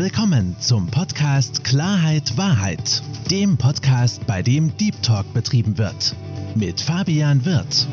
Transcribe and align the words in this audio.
willkommen 0.00 0.56
zum 0.58 0.86
Podcast 0.86 1.62
Klarheit 1.62 2.38
Wahrheit, 2.38 3.02
dem 3.30 3.58
Podcast, 3.58 4.26
bei 4.26 4.42
dem 4.42 4.74
Deep 4.78 5.02
Talk 5.02 5.30
betrieben 5.34 5.76
wird. 5.76 6.16
Mit 6.54 6.80
Fabian 6.80 7.44
Wirth. 7.44 7.86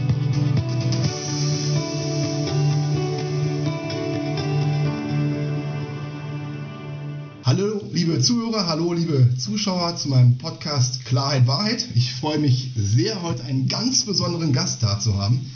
Hallo, 7.44 7.82
liebe 7.92 8.22
Zuhörer, 8.22 8.68
hallo, 8.68 8.94
liebe 8.94 9.36
Zuschauer 9.38 9.98
zu 9.98 10.08
meinem 10.08 10.38
Podcast 10.38 11.04
Klarheit 11.04 11.46
Wahrheit. 11.46 11.90
Ich 11.94 12.14
freue 12.14 12.40
mich 12.40 12.72
sehr, 12.78 13.22
heute 13.22 13.44
einen 13.44 13.68
ganz 13.68 14.06
besonderen 14.06 14.54
Gast 14.54 14.82
da 14.82 14.98
zu 14.98 15.22
haben. 15.22 15.52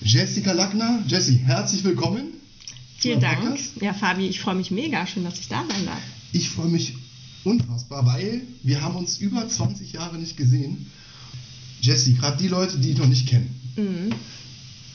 Jessica 0.00 0.52
Lackner. 0.52 1.02
Jessie, 1.08 1.38
herzlich 1.38 1.82
willkommen. 1.82 2.35
Vielen 3.06 3.20
Dank. 3.20 3.40
Podcast. 3.40 3.70
Ja, 3.80 3.94
Fabi, 3.94 4.26
ich 4.26 4.40
freue 4.40 4.56
mich 4.56 4.72
mega. 4.72 5.06
Schön, 5.06 5.22
dass 5.22 5.38
ich 5.38 5.46
da 5.46 5.64
sein 5.68 5.86
darf. 5.86 6.00
Ich 6.32 6.50
freue 6.50 6.66
mich 6.66 6.94
unfassbar, 7.44 8.04
weil 8.04 8.42
wir 8.64 8.82
haben 8.82 8.96
uns 8.96 9.18
über 9.18 9.48
20 9.48 9.92
Jahre 9.92 10.16
nicht 10.18 10.36
gesehen. 10.36 10.90
Jessie, 11.80 12.14
gerade 12.14 12.36
die 12.38 12.48
Leute, 12.48 12.78
die 12.78 12.88
dich 12.88 12.98
noch 12.98 13.06
nicht 13.06 13.28
kennen. 13.28 13.54
Mhm. 13.76 14.12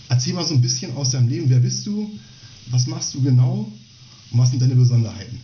Erzähl 0.09 0.33
mal 0.33 0.43
so 0.43 0.53
ein 0.53 0.61
bisschen 0.61 0.93
aus 0.97 1.11
deinem 1.11 1.29
Leben. 1.29 1.49
Wer 1.49 1.59
bist 1.59 1.87
du? 1.87 2.11
Was 2.69 2.85
machst 2.85 3.13
du 3.13 3.21
genau? 3.21 3.71
Und 4.31 4.39
was 4.39 4.49
sind 4.49 4.61
deine 4.61 4.75
Besonderheiten? 4.75 5.39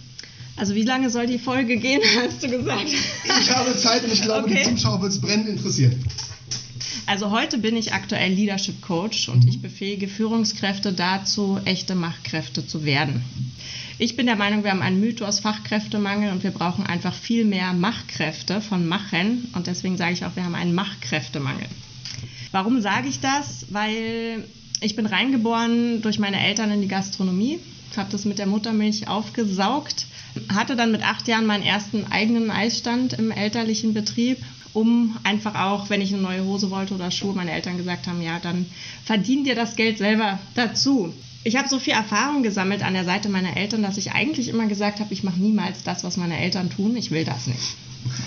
Also 0.57 0.75
wie 0.75 0.83
lange 0.83 1.09
soll 1.09 1.25
die 1.25 1.39
Folge 1.39 1.77
gehen, 1.77 2.01
hast 2.21 2.43
du 2.43 2.49
gesagt? 2.49 2.89
Ich 2.89 3.49
habe 3.49 3.77
Zeit 3.77 4.03
und 4.03 4.11
ich 4.11 4.23
glaube, 4.23 4.49
okay. 4.49 4.65
die 4.67 4.75
Zuschauer 4.75 5.01
wird 5.03 5.13
es 5.13 5.21
brennend 5.21 5.47
interessieren. 5.47 6.03
Also 7.07 7.31
heute 7.31 7.57
bin 7.57 7.77
ich 7.77 7.93
aktuell 7.93 8.33
Leadership 8.33 8.81
Coach 8.81 9.29
und 9.29 9.43
mhm. 9.43 9.49
ich 9.49 9.61
befähige 9.61 10.09
Führungskräfte 10.09 10.91
dazu, 10.91 11.57
echte 11.63 11.95
Machtkräfte 11.95 12.67
zu 12.67 12.83
werden. 12.83 13.23
Ich 13.97 14.17
bin 14.17 14.25
der 14.25 14.35
Meinung, 14.35 14.65
wir 14.65 14.71
haben 14.71 14.81
einen 14.81 14.99
Mythos 14.99 15.39
Fachkräftemangel 15.39 16.33
und 16.33 16.43
wir 16.43 16.51
brauchen 16.51 16.85
einfach 16.85 17.13
viel 17.13 17.45
mehr 17.45 17.71
Machtkräfte 17.71 18.59
von 18.59 18.85
Machen 18.85 19.47
und 19.55 19.67
deswegen 19.67 19.95
sage 19.95 20.13
ich 20.13 20.25
auch, 20.25 20.35
wir 20.35 20.43
haben 20.43 20.53
einen 20.53 20.75
Machtkräftemangel. 20.75 21.67
Warum 22.51 22.81
sage 22.81 23.07
ich 23.07 23.21
das? 23.21 23.65
Weil 23.69 24.43
ich 24.81 24.97
bin 24.97 25.05
reingeboren 25.05 26.01
durch 26.01 26.19
meine 26.19 26.45
Eltern 26.45 26.71
in 26.71 26.81
die 26.81 26.89
Gastronomie, 26.89 27.59
habe 27.95 28.11
das 28.11 28.25
mit 28.25 28.37
der 28.37 28.45
Muttermilch 28.45 29.07
aufgesaugt 29.07 30.05
hatte 30.53 30.75
dann 30.75 30.91
mit 30.91 31.03
acht 31.03 31.27
Jahren 31.27 31.45
meinen 31.45 31.63
ersten 31.63 32.05
eigenen 32.11 32.51
Eisstand 32.51 33.13
im 33.13 33.31
elterlichen 33.31 33.93
Betrieb, 33.93 34.37
um 34.77 35.17
einfach 35.23 35.55
auch, 35.55 35.89
wenn 35.89 36.01
ich 36.01 36.13
eine 36.13 36.21
neue 36.21 36.45
Hose 36.45 36.69
wollte 36.69 36.93
oder 36.93 37.09
Schuhe, 37.09 37.33
meine 37.33 37.51
Eltern 37.51 37.77
gesagt 37.77 38.05
haben, 38.05 38.21
ja, 38.21 38.37
dann 38.39 38.67
verdien 39.03 39.43
dir 39.43 39.55
das 39.55 39.75
Geld 39.75 39.97
selber 39.97 40.37
dazu. 40.53 41.11
Ich 41.43 41.55
habe 41.55 41.67
so 41.67 41.79
viel 41.79 41.93
Erfahrung 41.93 42.43
gesammelt 42.43 42.83
an 42.83 42.93
der 42.93 43.03
Seite 43.03 43.27
meiner 43.27 43.57
Eltern, 43.57 43.81
dass 43.81 43.97
ich 43.97 44.11
eigentlich 44.11 44.49
immer 44.49 44.67
gesagt 44.67 44.99
habe, 44.99 45.11
ich 45.13 45.23
mache 45.23 45.39
niemals 45.39 45.81
das, 45.81 46.03
was 46.03 46.15
meine 46.17 46.37
Eltern 46.37 46.69
tun, 46.69 46.95
ich 46.95 47.09
will 47.09 47.25
das 47.25 47.47
nicht. 47.47 47.75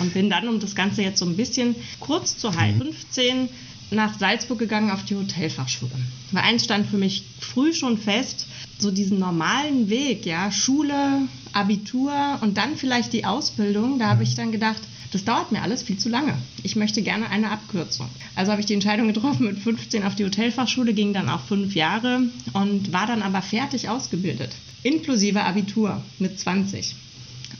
Und 0.01 0.13
bin 0.13 0.29
dann, 0.29 0.49
um 0.49 0.59
das 0.59 0.75
Ganze 0.75 1.01
jetzt 1.01 1.19
so 1.19 1.25
ein 1.25 1.37
bisschen 1.37 1.75
kurz 2.01 2.37
zu 2.37 2.53
halten, 2.53 2.81
15 2.81 3.47
nach 3.91 4.19
Salzburg 4.19 4.59
gegangen 4.59 4.91
auf 4.91 5.05
die 5.05 5.15
Hotelfachschule. 5.15 5.91
Weil 6.31 6.43
eins 6.43 6.65
stand 6.65 6.87
für 6.87 6.97
mich 6.97 7.23
früh 7.39 7.73
schon 7.73 7.97
fest, 7.97 8.45
so 8.77 8.91
diesen 8.91 9.19
normalen 9.19 9.89
Weg, 9.89 10.25
ja, 10.25 10.51
Schule, 10.51 11.21
Abitur 11.53 12.39
und 12.41 12.57
dann 12.57 12.77
vielleicht 12.77 13.13
die 13.13 13.25
Ausbildung, 13.25 13.99
da 13.99 14.07
habe 14.07 14.23
ich 14.23 14.35
dann 14.35 14.51
gedacht, 14.51 14.81
das 15.11 15.25
dauert 15.25 15.51
mir 15.51 15.61
alles 15.61 15.83
viel 15.83 15.97
zu 15.97 16.07
lange. 16.07 16.37
Ich 16.63 16.77
möchte 16.77 17.01
gerne 17.01 17.29
eine 17.29 17.51
Abkürzung. 17.51 18.07
Also 18.35 18.51
habe 18.51 18.61
ich 18.61 18.67
die 18.67 18.73
Entscheidung 18.73 19.07
getroffen, 19.07 19.45
mit 19.45 19.59
15 19.59 20.03
auf 20.03 20.15
die 20.15 20.23
Hotelfachschule, 20.23 20.93
ging 20.93 21.13
dann 21.13 21.29
auch 21.29 21.41
fünf 21.41 21.75
Jahre 21.75 22.21
und 22.53 22.93
war 22.93 23.07
dann 23.07 23.21
aber 23.21 23.41
fertig 23.41 23.89
ausgebildet, 23.89 24.51
inklusive 24.83 25.43
Abitur 25.43 26.01
mit 26.19 26.39
20. 26.39 26.95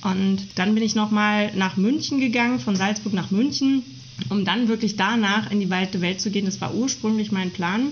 Und 0.02 0.48
dann 0.56 0.74
bin 0.74 0.84
ich 0.84 0.96
nochmal 0.96 1.52
nach 1.56 1.76
München 1.76 2.20
gegangen, 2.20 2.60
von 2.60 2.76
Salzburg 2.76 3.14
nach 3.14 3.32
München, 3.32 3.84
um 4.30 4.46
dann 4.46 4.68
wirklich 4.68 4.96
danach 4.96 5.52
in 5.52 5.60
die 5.60 5.70
weite 5.70 6.02
Welt 6.02 6.22
zu 6.22 6.32
gehen. 6.32 6.46
Das 6.46 6.62
war 6.62 6.74
ursprünglich 6.74 7.32
mein 7.32 7.52
Plan. 7.52 7.88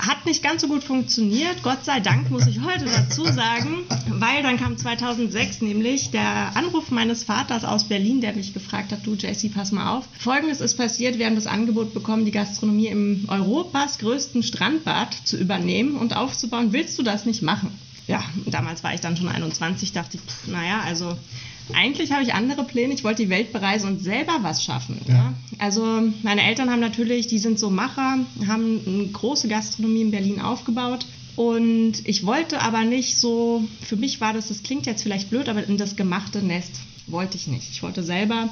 Hat 0.00 0.24
nicht 0.24 0.42
ganz 0.42 0.62
so 0.62 0.68
gut 0.68 0.82
funktioniert, 0.82 1.62
Gott 1.62 1.84
sei 1.84 2.00
Dank 2.00 2.30
muss 2.30 2.46
ich 2.46 2.60
heute 2.62 2.86
dazu 2.86 3.24
sagen, 3.24 3.84
weil 4.08 4.42
dann 4.42 4.56
kam 4.56 4.78
2006 4.78 5.60
nämlich 5.60 6.10
der 6.10 6.56
Anruf 6.56 6.90
meines 6.90 7.24
Vaters 7.24 7.64
aus 7.64 7.84
Berlin, 7.84 8.22
der 8.22 8.34
mich 8.34 8.54
gefragt 8.54 8.92
hat, 8.92 9.06
du 9.06 9.14
Jessie, 9.14 9.50
pass 9.50 9.72
mal 9.72 9.96
auf. 9.96 10.06
Folgendes 10.18 10.62
ist 10.62 10.76
passiert, 10.76 11.18
wir 11.18 11.26
haben 11.26 11.34
das 11.34 11.46
Angebot 11.46 11.92
bekommen, 11.92 12.24
die 12.24 12.30
Gastronomie 12.30 12.86
im 12.86 13.26
Europas 13.28 13.98
größten 13.98 14.42
Strandbad 14.42 15.14
zu 15.24 15.36
übernehmen 15.36 15.96
und 15.96 16.16
aufzubauen. 16.16 16.72
Willst 16.72 16.98
du 16.98 17.02
das 17.02 17.26
nicht 17.26 17.42
machen? 17.42 17.70
Ja, 18.06 18.24
damals 18.46 18.82
war 18.82 18.94
ich 18.94 19.00
dann 19.00 19.16
schon 19.16 19.28
21, 19.28 19.92
dachte 19.92 20.16
ich, 20.16 20.22
pff, 20.22 20.48
naja, 20.48 20.80
also 20.80 21.14
eigentlich 21.74 22.12
habe 22.12 22.22
ich 22.22 22.34
andere 22.34 22.64
Pläne. 22.64 22.94
Ich 22.94 23.04
wollte 23.04 23.22
die 23.22 23.30
Welt 23.30 23.52
bereisen 23.52 23.88
und 23.88 24.02
selber 24.02 24.38
was 24.42 24.64
schaffen. 24.64 25.00
Ja. 25.06 25.14
ja. 25.14 25.34
Also 25.58 26.02
meine 26.22 26.42
Eltern 26.42 26.70
haben 26.70 26.80
natürlich, 26.80 27.26
die 27.26 27.38
sind 27.38 27.58
so 27.58 27.70
Macher, 27.70 28.18
haben 28.46 28.80
eine 28.86 29.06
große 29.06 29.48
Gastronomie 29.48 30.02
in 30.02 30.10
Berlin 30.10 30.40
aufgebaut. 30.40 31.06
Und 31.36 31.94
ich 32.04 32.26
wollte 32.26 32.60
aber 32.60 32.84
nicht 32.84 33.16
so, 33.16 33.64
für 33.82 33.96
mich 33.96 34.20
war 34.20 34.32
das, 34.32 34.48
das 34.48 34.62
klingt 34.62 34.86
jetzt 34.86 35.02
vielleicht 35.02 35.30
blöd, 35.30 35.48
aber 35.48 35.66
in 35.66 35.76
das 35.78 35.96
gemachte 35.96 36.42
Nest 36.42 36.72
wollte 37.06 37.36
ich 37.36 37.46
nicht. 37.46 37.70
Ich 37.70 37.82
wollte 37.82 38.02
selber 38.02 38.48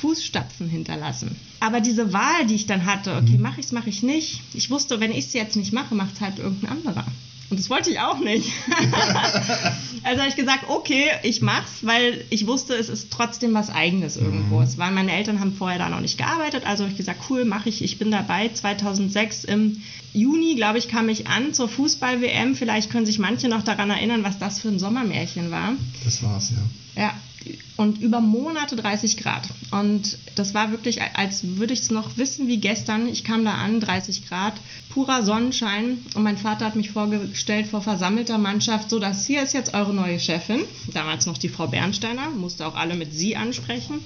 Fußstapfen 0.00 0.68
hinterlassen. 0.68 1.36
Aber 1.60 1.80
diese 1.80 2.12
Wahl, 2.12 2.46
die 2.48 2.54
ich 2.54 2.66
dann 2.66 2.86
hatte, 2.86 3.14
okay, 3.16 3.36
mhm. 3.36 3.42
mache 3.42 3.60
ich 3.60 3.66
es, 3.66 3.72
mache 3.72 3.90
ich 3.90 4.02
nicht. 4.02 4.40
Ich 4.54 4.70
wusste, 4.70 5.00
wenn 5.00 5.12
ich 5.12 5.26
es 5.26 5.32
jetzt 5.32 5.56
nicht 5.56 5.72
mache, 5.72 5.94
macht 5.94 6.14
es 6.14 6.20
halt 6.20 6.38
irgendein 6.38 6.72
anderer. 6.72 7.06
Und 7.52 7.58
das 7.58 7.68
wollte 7.68 7.90
ich 7.90 8.00
auch 8.00 8.18
nicht. 8.18 8.50
also 10.04 10.20
habe 10.20 10.30
ich 10.30 10.36
gesagt, 10.36 10.70
okay, 10.70 11.10
ich 11.22 11.42
mach's, 11.42 11.70
weil 11.82 12.24
ich 12.30 12.46
wusste, 12.46 12.72
es 12.72 12.88
ist 12.88 13.10
trotzdem 13.10 13.52
was 13.52 13.68
Eigenes 13.68 14.16
irgendwo. 14.16 14.56
Mhm. 14.56 14.62
Es 14.62 14.78
waren 14.78 14.94
meine 14.94 15.12
Eltern 15.12 15.38
haben 15.38 15.52
vorher 15.52 15.78
da 15.78 15.90
noch 15.90 16.00
nicht 16.00 16.16
gearbeitet, 16.16 16.64
also 16.64 16.84
habe 16.84 16.92
ich 16.92 16.96
gesagt, 16.96 17.24
cool, 17.28 17.44
mache 17.44 17.68
ich. 17.68 17.84
Ich 17.84 17.98
bin 17.98 18.10
dabei. 18.10 18.48
2006 18.48 19.44
im 19.44 19.82
Juni, 20.14 20.54
glaube 20.54 20.78
ich, 20.78 20.88
kam 20.88 21.10
ich 21.10 21.26
an 21.26 21.52
zur 21.52 21.68
Fußball-WM. 21.68 22.54
Vielleicht 22.54 22.90
können 22.90 23.04
sich 23.04 23.18
manche 23.18 23.48
noch 23.48 23.62
daran 23.62 23.90
erinnern, 23.90 24.24
was 24.24 24.38
das 24.38 24.58
für 24.58 24.68
ein 24.68 24.78
Sommermärchen 24.78 25.50
war. 25.50 25.74
Das 26.04 26.22
war's, 26.22 26.52
ja. 26.52 27.02
Ja, 27.02 27.14
und 27.76 28.00
über 28.00 28.20
Monate 28.20 28.76
30 28.76 29.16
Grad. 29.16 29.48
Und 29.70 30.18
das 30.36 30.54
war 30.54 30.70
wirklich, 30.70 31.00
als 31.02 31.56
würde 31.56 31.72
ich 31.72 31.80
es 31.80 31.90
noch 31.90 32.16
wissen 32.16 32.48
wie 32.48 32.58
gestern. 32.58 33.08
Ich 33.08 33.24
kam 33.24 33.44
da 33.44 33.54
an, 33.54 33.80
30 33.80 34.28
Grad, 34.28 34.54
purer 34.90 35.22
Sonnenschein. 35.22 35.98
Und 36.14 36.22
mein 36.22 36.38
Vater 36.38 36.66
hat 36.66 36.76
mich 36.76 36.90
vorgestellt 36.90 37.66
vor 37.66 37.82
versammelter 37.82 38.38
Mannschaft, 38.38 38.90
so 38.90 38.98
dass 38.98 39.26
hier 39.26 39.42
ist 39.42 39.54
jetzt 39.54 39.74
eure 39.74 39.94
neue 39.94 40.20
Chefin. 40.20 40.60
Damals 40.92 41.26
noch 41.26 41.38
die 41.38 41.48
Frau 41.48 41.66
Bernsteiner, 41.66 42.30
musste 42.30 42.66
auch 42.66 42.76
alle 42.76 42.94
mit 42.94 43.14
sie 43.14 43.36
ansprechen. 43.36 44.00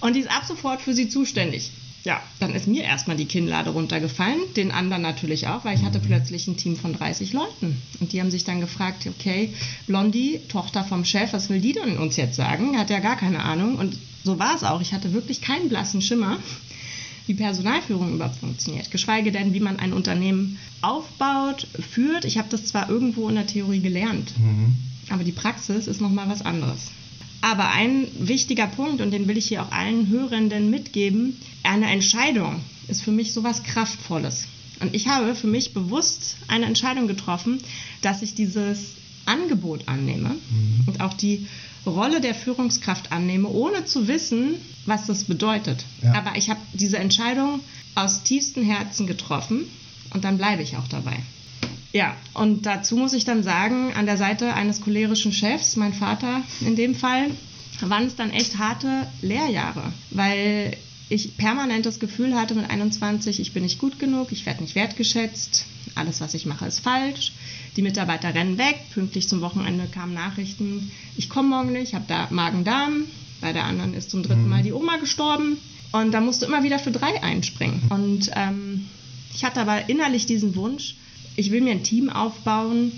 Und 0.00 0.16
die 0.16 0.20
ist 0.20 0.30
ab 0.30 0.44
sofort 0.46 0.80
für 0.80 0.94
sie 0.94 1.08
zuständig 1.08 1.70
ja, 2.04 2.20
dann 2.40 2.54
ist 2.54 2.66
mir 2.66 2.82
erstmal 2.82 3.16
die 3.16 3.26
Kinnlade 3.26 3.70
runtergefallen, 3.70 4.40
den 4.56 4.72
anderen 4.72 5.02
natürlich 5.02 5.46
auch, 5.46 5.64
weil 5.64 5.76
ich 5.76 5.84
hatte 5.84 6.00
plötzlich 6.00 6.48
ein 6.48 6.56
Team 6.56 6.76
von 6.76 6.92
30 6.92 7.32
Leuten. 7.32 7.80
Und 8.00 8.12
die 8.12 8.20
haben 8.20 8.30
sich 8.30 8.42
dann 8.44 8.60
gefragt, 8.60 9.06
okay, 9.06 9.54
Blondie, 9.86 10.40
Tochter 10.48 10.82
vom 10.82 11.04
Chef, 11.04 11.32
was 11.32 11.48
will 11.48 11.60
die 11.60 11.72
denn 11.72 11.98
uns 11.98 12.16
jetzt 12.16 12.34
sagen? 12.34 12.76
Hat 12.76 12.90
ja 12.90 12.98
gar 12.98 13.16
keine 13.16 13.44
Ahnung. 13.44 13.76
Und 13.76 13.96
so 14.24 14.38
war 14.40 14.56
es 14.56 14.64
auch. 14.64 14.80
Ich 14.80 14.92
hatte 14.92 15.12
wirklich 15.12 15.40
keinen 15.42 15.68
blassen 15.68 16.02
Schimmer, 16.02 16.38
wie 17.28 17.34
Personalführung 17.34 18.14
überhaupt 18.14 18.40
funktioniert. 18.40 18.90
Geschweige 18.90 19.30
denn, 19.30 19.54
wie 19.54 19.60
man 19.60 19.78
ein 19.78 19.92
Unternehmen 19.92 20.58
aufbaut, 20.80 21.68
führt. 21.78 22.24
Ich 22.24 22.36
habe 22.36 22.48
das 22.50 22.64
zwar 22.64 22.90
irgendwo 22.90 23.28
in 23.28 23.36
der 23.36 23.46
Theorie 23.46 23.80
gelernt, 23.80 24.32
mhm. 24.38 24.74
aber 25.08 25.22
die 25.22 25.30
Praxis 25.30 25.86
ist 25.86 26.00
nochmal 26.00 26.28
was 26.28 26.42
anderes. 26.42 26.90
Aber 27.42 27.70
ein 27.70 28.06
wichtiger 28.18 28.68
Punkt, 28.68 29.02
und 29.02 29.10
den 29.10 29.28
will 29.28 29.36
ich 29.36 29.48
hier 29.48 29.62
auch 29.62 29.72
allen 29.72 30.08
Hörenden 30.08 30.70
mitgeben, 30.70 31.36
eine 31.64 31.90
Entscheidung 31.90 32.60
ist 32.88 33.02
für 33.02 33.10
mich 33.10 33.32
sowas 33.32 33.62
Kraftvolles. 33.62 34.46
Und 34.80 34.94
ich 34.94 35.08
habe 35.08 35.34
für 35.34 35.46
mich 35.46 35.74
bewusst 35.74 36.36
eine 36.48 36.66
Entscheidung 36.66 37.06
getroffen, 37.06 37.60
dass 38.00 38.22
ich 38.22 38.34
dieses 38.34 38.92
Angebot 39.26 39.86
annehme 39.86 40.30
mhm. 40.30 40.84
und 40.86 41.00
auch 41.00 41.14
die 41.14 41.46
Rolle 41.86 42.20
der 42.20 42.34
Führungskraft 42.34 43.12
annehme, 43.12 43.48
ohne 43.48 43.84
zu 43.84 44.08
wissen, 44.08 44.54
was 44.86 45.06
das 45.06 45.24
bedeutet. 45.24 45.84
Ja. 46.02 46.14
Aber 46.14 46.36
ich 46.36 46.50
habe 46.50 46.60
diese 46.72 46.98
Entscheidung 46.98 47.60
aus 47.94 48.22
tiefstem 48.22 48.64
Herzen 48.64 49.06
getroffen 49.06 49.66
und 50.10 50.24
dann 50.24 50.38
bleibe 50.38 50.62
ich 50.62 50.76
auch 50.76 50.88
dabei. 50.88 51.16
Ja, 51.92 52.16
und 52.32 52.64
dazu 52.64 52.96
muss 52.96 53.12
ich 53.12 53.24
dann 53.24 53.42
sagen, 53.42 53.92
an 53.94 54.06
der 54.06 54.16
Seite 54.16 54.54
eines 54.54 54.80
cholerischen 54.80 55.32
Chefs, 55.32 55.76
mein 55.76 55.92
Vater 55.92 56.42
in 56.60 56.74
dem 56.74 56.94
Fall, 56.94 57.30
waren 57.80 58.06
es 58.06 58.16
dann 58.16 58.30
echt 58.30 58.58
harte 58.58 59.06
Lehrjahre, 59.20 59.92
weil 60.10 60.76
ich 61.08 61.36
permanent 61.36 61.84
das 61.84 62.00
Gefühl 62.00 62.34
hatte 62.34 62.54
mit 62.54 62.70
21, 62.70 63.40
ich 63.40 63.52
bin 63.52 63.64
nicht 63.64 63.78
gut 63.78 63.98
genug, 63.98 64.32
ich 64.32 64.46
werde 64.46 64.62
nicht 64.62 64.74
wertgeschätzt, 64.74 65.66
alles, 65.94 66.22
was 66.22 66.32
ich 66.32 66.46
mache, 66.46 66.64
ist 66.66 66.80
falsch. 66.80 67.32
Die 67.76 67.82
Mitarbeiter 67.82 68.34
rennen 68.34 68.56
weg, 68.56 68.78
pünktlich 68.94 69.28
zum 69.28 69.42
Wochenende 69.42 69.86
kamen 69.86 70.14
Nachrichten, 70.14 70.90
ich 71.16 71.28
komme 71.28 71.48
morgen 71.48 71.72
nicht, 71.72 71.88
ich 71.88 71.94
habe 71.94 72.06
da 72.08 72.28
Magen-Darm, 72.30 73.04
bei 73.42 73.52
der 73.52 73.64
anderen 73.64 73.92
ist 73.92 74.10
zum 74.10 74.22
dritten 74.22 74.44
mhm. 74.44 74.48
Mal 74.48 74.62
die 74.62 74.72
Oma 74.72 74.96
gestorben 74.96 75.58
und 75.90 76.12
da 76.12 76.20
musste 76.22 76.46
immer 76.46 76.62
wieder 76.62 76.78
für 76.78 76.92
drei 76.92 77.22
einspringen. 77.22 77.82
Und 77.90 78.30
ähm, 78.34 78.86
ich 79.34 79.44
hatte 79.44 79.60
aber 79.60 79.90
innerlich 79.90 80.24
diesen 80.24 80.54
Wunsch, 80.54 80.96
ich 81.36 81.50
will 81.50 81.60
mir 81.60 81.72
ein 81.72 81.82
Team 81.82 82.10
aufbauen, 82.10 82.92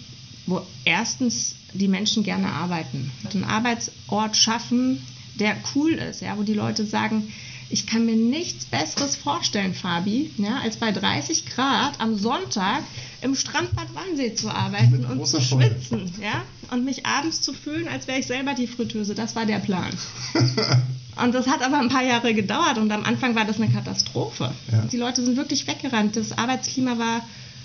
wo 0.46 0.62
erstens 0.84 1.54
die 1.72 1.88
Menschen 1.88 2.22
gerne 2.22 2.48
arbeiten. 2.48 3.10
Einen 3.32 3.44
Arbeitsort 3.44 4.36
schaffen, 4.36 5.00
der 5.34 5.56
cool 5.74 5.92
ist, 5.92 6.20
ja, 6.20 6.36
wo 6.38 6.42
die 6.42 6.54
Leute 6.54 6.86
sagen, 6.86 7.32
ich 7.70 7.86
kann 7.86 8.06
mir 8.06 8.14
nichts 8.14 8.66
Besseres 8.66 9.16
vorstellen, 9.16 9.74
Fabi, 9.74 10.30
ja, 10.36 10.60
als 10.62 10.76
bei 10.76 10.92
30 10.92 11.46
Grad 11.46 11.98
am 11.98 12.16
Sonntag 12.16 12.84
im 13.22 13.34
Strandbad 13.34 13.88
Wannsee 13.94 14.34
zu 14.34 14.50
arbeiten 14.50 15.04
und 15.04 15.26
zu 15.26 15.40
schwitzen, 15.40 16.12
ja, 16.22 16.44
und 16.70 16.84
mich 16.84 17.06
abends 17.06 17.40
zu 17.40 17.52
fühlen, 17.52 17.88
als 17.88 18.06
wäre 18.06 18.20
ich 18.20 18.26
selber 18.26 18.54
die 18.54 18.66
Fritteuse. 18.66 19.14
Das 19.14 19.34
war 19.34 19.46
der 19.46 19.58
Plan. 19.58 19.90
und 21.24 21.34
das 21.34 21.46
hat 21.46 21.62
aber 21.62 21.80
ein 21.80 21.88
paar 21.88 22.04
Jahre 22.04 22.34
gedauert 22.34 22.78
und 22.78 22.92
am 22.92 23.04
Anfang 23.04 23.34
war 23.34 23.44
das 23.44 23.56
eine 23.56 23.72
Katastrophe. 23.72 24.52
Ja. 24.70 24.82
Die 24.92 24.96
Leute 24.96 25.24
sind 25.24 25.36
wirklich 25.36 25.66
weggerannt. 25.66 26.16
Das 26.16 26.36
Arbeitsklima 26.36 26.98
war 26.98 27.22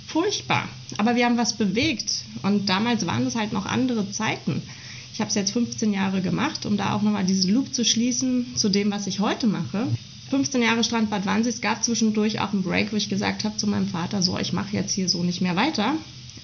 furchtbar. 0.09 0.67
Aber 0.97 1.15
wir 1.15 1.25
haben 1.25 1.37
was 1.37 1.53
bewegt. 1.53 2.23
Und 2.43 2.67
damals 2.67 3.05
waren 3.05 3.25
es 3.25 3.35
halt 3.35 3.53
noch 3.53 3.65
andere 3.65 4.11
Zeiten. 4.11 4.61
Ich 5.13 5.19
habe 5.19 5.29
es 5.29 5.35
jetzt 5.35 5.51
15 5.51 5.93
Jahre 5.93 6.21
gemacht, 6.21 6.65
um 6.65 6.77
da 6.77 6.93
auch 6.93 7.01
nochmal 7.01 7.25
diesen 7.25 7.53
Loop 7.53 7.73
zu 7.73 7.83
schließen 7.83 8.55
zu 8.55 8.69
dem, 8.69 8.91
was 8.91 9.07
ich 9.07 9.19
heute 9.19 9.47
mache. 9.47 9.87
15 10.29 10.61
Jahre 10.61 10.83
Strandbad 10.83 11.25
Wannsee. 11.25 11.49
Es 11.49 11.61
gab 11.61 11.83
zwischendurch 11.83 12.39
auch 12.39 12.53
einen 12.53 12.63
Break, 12.63 12.91
wo 12.91 12.95
ich 12.95 13.09
gesagt 13.09 13.43
habe 13.43 13.57
zu 13.57 13.67
meinem 13.67 13.87
Vater, 13.87 14.21
so, 14.21 14.37
ich 14.37 14.53
mache 14.53 14.75
jetzt 14.75 14.93
hier 14.93 15.09
so 15.09 15.23
nicht 15.23 15.41
mehr 15.41 15.55
weiter, 15.55 15.95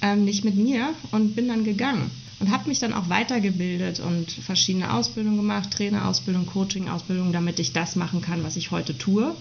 ähm, 0.02 0.26
nicht 0.26 0.44
mit 0.44 0.56
mir 0.56 0.90
und 1.12 1.36
bin 1.36 1.48
dann 1.48 1.64
gegangen 1.64 2.10
und 2.40 2.52
habe 2.52 2.68
mich 2.68 2.80
dann 2.80 2.94
auch 2.94 3.10
weitergebildet 3.10 4.00
und 4.00 4.32
verschiedene 4.32 4.94
Ausbildungen 4.94 5.38
gemacht, 5.38 5.72
Trainerausbildung, 5.72 6.46
Coaching-Ausbildung, 6.46 7.32
damit 7.32 7.60
ich 7.60 7.74
das 7.74 7.96
machen 7.96 8.22
kann, 8.22 8.44
was 8.44 8.58
ich 8.58 8.72
heute 8.72 8.98
tue. 8.98 9.36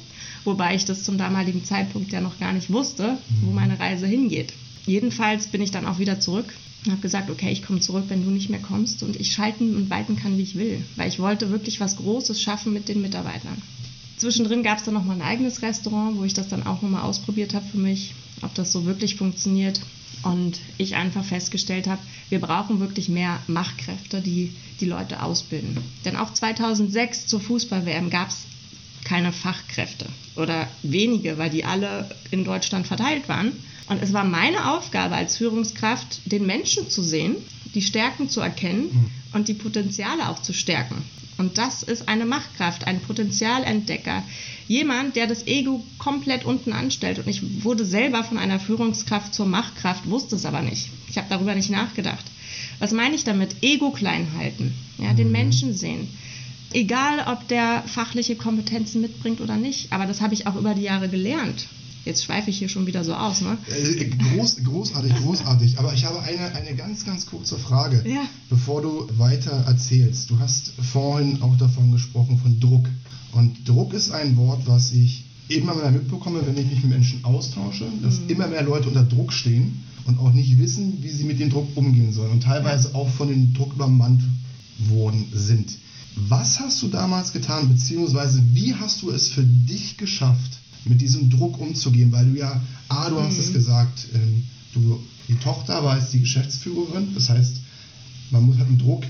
Wobei 0.44 0.74
ich 0.74 0.84
das 0.84 1.02
zum 1.02 1.18
damaligen 1.18 1.64
Zeitpunkt 1.64 2.12
ja 2.12 2.20
noch 2.20 2.38
gar 2.38 2.52
nicht 2.52 2.70
wusste, 2.70 3.18
wo 3.40 3.50
mhm. 3.50 3.54
meine 3.54 3.80
Reise 3.80 4.06
hingeht. 4.06 4.52
Jedenfalls 4.86 5.48
bin 5.48 5.62
ich 5.62 5.70
dann 5.70 5.86
auch 5.86 5.98
wieder 5.98 6.20
zurück 6.20 6.52
und 6.84 6.92
habe 6.92 7.00
gesagt, 7.00 7.30
okay, 7.30 7.50
ich 7.50 7.62
komme 7.62 7.80
zurück, 7.80 8.04
wenn 8.08 8.24
du 8.24 8.30
nicht 8.30 8.50
mehr 8.50 8.60
kommst 8.60 9.02
und 9.02 9.16
ich 9.16 9.32
schalten 9.32 9.74
und 9.74 9.90
weiten 9.90 10.16
kann, 10.16 10.36
wie 10.36 10.42
ich 10.42 10.54
will, 10.54 10.84
weil 10.96 11.08
ich 11.08 11.18
wollte 11.18 11.50
wirklich 11.50 11.80
was 11.80 11.96
Großes 11.96 12.40
schaffen 12.40 12.72
mit 12.72 12.88
den 12.88 13.00
Mitarbeitern. 13.00 13.60
Zwischendrin 14.18 14.62
gab 14.62 14.78
es 14.78 14.84
dann 14.84 14.94
noch 14.94 15.04
mal 15.04 15.14
ein 15.14 15.22
eigenes 15.22 15.62
Restaurant, 15.62 16.16
wo 16.18 16.24
ich 16.24 16.34
das 16.34 16.48
dann 16.48 16.66
auch 16.66 16.82
noch 16.82 16.90
mal 16.90 17.02
ausprobiert 17.02 17.54
habe 17.54 17.66
für 17.66 17.78
mich, 17.78 18.14
ob 18.42 18.54
das 18.54 18.70
so 18.70 18.84
wirklich 18.84 19.16
funktioniert. 19.16 19.80
Und 20.24 20.58
ich 20.78 20.96
einfach 20.96 21.24
festgestellt 21.24 21.86
habe, 21.86 22.00
wir 22.30 22.40
brauchen 22.40 22.80
wirklich 22.80 23.08
mehr 23.08 23.40
Machkräfte, 23.46 24.22
die 24.22 24.54
die 24.80 24.86
Leute 24.86 25.22
ausbilden. 25.22 25.78
Denn 26.04 26.16
auch 26.16 26.32
2006 26.32 27.26
zur 27.26 27.40
Fußball-WM 27.40 28.10
gab 28.10 28.28
es 28.28 28.46
keine 29.04 29.32
Fachkräfte 29.32 30.06
oder 30.34 30.66
wenige, 30.82 31.36
weil 31.38 31.50
die 31.50 31.64
alle 31.64 32.08
in 32.30 32.44
Deutschland 32.44 32.86
verteilt 32.86 33.28
waren. 33.28 33.52
Und 33.86 34.02
es 34.02 34.14
war 34.14 34.24
meine 34.24 34.74
Aufgabe 34.74 35.14
als 35.14 35.36
Führungskraft, 35.36 36.20
den 36.24 36.46
Menschen 36.46 36.88
zu 36.88 37.02
sehen, 37.02 37.36
die 37.74 37.82
Stärken 37.82 38.28
zu 38.28 38.40
erkennen 38.40 38.90
mhm. 38.92 39.10
und 39.32 39.48
die 39.48 39.54
Potenziale 39.54 40.28
auch 40.28 40.40
zu 40.40 40.52
stärken. 40.52 41.02
Und 41.36 41.58
das 41.58 41.82
ist 41.82 42.08
eine 42.08 42.26
Machtkraft, 42.26 42.86
ein 42.86 43.00
Potenzialentdecker. 43.00 44.22
Jemand, 44.68 45.16
der 45.16 45.26
das 45.26 45.46
Ego 45.46 45.84
komplett 45.98 46.44
unten 46.44 46.72
anstellt. 46.72 47.18
Und 47.18 47.28
ich 47.28 47.64
wurde 47.64 47.84
selber 47.84 48.22
von 48.22 48.38
einer 48.38 48.60
Führungskraft 48.60 49.34
zur 49.34 49.46
Machtkraft, 49.46 50.08
wusste 50.08 50.36
es 50.36 50.46
aber 50.46 50.62
nicht. 50.62 50.90
Ich 51.08 51.18
habe 51.18 51.26
darüber 51.28 51.54
nicht 51.54 51.70
nachgedacht. 51.70 52.24
Was 52.78 52.92
meine 52.92 53.16
ich 53.16 53.24
damit? 53.24 53.56
Ego 53.62 53.90
klein 53.90 54.28
halten, 54.38 54.72
ja, 54.98 55.12
den 55.12 55.28
mhm. 55.28 55.32
Menschen 55.32 55.74
sehen. 55.74 56.08
Egal, 56.72 57.24
ob 57.26 57.46
der 57.48 57.82
fachliche 57.86 58.36
Kompetenzen 58.36 59.00
mitbringt 59.00 59.40
oder 59.40 59.56
nicht. 59.56 59.92
Aber 59.92 60.06
das 60.06 60.20
habe 60.20 60.34
ich 60.34 60.46
auch 60.46 60.56
über 60.56 60.74
die 60.74 60.82
Jahre 60.82 61.08
gelernt. 61.08 61.66
Jetzt 62.04 62.24
schweife 62.24 62.50
ich 62.50 62.58
hier 62.58 62.68
schon 62.68 62.86
wieder 62.86 63.02
so 63.02 63.14
aus, 63.14 63.40
ne? 63.40 63.56
Äh, 63.68 64.04
groß, 64.04 64.62
großartig, 64.64 65.14
großartig. 65.16 65.78
Aber 65.78 65.94
ich 65.94 66.04
habe 66.04 66.20
eine, 66.20 66.54
eine 66.54 66.74
ganz, 66.74 67.04
ganz 67.04 67.26
kurze 67.26 67.56
Frage, 67.56 68.02
ja. 68.06 68.22
bevor 68.50 68.82
du 68.82 69.08
weiter 69.16 69.64
erzählst. 69.66 70.28
Du 70.30 70.38
hast 70.38 70.72
vorhin 70.92 71.40
auch 71.40 71.56
davon 71.56 71.92
gesprochen, 71.92 72.38
von 72.38 72.60
Druck. 72.60 72.88
Und 73.32 73.66
Druck 73.66 73.94
ist 73.94 74.10
ein 74.10 74.36
Wort, 74.36 74.66
was 74.66 74.92
ich 74.92 75.24
immer 75.48 75.74
mehr 75.74 75.90
mitbekomme, 75.90 76.46
wenn 76.46 76.56
ich 76.56 76.66
mich 76.70 76.82
mit 76.82 76.90
Menschen 76.90 77.24
austausche, 77.24 77.86
dass 78.02 78.20
mhm. 78.20 78.28
immer 78.28 78.46
mehr 78.48 78.62
Leute 78.62 78.88
unter 78.88 79.04
Druck 79.04 79.32
stehen 79.32 79.82
und 80.06 80.18
auch 80.18 80.32
nicht 80.32 80.58
wissen, 80.58 81.02
wie 81.02 81.10
sie 81.10 81.24
mit 81.24 81.40
dem 81.40 81.50
Druck 81.50 81.68
umgehen 81.74 82.12
sollen 82.12 82.32
und 82.32 82.42
teilweise 82.42 82.88
ja. 82.88 82.94
auch 82.94 83.08
von 83.08 83.28
dem 83.28 83.54
Druck 83.54 83.74
übermannt 83.74 84.22
worden 84.78 85.26
sind. 85.32 85.78
Was 86.16 86.60
hast 86.60 86.80
du 86.82 86.88
damals 86.88 87.32
getan, 87.32 87.68
beziehungsweise 87.68 88.42
wie 88.52 88.74
hast 88.74 89.02
du 89.02 89.10
es 89.10 89.28
für 89.28 89.42
dich 89.42 89.96
geschafft, 89.96 90.58
mit 90.84 91.00
diesem 91.00 91.30
Druck 91.30 91.60
umzugehen, 91.60 92.12
weil 92.12 92.26
du 92.26 92.38
ja, 92.38 92.60
A, 92.88 93.08
du 93.08 93.20
hast 93.20 93.34
mhm. 93.34 93.40
es 93.40 93.52
gesagt, 93.52 94.06
ähm, 94.14 94.44
du, 94.74 95.00
die 95.28 95.36
Tochter 95.36 95.82
war 95.82 95.98
jetzt 95.98 96.12
die 96.12 96.20
Geschäftsführerin, 96.20 97.14
das 97.14 97.30
heißt, 97.30 97.60
man 98.30 98.44
muss 98.44 98.58
halt 98.58 98.68
einen 98.68 98.78
Druck, 98.78 99.04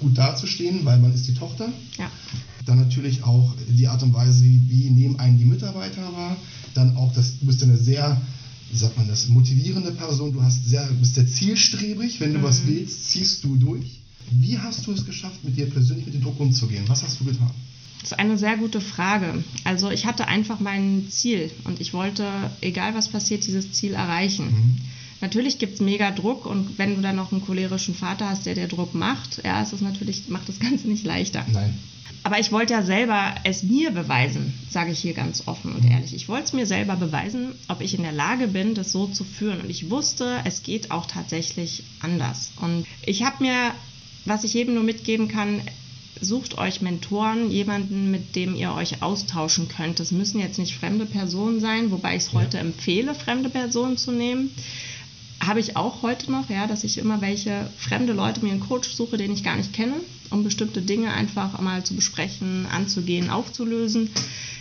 gut 0.00 0.16
dazustehen, 0.16 0.84
weil 0.84 0.98
man 0.98 1.14
ist 1.14 1.28
die 1.28 1.34
Tochter. 1.34 1.72
Ja. 1.98 2.10
Dann 2.66 2.78
natürlich 2.78 3.22
auch 3.22 3.54
die 3.68 3.86
Art 3.86 4.02
und 4.02 4.14
Weise, 4.14 4.42
wie, 4.44 4.62
wie 4.68 4.90
nehmen 4.90 5.18
einen 5.18 5.38
die 5.38 5.44
Mitarbeiter 5.44 6.12
wahr. 6.12 6.36
Dann 6.74 6.96
auch, 6.96 7.12
das, 7.12 7.38
du 7.38 7.46
bist 7.46 7.62
eine 7.62 7.76
sehr, 7.76 8.20
wie 8.70 8.76
sagt 8.76 8.96
man 8.96 9.08
das, 9.08 9.28
motivierende 9.28 9.92
Person. 9.92 10.32
Du 10.32 10.42
hast 10.42 10.68
sehr, 10.68 10.86
bist 10.98 11.14
sehr 11.14 11.26
zielstrebig. 11.26 12.20
Wenn 12.20 12.32
du 12.32 12.38
mhm. 12.40 12.44
was 12.44 12.66
willst, 12.66 13.10
ziehst 13.10 13.44
du 13.44 13.56
durch. 13.56 14.00
Wie 14.30 14.58
hast 14.58 14.86
du 14.86 14.92
es 14.92 15.04
geschafft, 15.04 15.44
mit 15.44 15.56
dir 15.56 15.68
persönlich 15.68 16.06
mit 16.06 16.14
dem 16.14 16.22
Druck 16.22 16.38
umzugehen? 16.38 16.84
Was 16.86 17.02
hast 17.02 17.20
du 17.20 17.24
getan? 17.24 17.50
Das 18.00 18.12
ist 18.12 18.18
eine 18.18 18.38
sehr 18.38 18.56
gute 18.56 18.80
Frage. 18.80 19.44
Also 19.64 19.90
ich 19.90 20.06
hatte 20.06 20.26
einfach 20.26 20.58
mein 20.60 21.06
Ziel 21.10 21.50
und 21.64 21.80
ich 21.80 21.92
wollte, 21.92 22.26
egal 22.60 22.94
was 22.94 23.08
passiert, 23.08 23.46
dieses 23.46 23.72
Ziel 23.72 23.94
erreichen. 23.94 24.46
Mhm. 24.46 24.76
Natürlich 25.20 25.58
gibt 25.58 25.74
es 25.74 25.80
mega 25.80 26.10
Druck 26.10 26.46
und 26.46 26.78
wenn 26.78 26.96
du 26.96 27.02
dann 27.02 27.16
noch 27.16 27.30
einen 27.30 27.44
cholerischen 27.44 27.94
Vater 27.94 28.30
hast, 28.30 28.46
der 28.46 28.54
dir 28.54 28.68
Druck 28.68 28.94
macht, 28.94 29.42
ja, 29.44 29.60
ist 29.60 29.74
es 29.74 29.82
natürlich, 29.82 30.28
macht 30.28 30.48
das 30.48 30.60
Ganze 30.60 30.88
nicht 30.88 31.04
leichter. 31.04 31.44
Nein. 31.52 31.78
Aber 32.22 32.38
ich 32.38 32.52
wollte 32.52 32.74
ja 32.74 32.82
selber 32.82 33.34
es 33.44 33.62
mir 33.62 33.90
beweisen, 33.90 34.52
sage 34.68 34.92
ich 34.92 34.98
hier 34.98 35.14
ganz 35.14 35.44
offen 35.46 35.74
und 35.74 35.84
mhm. 35.84 35.90
ehrlich. 35.90 36.14
Ich 36.14 36.28
wollte 36.28 36.44
es 36.44 36.52
mir 36.52 36.66
selber 36.66 36.96
beweisen, 36.96 37.52
ob 37.68 37.80
ich 37.80 37.94
in 37.94 38.02
der 38.02 38.12
Lage 38.12 38.48
bin, 38.48 38.74
das 38.74 38.92
so 38.92 39.06
zu 39.06 39.24
führen. 39.24 39.60
Und 39.60 39.70
ich 39.70 39.90
wusste, 39.90 40.40
es 40.44 40.62
geht 40.62 40.90
auch 40.90 41.06
tatsächlich 41.06 41.84
anders. 42.00 42.52
Und 42.60 42.86
ich 43.06 43.22
habe 43.22 43.42
mir, 43.42 43.72
was 44.26 44.44
ich 44.44 44.52
jedem 44.52 44.74
nur 44.74 44.84
mitgeben 44.84 45.28
kann, 45.28 45.62
sucht 46.20 46.58
euch 46.58 46.80
Mentoren, 46.80 47.50
jemanden, 47.50 48.10
mit 48.10 48.36
dem 48.36 48.54
ihr 48.54 48.72
euch 48.72 49.02
austauschen 49.02 49.68
könnt. 49.68 50.00
Das 50.00 50.12
müssen 50.12 50.40
jetzt 50.40 50.58
nicht 50.58 50.76
fremde 50.76 51.06
Personen 51.06 51.60
sein, 51.60 51.90
wobei 51.90 52.16
ich 52.16 52.24
es 52.24 52.32
heute 52.32 52.56
ja. 52.58 52.62
empfehle, 52.62 53.14
fremde 53.14 53.48
Personen 53.48 53.96
zu 53.96 54.12
nehmen. 54.12 54.50
Habe 55.40 55.60
ich 55.60 55.76
auch 55.76 56.02
heute 56.02 56.30
noch, 56.30 56.50
ja, 56.50 56.66
dass 56.66 56.84
ich 56.84 56.98
immer 56.98 57.22
welche 57.22 57.70
fremde 57.78 58.12
Leute 58.12 58.44
mir 58.44 58.52
einen 58.52 58.60
Coach 58.60 58.90
suche, 58.90 59.16
den 59.16 59.32
ich 59.32 59.42
gar 59.42 59.56
nicht 59.56 59.72
kenne, 59.72 59.94
um 60.28 60.44
bestimmte 60.44 60.82
Dinge 60.82 61.12
einfach 61.12 61.58
mal 61.60 61.82
zu 61.82 61.94
besprechen, 61.94 62.66
anzugehen, 62.66 63.30
aufzulösen. 63.30 64.10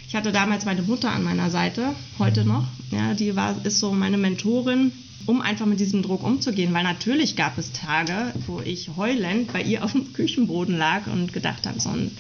Ich 0.08 0.16
hatte 0.16 0.32
damals 0.32 0.66
meine 0.66 0.82
Mutter 0.82 1.12
an 1.12 1.24
meiner 1.24 1.52
Seite, 1.52 1.94
heute 2.18 2.46
noch. 2.46 2.66
Ja, 2.92 3.14
die 3.14 3.36
war, 3.36 3.64
ist 3.66 3.80
so 3.80 3.92
meine 3.92 4.18
Mentorin 4.18 4.94
um 5.26 5.42
einfach 5.42 5.66
mit 5.66 5.80
diesem 5.80 6.02
Druck 6.02 6.24
umzugehen. 6.24 6.74
Weil 6.74 6.84
natürlich 6.84 7.36
gab 7.36 7.58
es 7.58 7.72
Tage, 7.72 8.34
wo 8.48 8.62
ich 8.62 8.92
heulend 8.98 9.54
bei 9.54 9.62
ihr 9.62 9.84
auf 9.84 9.92
dem 9.92 10.14
Küchenboden 10.14 10.78
lag 10.78 11.08
und 11.08 11.34
gedacht 11.34 11.68
habe, 11.68 11.80
so 11.80 11.90
ein 11.90 12.12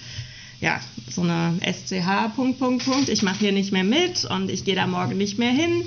ja, 0.61 0.81
so 1.09 1.21
eine 1.21 1.57
SCH, 1.61 2.35
Punkt, 2.35 2.59
Punkt, 2.59 2.85
Punkt, 2.85 3.09
ich 3.09 3.23
mache 3.23 3.39
hier 3.39 3.51
nicht 3.51 3.71
mehr 3.71 3.83
mit 3.83 4.25
und 4.25 4.49
ich 4.51 4.65
gehe 4.65 4.75
da 4.75 4.87
morgen 4.87 5.17
nicht 5.17 5.37
mehr 5.37 5.51
hin. 5.51 5.85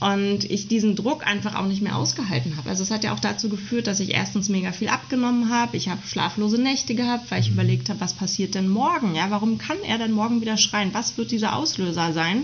Und 0.00 0.44
ich 0.50 0.68
diesen 0.68 0.96
Druck 0.96 1.26
einfach 1.26 1.54
auch 1.54 1.66
nicht 1.66 1.80
mehr 1.80 1.96
ausgehalten 1.96 2.56
habe. 2.56 2.68
Also 2.68 2.82
es 2.82 2.90
hat 2.90 3.04
ja 3.04 3.14
auch 3.14 3.20
dazu 3.20 3.48
geführt, 3.48 3.86
dass 3.86 4.00
ich 4.00 4.12
erstens 4.12 4.48
mega 4.48 4.72
viel 4.72 4.88
abgenommen 4.88 5.50
habe. 5.50 5.76
Ich 5.76 5.88
habe 5.88 6.06
schlaflose 6.06 6.60
Nächte 6.60 6.94
gehabt, 6.94 7.30
weil 7.30 7.40
ich 7.40 7.50
überlegt 7.50 7.88
habe, 7.88 8.00
was 8.00 8.12
passiert 8.12 8.54
denn 8.54 8.68
morgen? 8.68 9.14
Ja, 9.14 9.30
warum 9.30 9.56
kann 9.56 9.78
er 9.86 9.98
denn 9.98 10.12
morgen 10.12 10.40
wieder 10.40 10.56
schreien? 10.56 10.92
Was 10.92 11.16
wird 11.16 11.30
dieser 11.30 11.56
Auslöser 11.56 12.12
sein? 12.12 12.42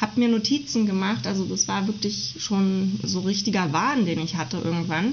Habe 0.00 0.20
mir 0.20 0.28
Notizen 0.28 0.86
gemacht. 0.86 1.26
Also 1.26 1.44
das 1.44 1.68
war 1.68 1.86
wirklich 1.86 2.36
schon 2.38 2.98
so 3.02 3.20
richtiger 3.20 3.72
Wahn, 3.72 4.06
den 4.06 4.20
ich 4.20 4.36
hatte 4.36 4.58
irgendwann, 4.58 5.12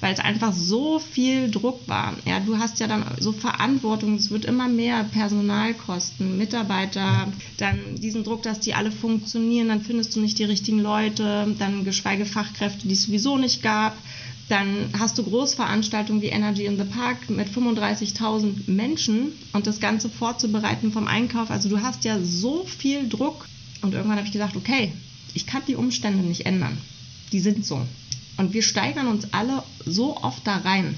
weil 0.00 0.12
es 0.12 0.20
einfach 0.20 0.52
so 0.52 0.98
viel 0.98 1.50
Druck 1.50 1.80
war. 1.86 2.14
Ja, 2.26 2.40
du 2.40 2.58
hast 2.58 2.80
ja 2.80 2.88
dann 2.88 3.04
so 3.20 3.32
Verantwortung, 3.32 4.14
es 4.14 4.30
wird 4.30 4.44
immer 4.44 4.68
mehr 4.68 5.04
Personalkosten, 5.04 6.36
Mitarbeiter, 6.36 7.32
dann 7.56 7.78
diesen 7.96 8.24
Druck, 8.24 8.42
dass 8.42 8.60
die 8.60 8.74
alle 8.74 8.92
funktionieren, 8.92 9.68
dann 9.68 9.82
findest 9.82 10.16
du 10.16 10.20
nicht 10.20 10.38
die 10.38 10.44
richtigen 10.44 10.80
Leute, 10.80 11.54
dann 11.58 11.84
geschweige 11.84 12.26
Fachkräfte, 12.26 12.88
die 12.88 12.94
es 12.94 13.04
sowieso 13.04 13.38
nicht 13.38 13.62
gab. 13.62 13.96
Dann 14.48 14.90
hast 14.96 15.18
du 15.18 15.24
Großveranstaltungen 15.24 16.22
wie 16.22 16.26
Energy 16.26 16.66
in 16.66 16.78
the 16.78 16.84
Park 16.84 17.28
mit 17.28 17.48
35.000 17.48 18.70
Menschen 18.70 19.32
und 19.52 19.66
das 19.66 19.80
Ganze 19.80 20.08
vorzubereiten 20.08 20.92
vom 20.92 21.08
Einkauf. 21.08 21.50
Also 21.50 21.68
du 21.68 21.82
hast 21.82 22.04
ja 22.04 22.22
so 22.22 22.64
viel 22.64 23.08
Druck 23.08 23.44
und 23.82 23.94
irgendwann 23.94 24.16
habe 24.18 24.26
ich 24.26 24.32
gesagt, 24.32 24.56
okay, 24.56 24.92
ich 25.34 25.46
kann 25.46 25.62
die 25.68 25.76
Umstände 25.76 26.22
nicht 26.22 26.46
ändern. 26.46 26.78
Die 27.32 27.40
sind 27.40 27.64
so. 27.64 27.84
Und 28.36 28.52
wir 28.52 28.62
steigern 28.62 29.08
uns 29.08 29.32
alle 29.32 29.62
so 29.84 30.16
oft 30.16 30.46
da 30.46 30.56
rein. 30.56 30.94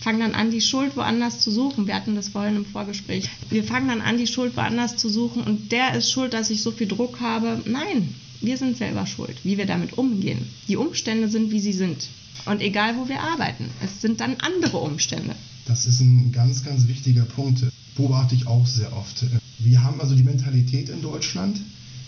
Fangen 0.00 0.20
dann 0.20 0.34
an, 0.34 0.50
die 0.50 0.60
Schuld 0.60 0.96
woanders 0.96 1.40
zu 1.40 1.50
suchen. 1.50 1.86
Wir 1.86 1.94
hatten 1.94 2.16
das 2.16 2.28
vorhin 2.28 2.56
im 2.56 2.64
Vorgespräch. 2.64 3.28
Wir 3.50 3.62
fangen 3.62 3.88
dann 3.88 4.00
an, 4.00 4.18
die 4.18 4.26
Schuld 4.26 4.56
woanders 4.56 4.96
zu 4.96 5.08
suchen 5.08 5.42
und 5.42 5.70
der 5.70 5.94
ist 5.94 6.10
schuld, 6.10 6.34
dass 6.34 6.50
ich 6.50 6.62
so 6.62 6.72
viel 6.72 6.88
Druck 6.88 7.20
habe. 7.20 7.62
Nein, 7.66 8.14
wir 8.40 8.56
sind 8.56 8.76
selber 8.76 9.06
schuld, 9.06 9.36
wie 9.44 9.58
wir 9.58 9.66
damit 9.66 9.96
umgehen. 9.98 10.48
Die 10.66 10.76
Umstände 10.76 11.28
sind, 11.28 11.52
wie 11.52 11.60
sie 11.60 11.72
sind. 11.72 12.08
Und 12.46 12.60
egal, 12.60 12.96
wo 12.96 13.08
wir 13.08 13.20
arbeiten, 13.20 13.70
es 13.84 14.00
sind 14.00 14.20
dann 14.20 14.36
andere 14.40 14.78
Umstände. 14.78 15.36
Das 15.66 15.86
ist 15.86 16.00
ein 16.00 16.32
ganz, 16.32 16.64
ganz 16.64 16.88
wichtiger 16.88 17.24
Punkt. 17.24 17.62
Beobachte 17.94 18.34
ich 18.34 18.48
auch 18.48 18.66
sehr 18.66 18.92
oft. 18.96 19.24
Wir 19.60 19.84
haben 19.84 20.00
also 20.00 20.16
die 20.16 20.24
Mentalität 20.24 20.88
in 20.88 21.02
Deutschland, 21.02 21.60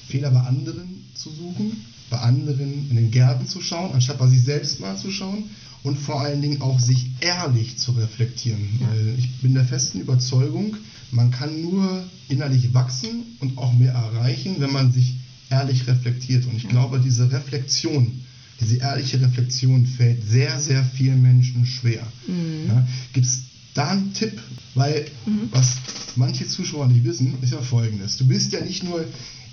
Fehler 0.09 0.31
bei 0.31 0.41
anderen 0.41 1.05
zu 1.15 1.31
suchen, 1.31 1.85
bei 2.11 2.19
anderen 2.19 2.91
in 2.91 2.97
den 2.97 3.11
Gärten 3.11 3.47
zu 3.47 3.61
schauen, 3.61 3.93
anstatt 3.93 4.19
bei 4.19 4.27
sich 4.29 4.43
selbst 4.43 4.81
mal 4.81 4.97
zu 4.97 5.11
schauen 5.11 5.45
und 5.83 5.99
vor 5.99 6.21
allen 6.21 6.41
Dingen 6.43 6.61
auch 6.63 6.79
sich 6.81 7.07
ehrlich 7.21 7.77
zu 7.77 7.93
reflektieren. 7.93 8.61
Ja. 8.81 8.89
Ich 9.19 9.31
bin 9.41 9.55
der 9.55 9.65
festen 9.65 10.01
Überzeugung, 10.01 10.77
man 11.11 11.31
kann 11.31 11.61
nur 11.63 12.05
innerlich 12.29 12.73
wachsen 12.75 13.23
und 13.41 13.59
auch 13.59 13.73
mehr 13.73 13.93
erreichen, 13.93 14.57
wenn 14.59 14.73
man 14.73 14.93
sich 14.93 15.15
ehrlich 15.51 15.87
reflektiert. 15.87 16.47
Und 16.47 16.57
ich 16.57 16.65
Ja. 16.65 16.71
glaube, 16.71 17.01
diese 17.01 17.31
Reflexion, 17.31 18.21
diese 18.61 18.77
ehrliche 18.77 19.21
Reflexion 19.21 19.87
fällt 19.87 20.27
sehr, 20.29 20.59
sehr 20.61 20.85
vielen 20.85 21.23
Menschen 21.23 21.67
schwer. 21.67 22.07
Mhm. 22.27 22.69
Ja, 22.69 22.87
Gibt 23.13 23.27
es 23.27 23.41
da 23.75 23.89
einen 23.91 24.13
Tipp? 24.15 24.41
Weil 24.75 25.07
Mhm. 25.27 25.49
was 25.53 25.77
manche 26.17 26.47
Zuschauer 26.49 26.87
nicht 26.89 27.05
wissen, 27.05 27.35
ist 27.43 27.53
ja 27.53 27.61
folgendes. 27.61 28.17
Du 28.17 28.27
bist 28.27 28.53
ja 28.53 28.61
nicht 28.65 28.83
nur 28.83 29.05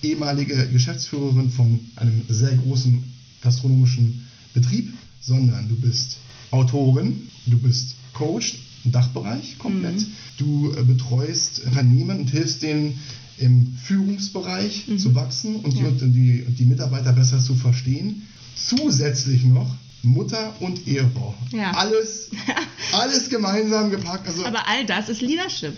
ehemalige 0.02 0.68
Geschäftsführerin 0.70 1.50
von 1.52 1.80
einem 1.96 2.24
sehr 2.30 2.56
großen 2.58 3.04
gastronomischen 3.42 4.28
Betrieb, 4.54 4.94
sondern 5.22 5.68
du 5.70 5.76
bist 5.76 6.18
Autorin, 6.52 7.28
du 7.46 7.58
bist 7.58 7.96
Coach 8.14 8.56
im 8.84 8.92
Dachbereich 8.92 9.58
komplett, 9.58 9.96
Mhm. 10.00 10.06
du 10.38 10.74
äh, 10.76 10.84
betreust 10.84 11.62
Unternehmen 11.66 12.20
und 12.22 12.30
hilfst 12.32 12.62
denen 12.64 13.00
im 13.38 13.74
Führungsbereich 13.84 14.88
Mhm. 14.88 14.98
zu 15.00 15.16
wachsen 15.16 15.56
und, 15.58 15.74
Ja. 15.76 15.90
die, 15.92 16.46
die 16.58 16.66
Mitarbeiter 16.66 17.14
besser 17.14 17.40
zu 17.40 17.56
verstehen. 17.56 18.24
Zusätzlich 18.56 19.44
noch 19.46 19.74
Mutter 20.04 20.54
und 20.60 20.88
Ehefrau. 20.88 21.34
Ja. 21.52 21.72
Alles, 21.72 22.30
alles 22.92 23.30
gemeinsam 23.30 23.92
gepackt. 23.92 24.28
Also 24.28 24.46
Aber 24.46 24.68
all 24.68 24.86
das 24.86 25.10
ist 25.10 25.22
Leadership. 25.22 25.78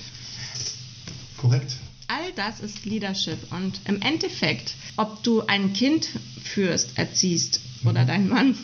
korrekt. 1.37 1.75
All 2.23 2.31
das 2.35 2.59
ist 2.61 2.85
Leadership. 2.85 3.51
Und 3.51 3.81
im 3.85 4.01
Endeffekt, 4.01 4.75
ob 4.95 5.21
du 5.23 5.45
ein 5.47 5.73
Kind 5.73 6.07
führst, 6.41 6.97
erziehst 6.97 7.59
oder 7.85 8.05
dein 8.05 8.29
Mann, 8.29 8.57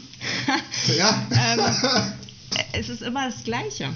Ja. 0.97 1.27
ähm, 1.31 2.13
es 2.73 2.89
ist 2.89 3.01
immer 3.01 3.29
das 3.29 3.43
Gleiche. 3.43 3.93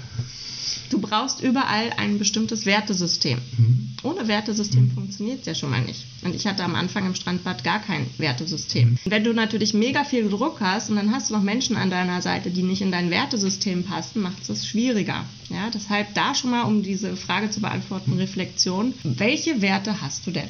Du 0.90 1.00
brauchst 1.00 1.40
überall 1.40 1.92
ein 1.96 2.18
bestimmtes 2.18 2.66
Wertesystem. 2.66 3.38
Mhm. 3.56 3.88
Ohne 4.02 4.28
Wertesystem 4.28 4.90
funktioniert 4.90 5.40
es 5.40 5.46
ja 5.46 5.54
schon 5.54 5.70
mal 5.70 5.80
nicht. 5.80 6.04
Und 6.22 6.34
ich 6.34 6.46
hatte 6.46 6.62
am 6.62 6.74
Anfang 6.74 7.06
im 7.06 7.14
Strandbad 7.14 7.64
gar 7.64 7.80
kein 7.80 8.06
Wertesystem. 8.18 8.98
Wenn 9.04 9.24
du 9.24 9.32
natürlich 9.32 9.72
mega 9.72 10.04
viel 10.04 10.28
Druck 10.28 10.60
hast 10.60 10.90
und 10.90 10.96
dann 10.96 11.10
hast 11.10 11.30
du 11.30 11.34
noch 11.34 11.42
Menschen 11.42 11.76
an 11.76 11.90
deiner 11.90 12.20
Seite, 12.22 12.50
die 12.50 12.62
nicht 12.62 12.82
in 12.82 12.92
dein 12.92 13.10
Wertesystem 13.10 13.84
passen, 13.84 14.22
macht 14.22 14.48
es 14.48 14.66
schwieriger. 14.66 15.24
Ja, 15.48 15.70
deshalb 15.72 16.14
da 16.14 16.34
schon 16.34 16.50
mal, 16.50 16.62
um 16.62 16.82
diese 16.82 17.16
Frage 17.16 17.50
zu 17.50 17.60
beantworten, 17.60 18.12
Reflexion. 18.12 18.94
Welche 19.02 19.62
Werte 19.62 20.00
hast 20.02 20.26
du 20.26 20.30
denn? 20.30 20.48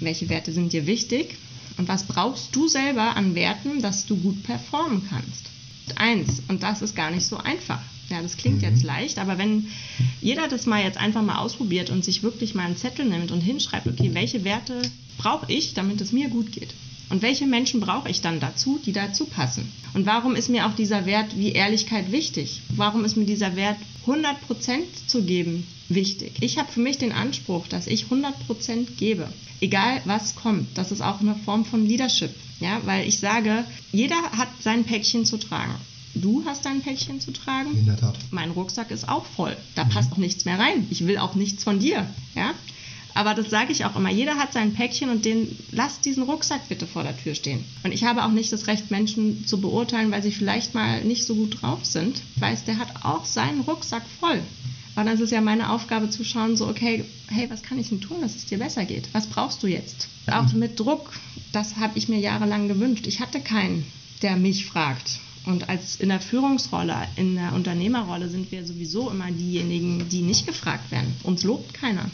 Welche 0.00 0.28
Werte 0.28 0.52
sind 0.52 0.72
dir 0.72 0.86
wichtig? 0.86 1.36
Und 1.78 1.88
was 1.88 2.04
brauchst 2.04 2.56
du 2.56 2.68
selber 2.68 3.16
an 3.16 3.34
Werten, 3.34 3.82
dass 3.82 4.06
du 4.06 4.16
gut 4.16 4.42
performen 4.42 5.06
kannst? 5.08 5.50
Eins, 5.94 6.42
und 6.48 6.62
das 6.62 6.82
ist 6.82 6.96
gar 6.96 7.10
nicht 7.10 7.26
so 7.26 7.36
einfach. 7.36 7.80
Ja, 8.08 8.22
das 8.22 8.36
klingt 8.36 8.62
jetzt 8.62 8.84
leicht, 8.84 9.18
aber 9.18 9.36
wenn 9.36 9.66
jeder 10.20 10.46
das 10.46 10.66
mal 10.66 10.82
jetzt 10.82 10.98
einfach 10.98 11.22
mal 11.22 11.38
ausprobiert 11.38 11.90
und 11.90 12.04
sich 12.04 12.22
wirklich 12.22 12.54
mal 12.54 12.66
einen 12.66 12.76
Zettel 12.76 13.04
nimmt 13.04 13.32
und 13.32 13.40
hinschreibt, 13.40 13.86
okay, 13.86 14.10
welche 14.12 14.44
Werte 14.44 14.82
brauche 15.18 15.50
ich, 15.50 15.74
damit 15.74 16.00
es 16.00 16.12
mir 16.12 16.28
gut 16.28 16.52
geht? 16.52 16.74
Und 17.08 17.22
welche 17.22 17.46
Menschen 17.46 17.80
brauche 17.80 18.08
ich 18.08 18.20
dann 18.20 18.40
dazu, 18.40 18.80
die 18.84 18.92
dazu 18.92 19.26
passen? 19.26 19.72
Und 19.94 20.06
warum 20.06 20.34
ist 20.34 20.50
mir 20.50 20.66
auch 20.66 20.74
dieser 20.74 21.06
Wert 21.06 21.36
wie 21.36 21.52
Ehrlichkeit 21.52 22.10
wichtig? 22.10 22.62
Warum 22.70 23.04
ist 23.04 23.16
mir 23.16 23.26
dieser 23.26 23.54
Wert 23.56 23.76
100% 24.06 24.82
zu 25.06 25.22
geben 25.22 25.66
wichtig? 25.88 26.32
Ich 26.40 26.58
habe 26.58 26.70
für 26.70 26.80
mich 26.80 26.98
den 26.98 27.12
Anspruch, 27.12 27.66
dass 27.68 27.86
ich 27.86 28.06
100% 28.06 28.96
gebe, 28.98 29.28
egal 29.60 30.00
was 30.04 30.34
kommt. 30.34 30.76
Das 30.76 30.92
ist 30.92 31.00
auch 31.00 31.20
eine 31.20 31.34
Form 31.34 31.64
von 31.64 31.86
Leadership, 31.86 32.34
ja, 32.60 32.80
weil 32.84 33.06
ich 33.08 33.18
sage, 33.18 33.64
jeder 33.92 34.20
hat 34.32 34.48
sein 34.60 34.84
Päckchen 34.84 35.24
zu 35.24 35.36
tragen. 35.38 35.74
Du 36.14 36.44
hast 36.46 36.64
dein 36.64 36.80
Päckchen 36.80 37.20
zu 37.20 37.30
tragen, 37.30 37.76
In 37.76 37.84
der 37.86 37.98
Tat. 37.98 38.16
mein 38.30 38.50
Rucksack 38.50 38.90
ist 38.90 39.06
auch 39.08 39.26
voll. 39.26 39.54
Da 39.74 39.84
passt 39.84 40.12
auch 40.12 40.16
nichts 40.16 40.46
mehr 40.46 40.58
rein. 40.58 40.86
Ich 40.90 41.06
will 41.06 41.18
auch 41.18 41.34
nichts 41.34 41.62
von 41.62 41.78
dir. 41.78 42.08
Ja? 42.34 42.54
Aber 43.12 43.34
das 43.34 43.50
sage 43.50 43.70
ich 43.72 43.84
auch 43.84 43.96
immer. 43.96 44.10
Jeder 44.10 44.36
hat 44.36 44.54
sein 44.54 44.72
Päckchen 44.72 45.10
und 45.10 45.26
den 45.26 45.58
lass 45.72 46.00
diesen 46.00 46.22
Rucksack 46.22 46.68
bitte 46.70 46.86
vor 46.86 47.02
der 47.02 47.16
Tür 47.18 47.34
stehen. 47.34 47.64
Und 47.82 47.92
ich 47.92 48.04
habe 48.04 48.24
auch 48.24 48.30
nicht 48.30 48.50
das 48.50 48.66
Recht, 48.66 48.90
Menschen 48.90 49.46
zu 49.46 49.60
beurteilen, 49.60 50.10
weil 50.10 50.22
sie 50.22 50.32
vielleicht 50.32 50.74
mal 50.74 51.04
nicht 51.04 51.24
so 51.24 51.34
gut 51.34 51.60
drauf 51.60 51.84
sind. 51.84 52.22
Ich 52.34 52.40
weiß, 52.40 52.64
der 52.64 52.78
hat 52.78 53.04
auch 53.04 53.26
seinen 53.26 53.60
Rucksack 53.60 54.02
voll. 54.20 54.40
Und 54.96 55.04
dann 55.04 55.14
ist 55.14 55.20
es 55.20 55.30
ja 55.30 55.42
meine 55.42 55.70
Aufgabe 55.70 56.08
zu 56.08 56.24
schauen, 56.24 56.56
so, 56.56 56.66
okay, 56.66 57.04
hey, 57.28 57.50
was 57.50 57.62
kann 57.62 57.78
ich 57.78 57.90
denn 57.90 58.00
tun, 58.00 58.22
dass 58.22 58.34
es 58.34 58.46
dir 58.46 58.58
besser 58.58 58.86
geht? 58.86 59.08
Was 59.12 59.26
brauchst 59.26 59.62
du 59.62 59.66
jetzt? 59.66 60.08
Auch 60.26 60.50
mit 60.54 60.80
Druck, 60.80 61.12
das 61.52 61.76
habe 61.76 61.98
ich 61.98 62.08
mir 62.08 62.18
jahrelang 62.18 62.66
gewünscht. 62.66 63.06
Ich 63.06 63.20
hatte 63.20 63.40
keinen, 63.40 63.84
der 64.22 64.36
mich 64.36 64.64
fragt. 64.64 65.20
Und 65.44 65.68
als 65.68 65.96
in 65.96 66.08
der 66.08 66.20
Führungsrolle, 66.20 67.06
in 67.16 67.36
der 67.36 67.52
Unternehmerrolle 67.52 68.30
sind 68.30 68.50
wir 68.50 68.66
sowieso 68.66 69.10
immer 69.10 69.30
diejenigen, 69.30 70.08
die 70.08 70.22
nicht 70.22 70.46
gefragt 70.46 70.90
werden. 70.90 71.14
Uns 71.22 71.44
lobt 71.44 71.74
keiner. 71.74 72.10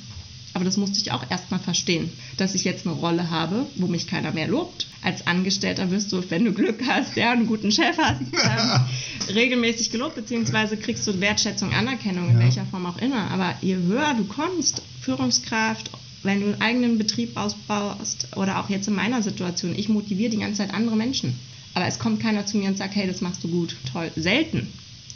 Aber 0.52 0.64
das 0.64 0.76
musste 0.76 0.98
ich 0.98 1.12
auch 1.12 1.24
erstmal 1.30 1.60
verstehen, 1.60 2.10
dass 2.36 2.54
ich 2.54 2.64
jetzt 2.64 2.86
eine 2.86 2.96
Rolle 2.96 3.30
habe, 3.30 3.66
wo 3.76 3.86
mich 3.86 4.06
keiner 4.06 4.32
mehr 4.32 4.48
lobt. 4.48 4.86
Als 5.02 5.26
Angestellter 5.26 5.90
wirst 5.90 6.12
du, 6.12 6.22
wenn 6.30 6.44
du 6.44 6.52
Glück 6.52 6.80
hast, 6.86 7.16
ja, 7.16 7.32
einen 7.32 7.46
guten 7.46 7.72
Chef 7.72 7.96
hast, 7.98 8.20
ähm, 8.32 9.34
regelmäßig 9.34 9.90
gelobt, 9.90 10.14
beziehungsweise 10.14 10.76
kriegst 10.76 11.06
du 11.06 11.18
Wertschätzung, 11.20 11.72
Anerkennung, 11.72 12.28
in 12.28 12.34
Ja. 12.38 12.44
welcher 12.44 12.66
Form 12.66 12.86
auch 12.86 12.98
immer. 12.98 13.30
Aber 13.30 13.54
je 13.62 13.76
höher 13.76 14.14
du 14.16 14.24
kommst, 14.24 14.80
Führungskraft, 15.00 15.90
wenn 16.22 16.40
du 16.40 16.46
einen 16.46 16.60
eigenen 16.60 16.98
Betrieb 16.98 17.36
ausbaust 17.36 18.28
oder 18.36 18.60
auch 18.60 18.70
jetzt 18.70 18.86
in 18.86 18.94
meiner 18.94 19.22
Situation, 19.22 19.74
ich 19.76 19.88
motiviere 19.88 20.30
die 20.30 20.38
ganze 20.38 20.58
Zeit 20.58 20.72
andere 20.72 20.94
Menschen. 20.96 21.34
Aber 21.74 21.86
es 21.86 21.98
kommt 21.98 22.20
keiner 22.20 22.46
zu 22.46 22.56
mir 22.58 22.68
und 22.68 22.78
sagt, 22.78 22.94
hey, 22.94 23.06
das 23.08 23.20
machst 23.20 23.42
du 23.42 23.48
gut, 23.48 23.74
toll. 23.92 24.12
Selten. 24.14 24.68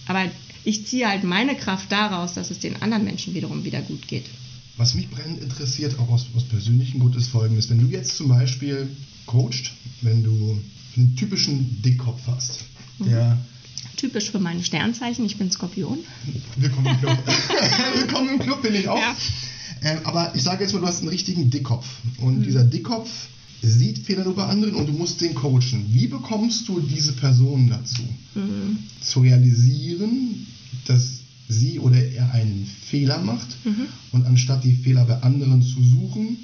Aber 0.06 0.24
ich 0.64 0.86
ziehe 0.86 1.08
halt 1.08 1.22
meine 1.22 1.54
Kraft 1.54 1.92
daraus, 1.92 2.34
dass 2.34 2.50
es 2.50 2.58
den 2.58 2.82
anderen 2.82 3.04
Menschen 3.04 3.34
wiederum 3.34 3.64
wieder 3.64 3.82
gut 3.82 4.08
geht. 4.08 4.24
Was 4.76 4.94
mich 4.94 5.08
brennend 5.08 5.40
interessiert, 5.42 5.96
auch 6.00 6.08
aus, 6.08 6.26
aus 6.34 6.42
persönlichem 6.44 6.98
Grund, 7.00 7.14
ist 7.14 7.28
folgendes. 7.28 7.70
Wenn 7.70 7.78
du 7.78 7.86
jetzt 7.86 8.16
zum 8.16 8.28
Beispiel 8.28 8.88
coacht, 9.26 9.72
wenn 10.02 10.22
du 10.22 10.58
einen 10.96 11.16
typischen 11.16 11.82
Dickkopf 11.82 12.20
hast, 12.26 12.64
der 12.98 13.38
Typisch 13.96 14.30
für 14.30 14.38
meine 14.38 14.62
Sternzeichen, 14.62 15.24
ich 15.24 15.38
bin 15.38 15.50
Skorpion. 15.50 15.98
Willkommen 16.56 16.86
im 16.86 16.98
Club. 17.00 17.18
Willkommen 17.94 18.28
im 18.34 18.38
Club 18.40 18.60
bin 18.60 18.74
ich 18.74 18.88
auch. 18.88 18.98
Ja. 18.98 19.16
Ähm, 19.82 20.00
aber 20.04 20.34
ich 20.34 20.42
sage 20.42 20.64
jetzt 20.64 20.74
mal, 20.74 20.80
du 20.80 20.86
hast 20.86 21.00
einen 21.00 21.08
richtigen 21.08 21.50
Dickkopf. 21.50 21.86
Mhm. 22.18 22.24
Und 22.26 22.42
dieser 22.42 22.64
Dickkopf 22.64 23.08
sieht 23.62 24.00
Fehler 24.00 24.24
nur 24.24 24.34
bei 24.34 24.44
anderen 24.44 24.74
und 24.74 24.86
du 24.86 24.92
musst 24.92 25.22
den 25.22 25.34
coachen. 25.34 25.86
Wie 25.92 26.08
bekommst 26.08 26.68
du 26.68 26.80
diese 26.80 27.12
Person 27.12 27.68
dazu? 27.70 28.02
Mhm. 28.34 28.80
Zu 29.00 29.20
realisieren, 29.20 30.46
dass 30.86 31.20
sie 31.48 31.78
oder 31.78 31.96
er 31.96 32.32
einen 32.32 32.70
Fehler 32.90 33.22
macht 33.22 33.48
Mhm. 33.64 33.86
und 34.12 34.26
anstatt 34.26 34.62
die 34.62 34.74
Fehler 34.74 35.06
bei 35.06 35.22
anderen 35.22 35.62
zu 35.62 35.82
suchen, 35.82 36.36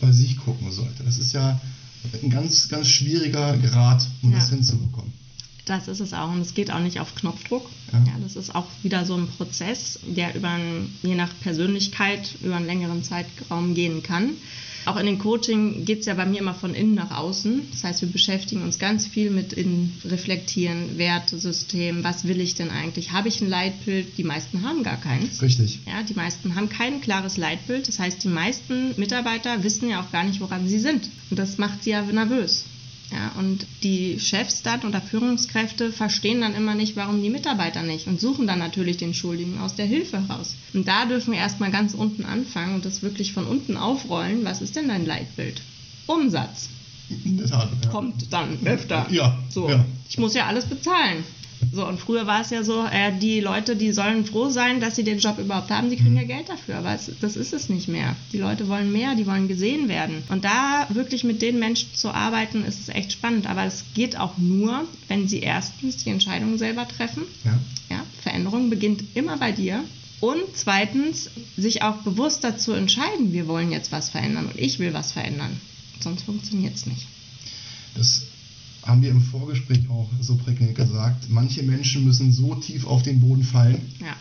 bei 0.00 0.12
sich 0.12 0.36
gucken 0.36 0.70
sollte. 0.70 1.02
Das 1.02 1.18
ist 1.18 1.32
ja 1.32 1.60
ein 2.22 2.30
ganz, 2.30 2.68
ganz 2.68 2.88
schwieriger 2.88 3.56
Grad, 3.58 4.06
um 4.22 4.30
Ja. 4.32 4.38
das 4.38 4.50
hinzubekommen. 4.50 5.12
Das 5.66 5.86
ist 5.88 6.00
es 6.00 6.12
auch. 6.14 6.30
Und 6.32 6.40
es 6.40 6.54
geht 6.54 6.70
auch 6.72 6.80
nicht 6.80 6.98
auf 7.00 7.14
Knopfdruck. 7.14 7.68
Ja. 7.92 7.98
Ja. 7.98 8.12
das 8.22 8.34
ist 8.36 8.54
auch 8.54 8.66
wieder 8.82 9.04
so 9.04 9.14
ein 9.16 9.28
Prozess, 9.28 10.00
der 10.04 10.34
über 10.34 10.48
ein, 10.48 10.92
je 11.02 11.14
nach 11.14 11.30
Persönlichkeit 11.40 12.34
über 12.42 12.56
einen 12.56 12.66
längeren 12.66 13.04
Zeitraum 13.04 13.74
gehen 13.74 14.02
kann. 14.02 14.30
Auch 14.86 14.96
in 14.96 15.06
den 15.06 15.18
Coaching 15.18 15.84
geht 15.84 16.00
es 16.00 16.06
ja 16.06 16.14
bei 16.14 16.26
mir 16.26 16.40
immer 16.40 16.54
von 16.54 16.74
innen 16.74 16.94
nach 16.94 17.10
außen. 17.10 17.68
Das 17.70 17.84
heißt, 17.84 18.02
wir 18.02 18.08
beschäftigen 18.08 18.62
uns 18.62 18.78
ganz 18.78 19.06
viel 19.06 19.30
mit 19.30 19.52
in 19.52 19.92
Reflektieren, 20.04 20.96
Wertesystem, 20.96 22.02
was 22.02 22.24
will 22.26 22.40
ich 22.40 22.54
denn 22.54 22.70
eigentlich? 22.70 23.12
Habe 23.12 23.28
ich 23.28 23.40
ein 23.40 23.48
Leitbild? 23.48 24.16
Die 24.16 24.24
meisten 24.24 24.62
haben 24.62 24.82
gar 24.82 25.00
keins. 25.00 25.42
Richtig. 25.42 25.80
Ja, 25.86 26.02
die 26.02 26.14
meisten 26.14 26.54
haben 26.54 26.68
kein 26.68 27.00
klares 27.00 27.36
Leitbild. 27.36 27.88
Das 27.88 27.98
heißt, 27.98 28.24
die 28.24 28.28
meisten 28.28 28.98
Mitarbeiter 28.98 29.62
wissen 29.62 29.88
ja 29.88 30.00
auch 30.00 30.10
gar 30.12 30.24
nicht, 30.24 30.40
woran 30.40 30.66
sie 30.68 30.78
sind. 30.78 31.10
Und 31.30 31.38
das 31.38 31.58
macht 31.58 31.84
sie 31.84 31.90
ja 31.90 32.02
nervös. 32.02 32.64
Ja, 33.12 33.32
und 33.38 33.66
die 33.82 34.20
Chefs 34.20 34.62
dann 34.62 34.82
oder 34.82 35.00
Führungskräfte 35.00 35.92
verstehen 35.92 36.40
dann 36.42 36.54
immer 36.54 36.76
nicht, 36.76 36.94
warum 36.94 37.22
die 37.22 37.30
Mitarbeiter 37.30 37.82
nicht 37.82 38.06
und 38.06 38.20
suchen 38.20 38.46
dann 38.46 38.60
natürlich 38.60 38.98
den 38.98 39.14
Schuldigen 39.14 39.58
aus 39.58 39.74
der 39.74 39.86
Hilfe 39.86 40.28
heraus. 40.28 40.54
Und 40.74 40.86
da 40.86 41.06
dürfen 41.06 41.32
wir 41.32 41.40
erstmal 41.40 41.72
ganz 41.72 41.92
unten 41.94 42.24
anfangen 42.24 42.76
und 42.76 42.84
das 42.84 43.02
wirklich 43.02 43.32
von 43.32 43.46
unten 43.46 43.76
aufrollen. 43.76 44.44
Was 44.44 44.62
ist 44.62 44.76
denn 44.76 44.88
dein 44.88 45.06
Leitbild? 45.06 45.60
Umsatz 46.06 46.68
In 47.24 47.36
der 47.38 47.46
Tat. 47.48 47.70
Ja. 47.84 47.90
kommt 47.90 48.32
dann 48.32 48.58
öfter. 48.64 49.08
Ja, 49.10 49.38
So, 49.48 49.68
ja. 49.68 49.84
ich 50.08 50.18
muss 50.18 50.34
ja 50.34 50.46
alles 50.46 50.66
bezahlen. 50.66 51.24
So, 51.72 51.86
und 51.86 52.00
früher 52.00 52.26
war 52.26 52.40
es 52.40 52.50
ja 52.50 52.62
so, 52.62 52.84
äh, 52.84 53.12
die 53.18 53.40
Leute, 53.40 53.76
die 53.76 53.92
sollen 53.92 54.24
froh 54.24 54.48
sein, 54.48 54.80
dass 54.80 54.96
sie 54.96 55.04
den 55.04 55.18
Job 55.18 55.38
überhaupt 55.38 55.70
haben, 55.70 55.90
die 55.90 55.96
kriegen 55.96 56.16
ja 56.16 56.24
Geld 56.24 56.48
dafür. 56.48 56.78
Aber 56.78 56.94
es, 56.94 57.10
das 57.20 57.36
ist 57.36 57.52
es 57.52 57.68
nicht 57.68 57.88
mehr. 57.88 58.16
Die 58.32 58.38
Leute 58.38 58.68
wollen 58.68 58.90
mehr, 58.90 59.14
die 59.14 59.26
wollen 59.26 59.48
gesehen 59.48 59.88
werden. 59.88 60.22
Und 60.28 60.44
da 60.44 60.86
wirklich 60.88 61.24
mit 61.24 61.42
den 61.42 61.58
Menschen 61.58 61.94
zu 61.94 62.10
arbeiten, 62.10 62.64
ist 62.64 62.88
echt 62.88 63.12
spannend. 63.12 63.48
Aber 63.48 63.64
es 63.64 63.84
geht 63.94 64.18
auch 64.18 64.38
nur, 64.38 64.84
wenn 65.08 65.28
sie 65.28 65.40
erstens 65.40 65.98
die 65.98 66.10
Entscheidungen 66.10 66.58
selber 66.58 66.88
treffen. 66.88 67.24
Ja. 67.44 67.58
Ja, 67.90 68.06
Veränderung 68.22 68.70
beginnt 68.70 69.02
immer 69.14 69.36
bei 69.36 69.52
dir. 69.52 69.84
Und 70.20 70.42
zweitens, 70.54 71.30
sich 71.56 71.82
auch 71.82 71.96
bewusst 72.02 72.44
dazu 72.44 72.72
entscheiden, 72.72 73.32
wir 73.32 73.48
wollen 73.48 73.72
jetzt 73.72 73.90
was 73.90 74.10
verändern 74.10 74.46
und 74.46 74.58
ich 74.58 74.78
will 74.78 74.92
was 74.92 75.12
verändern. 75.12 75.60
Sonst 76.00 76.24
funktioniert 76.24 76.76
es 76.76 76.86
nicht. 76.86 77.06
Das 77.94 78.22
haben 78.84 79.02
wir 79.02 79.10
im 79.10 79.20
Vorgespräch 79.22 79.88
auch 79.90 80.08
so 80.20 80.36
prägnant 80.36 80.74
gesagt. 80.74 81.28
Manche 81.30 81.62
Menschen 81.62 82.04
müssen 82.04 82.32
so 82.32 82.54
tief 82.56 82.86
auf 82.86 83.02
den 83.02 83.20
Boden 83.20 83.42
fallen 83.44 83.80
Ja. 84.00 84.16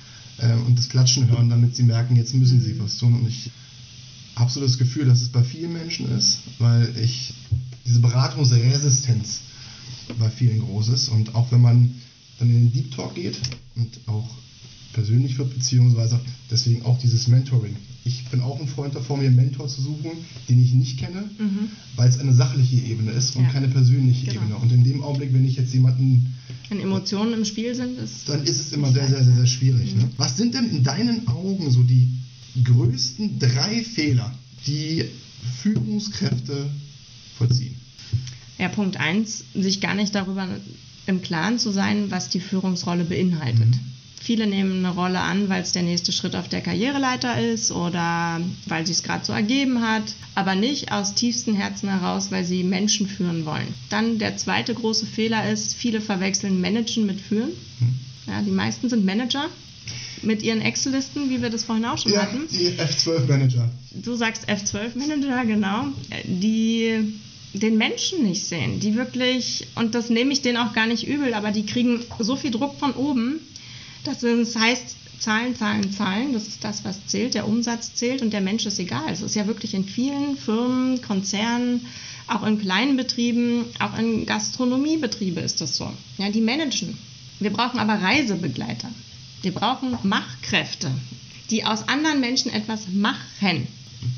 äh, 0.46 0.54
und 0.66 0.78
das 0.78 0.90
Klatschen 0.90 1.30
hören, 1.30 1.50
damit 1.50 1.76
sie 1.76 1.84
merken, 1.84 2.16
jetzt 2.16 2.34
müssen 2.34 2.62
sie 2.62 2.78
was 2.80 2.98
tun. 2.98 3.14
Und 3.22 3.28
ich 3.28 3.52
habe 4.36 4.52
so 4.52 4.60
das 4.62 4.78
Gefühl, 4.78 5.06
dass 5.06 5.22
es 5.22 5.30
bei 5.30 5.44
vielen 5.44 5.74
Menschen 5.74 6.10
ist, 6.18 6.40
weil 6.60 6.94
ich 7.02 7.34
diese 7.86 8.00
Beratungsresistenz 8.00 9.42
bei 10.18 10.30
vielen 10.30 10.60
groß 10.62 10.90
ist. 10.90 11.10
Und 11.10 11.36
auch 11.36 11.52
wenn 11.52 11.62
man 11.62 11.94
dann 12.40 12.50
in 12.50 12.56
den 12.70 12.72
Deep 12.74 12.92
Talk 12.96 13.16
geht 13.16 13.38
und 13.76 14.00
auch 14.08 14.30
persönlich 14.94 15.38
wird, 15.38 15.54
beziehungsweise 15.54 16.20
deswegen 16.50 16.84
auch 16.84 16.98
dieses 17.00 17.28
Mentoring. 17.28 17.76
Ich 18.06 18.26
bin 18.26 18.42
auch 18.42 18.60
ein 18.60 18.68
Freund 18.68 18.96
davon, 18.96 19.20
mir 19.20 19.28
einen 19.28 19.36
Mentor 19.36 19.68
zu 19.68 19.82
suchen, 19.82 20.12
den 20.48 20.64
ich 20.64 20.74
nicht 20.74 20.98
kenne, 21.00 21.30
weil 21.96 22.10
es 22.10 22.18
eine 22.18 22.34
sachliche 22.34 22.78
Ebene 22.78 23.12
ist 23.12 23.36
und 23.36 23.44
Ja. 23.44 23.50
keine 23.50 23.68
persönliche 23.68 24.26
Genau. 24.28 24.42
Ebene. 24.42 24.56
Und 24.58 24.72
in 24.72 24.84
dem 24.84 25.04
Augenblick, 25.04 25.34
wenn 25.34 25.46
ich 25.46 25.58
jetzt 25.58 25.74
jemanden 25.74 26.34
Wenn 26.70 26.80
Emotionen 26.80 27.34
im 27.34 27.46
Spiel 27.46 27.76
sind, 27.76 27.98
ist 28.00 28.28
dann 28.30 28.44
ist 28.44 28.60
es 28.60 28.72
immer 28.74 28.92
sehr, 28.92 29.08
sehr, 29.08 29.24
sehr, 29.24 29.36
sehr 29.36 29.46
schwierig. 29.48 29.96
Ne? 29.96 30.10
Was 30.18 30.38
sind 30.38 30.54
denn 30.54 30.70
in 30.70 30.84
deinen 30.84 31.28
Augen 31.28 31.70
so 31.72 31.84
die 31.84 32.08
größten 32.64 33.38
drei 33.40 33.84
Fehler, 33.84 34.34
die 34.68 35.06
Führungskräfte 35.62 36.70
vollziehen? 37.38 37.76
Ja, 38.58 38.70
Punkt 38.70 38.98
eins, 38.98 39.44
sich 39.56 39.82
gar 39.82 39.96
nicht 39.96 40.14
darüber 40.16 40.48
im 41.06 41.22
Klaren 41.22 41.60
zu 41.60 41.72
sein, 41.72 42.12
was 42.12 42.30
die 42.30 42.40
Führungsrolle 42.40 43.04
beinhaltet. 43.06 43.74
Viele 44.22 44.48
nehmen 44.48 44.86
eine 44.86 44.94
Rolle 44.94 45.20
an, 45.20 45.50
weil 45.50 45.62
es 45.64 45.72
der 45.72 45.84
nächste 45.84 46.12
Schritt 46.12 46.36
auf 46.36 46.50
der 46.50 46.62
Karriereleiter 46.62 47.42
ist 47.42 47.72
oder 47.72 48.42
weil 48.68 48.86
sie 48.86 48.92
es 48.92 49.02
gerade 49.04 49.26
so 49.26 49.34
ergeben 49.34 49.82
hat, 49.82 50.04
aber 50.36 50.56
nicht 50.56 50.92
aus 50.92 51.16
tiefstem 51.16 51.56
Herzen 51.56 51.90
heraus, 51.90 52.30
weil 52.30 52.44
sie 52.44 52.64
Menschen 52.64 53.08
führen 53.08 53.46
wollen. 53.46 53.74
Dann 53.90 54.20
der 54.20 54.38
zweite 54.38 54.74
große 54.74 55.06
Fehler 55.06 55.50
ist, 55.50 55.74
viele 55.74 56.02
verwechseln 56.02 56.60
Managen 56.62 57.06
mit 57.06 57.22
Führen. 57.22 57.52
Ja, 58.28 58.42
die 58.42 58.52
meisten 58.52 58.90
sind 58.90 59.06
Manager 59.06 59.46
mit 60.22 60.44
ihren 60.44 60.62
Excel-Listen, 60.62 61.30
wie 61.30 61.42
wir 61.42 61.50
das 61.50 61.64
vorhin 61.64 61.86
auch 61.86 61.98
schon 61.98 62.12
Ja, 62.12 62.24
hatten 62.24 62.48
die 62.52 62.70
F12-Manager. 62.78 63.70
du 63.92 64.16
sagst 64.16 64.50
F12-Manager, 64.50 65.46
genau, 65.46 65.86
die 66.26 67.14
den 67.54 67.78
Menschen 67.78 68.24
nicht 68.24 68.44
sehen, 68.44 68.80
die 68.80 68.96
wirklich, 68.96 69.66
und 69.76 69.96
das 69.96 70.10
nehme 70.10 70.34
ich 70.34 70.42
denen 70.42 70.58
auch 70.58 70.74
gar 70.74 70.86
nicht 70.86 71.08
übel, 71.08 71.34
aber 71.34 71.52
die 71.52 71.66
kriegen 71.66 72.02
so 72.20 72.36
viel 72.36 72.52
Druck 72.52 72.78
von 72.78 72.92
oben, 72.94 73.40
dass 74.10 74.24
es 74.24 74.56
heißt, 74.56 74.96
Zahlen, 75.20 75.56
Zahlen, 75.56 75.92
Zahlen, 75.92 76.34
das 76.34 76.48
ist 76.48 76.64
das, 76.64 76.86
was 76.86 77.06
zählt, 77.06 77.34
der 77.34 77.48
Umsatz 77.48 77.94
zählt 77.94 78.22
und 78.22 78.32
der 78.32 78.42
Mensch 78.42 78.66
ist 78.66 78.80
egal. 78.80 79.12
Es 79.12 79.22
ist 79.22 79.36
ja 79.36 79.48
wirklich 79.48 79.74
in 79.74 79.84
vielen 79.84 80.38
Firmen, 80.38 81.02
Konzernen, 81.02 81.86
auch 82.28 82.44
in 82.44 82.60
kleinen 82.60 82.96
Betrieben, 82.96 83.66
auch 83.80 83.98
in 83.98 84.26
Gastronomiebetriebe 84.26 85.42
ist 85.42 85.62
das 85.62 85.76
so. 85.76 85.92
Ja, 86.18 86.30
die 86.30 86.42
managen. 86.42 86.98
Wir 87.40 87.52
brauchen 87.52 87.80
aber 87.80 88.02
Reisebegleiter. 88.02 88.90
Wir 89.42 89.54
brauchen 89.54 89.98
Machkräfte, 90.04 90.92
die 91.50 91.66
aus 91.66 91.88
anderen 91.88 92.20
Menschen 92.20 92.52
etwas 92.52 92.88
machen. 92.92 93.68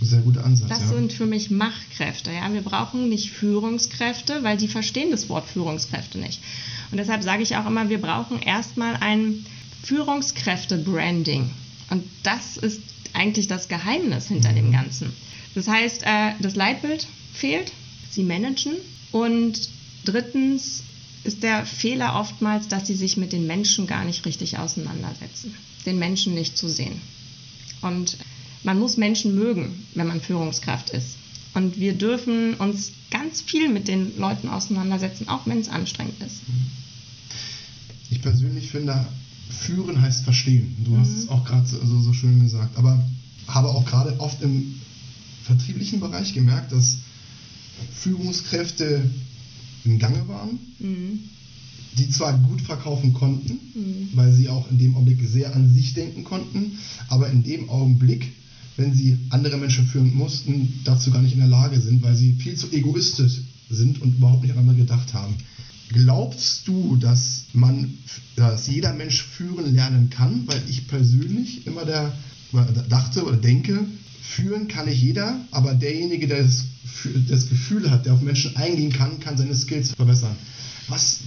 Sehr 0.01 0.21
guter 0.21 0.45
Ansatz. 0.45 0.69
Das 0.69 0.81
ja. 0.81 0.87
sind 0.87 1.13
für 1.13 1.25
mich 1.25 1.49
Machkräfte. 1.49 2.31
Ja? 2.31 2.51
Wir 2.53 2.61
brauchen 2.61 3.09
nicht 3.09 3.31
Führungskräfte, 3.31 4.43
weil 4.43 4.57
die 4.57 4.67
verstehen 4.67 5.09
das 5.09 5.29
Wort 5.29 5.47
Führungskräfte 5.47 6.19
nicht. 6.19 6.39
Und 6.91 6.97
deshalb 6.97 7.23
sage 7.23 7.41
ich 7.41 7.55
auch 7.55 7.65
immer, 7.65 7.89
wir 7.89 8.01
brauchen 8.01 8.41
erstmal 8.41 8.95
ein 8.97 9.45
Führungskräfte-Branding. 9.83 11.49
Und 11.89 12.03
das 12.23 12.57
ist 12.57 12.81
eigentlich 13.13 13.47
das 13.47 13.67
Geheimnis 13.67 14.27
hinter 14.27 14.53
dem 14.53 14.71
Ganzen. 14.71 15.11
Das 15.55 15.67
heißt, 15.67 16.03
äh, 16.03 16.33
das 16.39 16.55
Leitbild 16.55 17.07
fehlt, 17.33 17.71
sie 18.09 18.23
managen. 18.23 18.73
Und 19.11 19.69
drittens 20.05 20.83
ist 21.23 21.43
der 21.43 21.65
Fehler 21.65 22.15
oftmals, 22.15 22.67
dass 22.67 22.87
sie 22.87 22.95
sich 22.95 23.17
mit 23.17 23.33
den 23.33 23.47
Menschen 23.47 23.87
gar 23.87 24.05
nicht 24.05 24.25
richtig 24.25 24.57
auseinandersetzen, 24.57 25.53
den 25.85 25.99
Menschen 25.99 26.33
nicht 26.33 26.57
zu 26.57 26.67
sehen. 26.67 27.01
Und 27.81 28.17
man 28.63 28.79
muss 28.79 28.97
Menschen 28.97 29.35
mögen, 29.35 29.85
wenn 29.95 30.07
man 30.07 30.21
Führungskraft 30.21 30.91
ist. 30.91 31.17
Und 31.53 31.79
wir 31.79 31.93
dürfen 31.93 32.53
uns 32.55 32.93
ganz 33.09 33.41
viel 33.41 33.67
mit 33.67 33.87
den 33.87 34.17
Leuten 34.17 34.47
auseinandersetzen, 34.47 35.27
auch 35.27 35.45
wenn 35.45 35.59
es 35.59 35.67
anstrengend 35.67 36.21
ist. 36.23 36.41
Ich 38.09 38.21
persönlich 38.21 38.69
finde, 38.69 39.05
führen 39.51 40.01
heißt 40.01 40.23
verstehen. 40.23 40.75
Du 40.83 40.97
hast 40.97 41.09
Mhm. 41.11 41.17
es 41.19 41.29
auch 41.29 41.45
gerade 41.45 41.67
so, 41.67 42.01
so 42.01 42.13
schön 42.13 42.39
gesagt. 42.41 42.77
Aber 42.77 43.03
habe 43.47 43.69
auch 43.69 43.85
gerade 43.85 44.19
oft 44.19 44.41
im 44.41 44.75
vertrieblichen 45.43 45.99
Bereich 45.99 46.33
gemerkt, 46.33 46.71
dass 46.71 46.97
Führungskräfte 47.93 49.01
im 49.85 49.99
Gange 49.99 50.27
waren, 50.27 50.59
Mhm. 50.79 51.19
die 51.97 52.09
zwar 52.09 52.37
gut 52.37 52.61
verkaufen 52.61 53.13
konnten, 53.13 53.59
weil 54.13 54.31
sie 54.33 54.49
auch 54.49 54.69
in 54.71 54.77
dem 54.77 54.95
Augenblick 54.95 55.19
sehr 55.27 55.55
an 55.55 55.73
sich 55.73 55.93
denken 55.93 56.23
konnten, 56.23 56.73
aber 57.09 57.29
in 57.29 57.43
dem 57.43 57.69
Augenblick, 57.69 58.31
wenn 58.77 58.93
sie 58.93 59.17
andere 59.29 59.57
Menschen 59.57 59.87
führen 59.87 60.15
mussten, 60.15 60.73
dazu 60.83 61.11
gar 61.11 61.21
nicht 61.21 61.33
in 61.33 61.39
der 61.39 61.47
Lage 61.47 61.79
sind, 61.81 62.01
weil 62.03 62.15
sie 62.15 62.33
viel 62.33 62.55
zu 62.55 62.71
egoistisch 62.71 63.41
sind 63.69 64.01
und 64.01 64.15
überhaupt 64.15 64.43
nicht 64.43 64.51
an 64.51 64.59
andere 64.59 64.77
gedacht 64.77 65.13
haben. 65.13 65.35
Glaubst 65.93 66.67
du, 66.67 66.95
dass 66.95 67.43
man, 67.53 67.97
dass 68.35 68.67
jeder 68.67 68.93
Mensch 68.93 69.21
führen 69.23 69.73
lernen 69.75 70.09
kann? 70.09 70.43
Weil 70.47 70.61
ich 70.69 70.87
persönlich 70.87 71.67
immer 71.67 71.85
der, 71.85 72.13
dachte 72.89 73.25
oder 73.25 73.37
denke, 73.37 73.85
führen 74.21 74.67
kann 74.67 74.85
nicht 74.87 75.01
jeder, 75.01 75.39
aber 75.51 75.73
derjenige, 75.73 76.27
der 76.27 76.43
das, 76.43 76.63
das 77.27 77.49
Gefühl 77.49 77.89
hat, 77.91 78.05
der 78.05 78.13
auf 78.13 78.21
Menschen 78.21 78.55
eingehen 78.55 78.91
kann, 78.93 79.19
kann 79.19 79.37
seine 79.37 79.55
Skills 79.55 79.91
verbessern. 79.91 80.35
Was, 80.87 81.19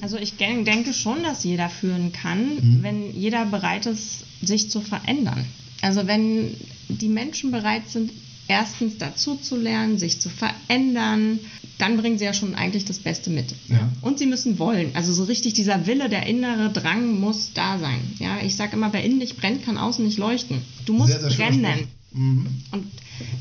Also 0.00 0.16
ich 0.18 0.36
denke 0.36 0.92
schon, 0.92 1.22
dass 1.22 1.44
jeder 1.44 1.68
führen 1.68 2.12
kann, 2.12 2.56
Mhm. 2.56 2.82
wenn 2.82 3.14
jeder 3.14 3.44
bereit 3.46 3.86
ist, 3.86 4.24
sich 4.42 4.70
zu 4.70 4.80
verändern. 4.80 5.44
Also 5.82 6.06
wenn 6.06 6.50
die 6.88 7.08
Menschen 7.08 7.50
bereit 7.50 7.88
sind, 7.88 8.10
erstens 8.48 8.98
dazu 8.98 9.36
zu 9.36 9.56
lernen, 9.56 9.98
sich 9.98 10.20
zu 10.20 10.28
verändern, 10.28 11.40
dann 11.78 11.96
bringen 11.96 12.18
sie 12.18 12.24
ja 12.24 12.32
schon 12.32 12.54
eigentlich 12.54 12.84
das 12.84 12.98
Beste 12.98 13.30
mit. 13.30 13.54
Ja. 13.68 13.90
Und 14.00 14.18
sie 14.18 14.26
müssen 14.26 14.58
wollen. 14.58 14.90
Also 14.94 15.12
so 15.12 15.24
richtig 15.24 15.54
dieser 15.54 15.86
Wille, 15.86 16.08
der 16.08 16.26
innere 16.26 16.70
Drang 16.70 17.20
muss 17.20 17.52
da 17.52 17.78
sein. 17.78 18.00
Ja, 18.18 18.38
ich 18.42 18.56
sage 18.56 18.76
immer, 18.76 18.92
wer 18.92 19.04
in 19.04 19.20
dich 19.20 19.36
brennt, 19.36 19.64
kann 19.64 19.76
außen 19.76 20.04
nicht 20.04 20.18
leuchten. 20.18 20.62
Du 20.86 20.94
musst 20.94 21.12
Sehr, 21.12 21.30
sehr 21.30 21.50
brennen. 21.50 21.88
Mhm. 22.12 22.46
Und 22.72 22.86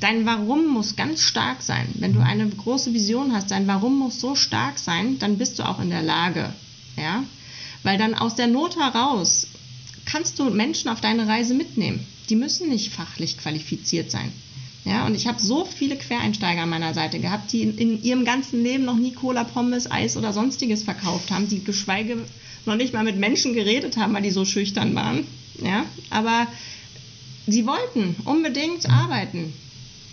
dein 0.02 0.26
Warum 0.26 0.68
muss 0.68 0.96
ganz 0.96 1.22
stark 1.22 1.62
sein. 1.62 1.88
Wenn 1.96 2.14
du 2.14 2.20
eine 2.20 2.48
große 2.48 2.94
Vision 2.94 3.34
hast, 3.34 3.52
dein 3.52 3.68
Warum 3.68 3.98
muss 4.00 4.20
so 4.20 4.36
stark 4.36 4.80
sein, 4.80 5.18
dann 5.20 5.38
bist 5.38 5.60
du 5.60 5.64
auch 5.64 5.80
in 5.80 5.90
der 5.90 6.04
Lage, 6.04 6.54
ja, 6.98 7.24
weil 7.84 7.98
dann 7.98 8.16
aus 8.16 8.36
der 8.36 8.48
Not 8.48 8.78
heraus 8.78 9.48
kannst 10.06 10.40
du 10.40 10.50
Menschen 10.50 10.90
auf 10.90 11.00
deine 11.00 11.28
Reise 11.28 11.54
mitnehmen. 11.54 12.06
Die 12.30 12.36
müssen 12.36 12.70
nicht 12.70 12.92
fachlich 12.92 13.38
qualifiziert 13.38 14.12
sein. 14.12 14.32
Ja, 14.86 15.08
und 15.08 15.16
ich 15.16 15.26
habe 15.26 15.42
so 15.42 15.66
viele 15.66 15.98
Quereinsteiger 15.98 16.62
an 16.62 16.70
meiner 16.70 16.94
Seite 16.94 17.20
gehabt, 17.20 17.52
die 17.52 17.64
in, 17.64 17.78
in 17.78 18.04
ihrem 18.04 18.24
ganzen 18.24 18.64
Leben 18.64 18.86
noch 18.86 18.98
nie 18.98 19.14
Cola, 19.14 19.44
Pommes, 19.44 19.90
Eis 19.90 20.16
oder 20.16 20.32
sonstiges 20.32 20.84
verkauft 20.84 21.32
haben, 21.32 21.48
die 21.48 21.64
geschweige 21.64 22.18
noch 22.66 22.76
nicht 22.76 22.94
mal 22.94 23.04
mit 23.04 23.18
Menschen 23.18 23.54
geredet 23.54 23.98
haben, 23.98 24.14
weil 24.14 24.22
die 24.22 24.30
so 24.30 24.46
schüchtern 24.46 24.94
waren. 24.94 25.26
Ja, 25.60 25.86
aber 26.12 26.48
sie 27.48 27.66
wollten 27.66 28.16
unbedingt 28.26 28.88
arbeiten. 28.90 29.54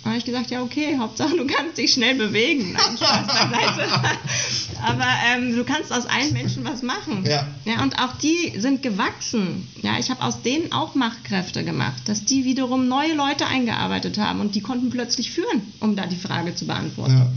Da 0.02 0.10
habe 0.10 0.18
ich 0.18 0.24
gesagt, 0.24 0.50
ja 0.50 0.62
okay, 0.62 0.96
Hauptsache 0.98 1.36
du 1.36 1.46
kannst 1.46 1.78
dich 1.78 1.92
schnell 1.92 2.16
bewegen. 2.16 2.72
Nein, 2.72 2.96
Spaß 2.96 3.26
beiseite. 3.26 3.88
Aber 4.82 5.06
ähm, 5.30 5.54
du 5.54 5.62
kannst 5.64 5.92
aus 5.92 6.06
allen 6.06 6.32
Menschen 6.32 6.64
was 6.64 6.82
machen. 6.82 7.24
Ja. 7.24 7.46
ja. 7.64 7.82
Und 7.82 7.98
auch 8.00 8.16
die 8.16 8.58
sind 8.58 8.82
gewachsen. 8.82 9.68
Ja, 9.82 9.98
ich 10.00 10.10
habe 10.10 10.22
aus 10.22 10.42
denen 10.42 10.72
auch 10.72 10.96
Machtkräfte 10.96 11.64
gemacht, 11.64 12.02
dass 12.06 12.24
die 12.24 12.44
wiederum 12.44 12.88
neue 12.88 13.14
Leute 13.14 13.46
eingearbeitet 13.46 14.18
haben 14.18 14.40
und 14.40 14.56
die 14.56 14.60
konnten 14.60 14.90
plötzlich 14.90 15.30
führen, 15.30 15.72
um 15.78 15.94
da 15.94 16.06
die 16.06 16.16
Frage 16.16 16.56
zu 16.56 16.66
beantworten. 16.66 17.18
Ja. 17.18 17.32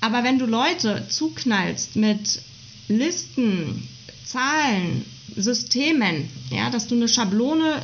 Aber 0.00 0.24
wenn 0.24 0.38
du 0.40 0.46
Leute 0.46 1.06
zuknallst 1.08 1.94
mit 1.94 2.40
Listen, 2.88 3.86
Zahlen, 4.24 5.04
Systemen, 5.36 6.28
ja, 6.50 6.70
dass 6.70 6.88
du 6.88 6.96
eine 6.96 7.08
Schablone 7.08 7.82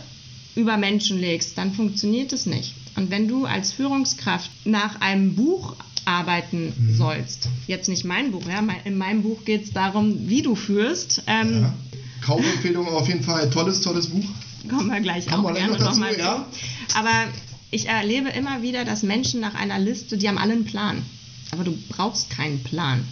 über 0.56 0.76
Menschen 0.76 1.20
legst, 1.20 1.56
dann 1.56 1.72
funktioniert 1.72 2.32
es 2.32 2.46
nicht. 2.46 2.74
Und 2.96 3.10
wenn 3.10 3.28
du 3.28 3.44
als 3.44 3.72
Führungskraft 3.72 4.50
nach 4.64 5.00
einem 5.00 5.36
Buch 5.36 5.76
arbeiten 6.06 6.72
mhm. 6.76 6.96
sollst. 6.96 7.48
Jetzt 7.66 7.88
nicht 7.88 8.04
mein 8.04 8.30
Buch, 8.30 8.44
ja. 8.48 8.64
In 8.84 8.96
meinem 8.96 9.22
Buch 9.22 9.44
geht 9.44 9.64
es 9.64 9.72
darum, 9.72 10.28
wie 10.28 10.40
du 10.40 10.54
führst. 10.54 11.22
Ähm, 11.26 11.62
ja. 11.62 11.74
Kaufempfehlung 12.22 12.88
auf 12.88 13.08
jeden 13.08 13.22
Fall. 13.22 13.50
Tolles, 13.50 13.80
tolles 13.80 14.06
Buch. 14.06 14.24
Kommen 14.68 14.88
wir 14.88 15.00
gleich 15.00 15.26
Kommen 15.26 15.46
auch 15.46 15.54
gerne 15.54 15.78
nochmal 15.78 16.12
noch 16.12 16.18
ja. 16.18 16.46
Aber 16.94 17.28
ich 17.70 17.88
erlebe 17.88 18.30
immer 18.30 18.62
wieder, 18.62 18.84
dass 18.84 19.02
Menschen 19.02 19.40
nach 19.40 19.54
einer 19.54 19.78
Liste, 19.78 20.16
die 20.16 20.28
haben 20.28 20.38
alle 20.38 20.54
einen 20.54 20.64
Plan. 20.64 21.02
Aber 21.50 21.64
du 21.64 21.76
brauchst 21.88 22.30
keinen 22.30 22.62
Plan. 22.62 23.04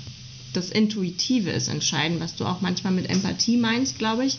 Das 0.53 0.71
Intuitive 0.71 1.51
ist 1.51 1.69
entscheidend, 1.69 2.21
was 2.21 2.37
du 2.37 2.45
auch 2.45 2.61
manchmal 2.61 2.93
mit 2.93 3.11
Empathie 3.11 3.57
meinst, 3.57 3.99
glaube 3.99 4.25
ich. 4.25 4.39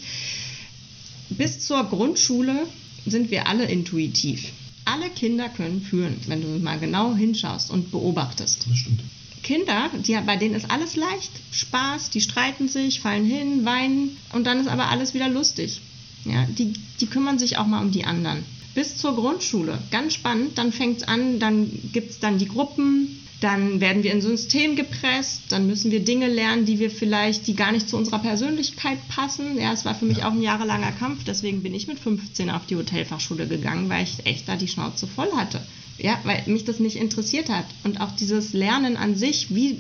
Bis 1.30 1.60
zur 1.60 1.84
Grundschule 1.84 2.68
sind 3.06 3.32
wir 3.32 3.48
alle 3.48 3.66
intuitiv. 3.66 4.52
Alle 4.86 5.10
Kinder 5.10 5.50
können 5.50 5.82
führen, 5.82 6.20
wenn 6.28 6.42
du 6.42 6.48
mal 6.60 6.80
genau 6.80 7.16
hinschaust 7.16 7.72
und 7.72 7.92
beobachtest. 7.92 8.66
Das 8.70 8.78
stimmt. 8.78 9.02
Kinder, 9.42 9.92
die, 9.94 10.18
bei 10.26 10.38
denen 10.38 10.56
ist 10.56 10.72
alles 10.72 10.96
leicht, 10.96 11.32
Spaß, 11.52 12.10
die 12.10 12.22
streiten 12.22 12.68
sich, 12.68 13.00
fallen 13.00 13.26
hin, 13.26 13.64
weinen 13.64 14.18
und 14.34 14.46
dann 14.48 14.60
ist 14.60 14.68
aber 14.68 14.90
alles 14.90 15.14
wieder 15.14 15.30
lustig. 15.30 15.82
Ja, 16.26 16.46
die, 16.46 16.74
die 17.00 17.06
kümmern 17.06 17.38
sich 17.38 17.58
auch 17.58 17.68
mal 17.68 17.82
um 17.82 17.92
die 17.92 18.06
anderen. 18.06 18.44
Bis 18.74 18.98
zur 18.98 19.16
Grundschule, 19.16 19.78
ganz 19.92 20.16
spannend, 20.16 20.58
dann 20.58 20.72
fängt 20.72 20.98
es 20.98 21.08
an, 21.08 21.40
dann 21.40 21.70
gibt 21.94 22.10
es 22.12 22.20
dann 22.20 22.40
die 22.40 22.48
Gruppen, 22.48 23.25
dann 23.42 23.82
werden 23.82 24.04
wir 24.04 24.12
in 24.12 24.22
so 24.22 24.30
ein 24.30 24.38
System 24.38 24.76
gepresst, 24.76 25.44
dann 25.50 25.68
müssen 25.68 25.92
wir 25.92 26.00
Dinge 26.00 26.28
lernen, 26.28 26.66
die 26.66 26.80
wir 26.80 26.90
vielleicht, 26.90 27.48
die 27.48 27.56
gar 27.56 27.72
nicht 27.72 27.90
zu 27.90 27.98
unserer 27.98 28.20
Persönlichkeit 28.20 28.98
passen. 29.10 29.60
Ja, 29.60 29.74
es 29.74 29.86
war 29.86 29.96
für 29.96 30.06
mich 30.06 30.24
auch 30.24 30.32
ein 30.32 30.42
jahrelanger 30.42 30.92
Kampf, 30.94 31.24
deswegen 31.26 31.62
bin 31.62 31.74
ich 31.74 31.88
mit 31.88 32.00
15 32.00 32.50
auf 32.50 32.66
die 32.66 32.76
Hotelfachschule 32.76 33.48
gegangen, 33.48 33.90
weil 33.90 34.04
ich 34.04 34.26
echt 34.26 34.48
da 34.48 34.56
die 34.56 34.68
Schnauze 34.68 35.08
voll 35.08 35.32
hatte. 35.36 35.62
Ja, 35.98 36.20
weil 36.24 36.44
mich 36.48 36.66
das 36.66 36.80
nicht 36.80 36.98
interessiert 36.98 37.50
hat. 37.50 37.66
Und 37.86 38.02
auch 38.02 38.12
dieses 38.12 38.52
Lernen 38.52 38.98
an 38.98 39.16
sich, 39.16 39.56
wie 39.56 39.80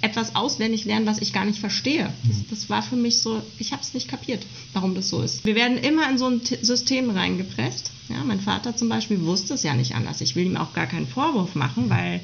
etwas 0.00 0.34
auswendig 0.34 0.84
lernen, 0.84 1.06
was 1.06 1.20
ich 1.20 1.32
gar 1.32 1.44
nicht 1.44 1.60
verstehe. 1.60 2.12
Das, 2.26 2.38
mhm. 2.38 2.44
das 2.50 2.68
war 2.68 2.82
für 2.82 2.96
mich 2.96 3.18
so, 3.18 3.40
ich 3.58 3.72
habe 3.72 3.82
es 3.82 3.94
nicht 3.94 4.08
kapiert, 4.08 4.44
warum 4.72 4.96
das 4.96 5.08
so 5.08 5.22
ist. 5.22 5.44
Wir 5.44 5.54
werden 5.54 5.78
immer 5.78 6.10
in 6.10 6.18
so 6.18 6.26
ein 6.26 6.40
System 6.62 7.10
reingepresst. 7.10 7.92
Ja, 8.08 8.24
mein 8.24 8.40
Vater 8.40 8.76
zum 8.76 8.88
Beispiel 8.88 9.24
wusste 9.24 9.54
es 9.54 9.62
ja 9.62 9.74
nicht 9.74 9.94
anders. 9.94 10.20
Ich 10.20 10.34
will 10.34 10.46
ihm 10.46 10.56
auch 10.56 10.72
gar 10.72 10.86
keinen 10.86 11.06
Vorwurf 11.06 11.54
machen, 11.54 11.88
weil 11.88 12.20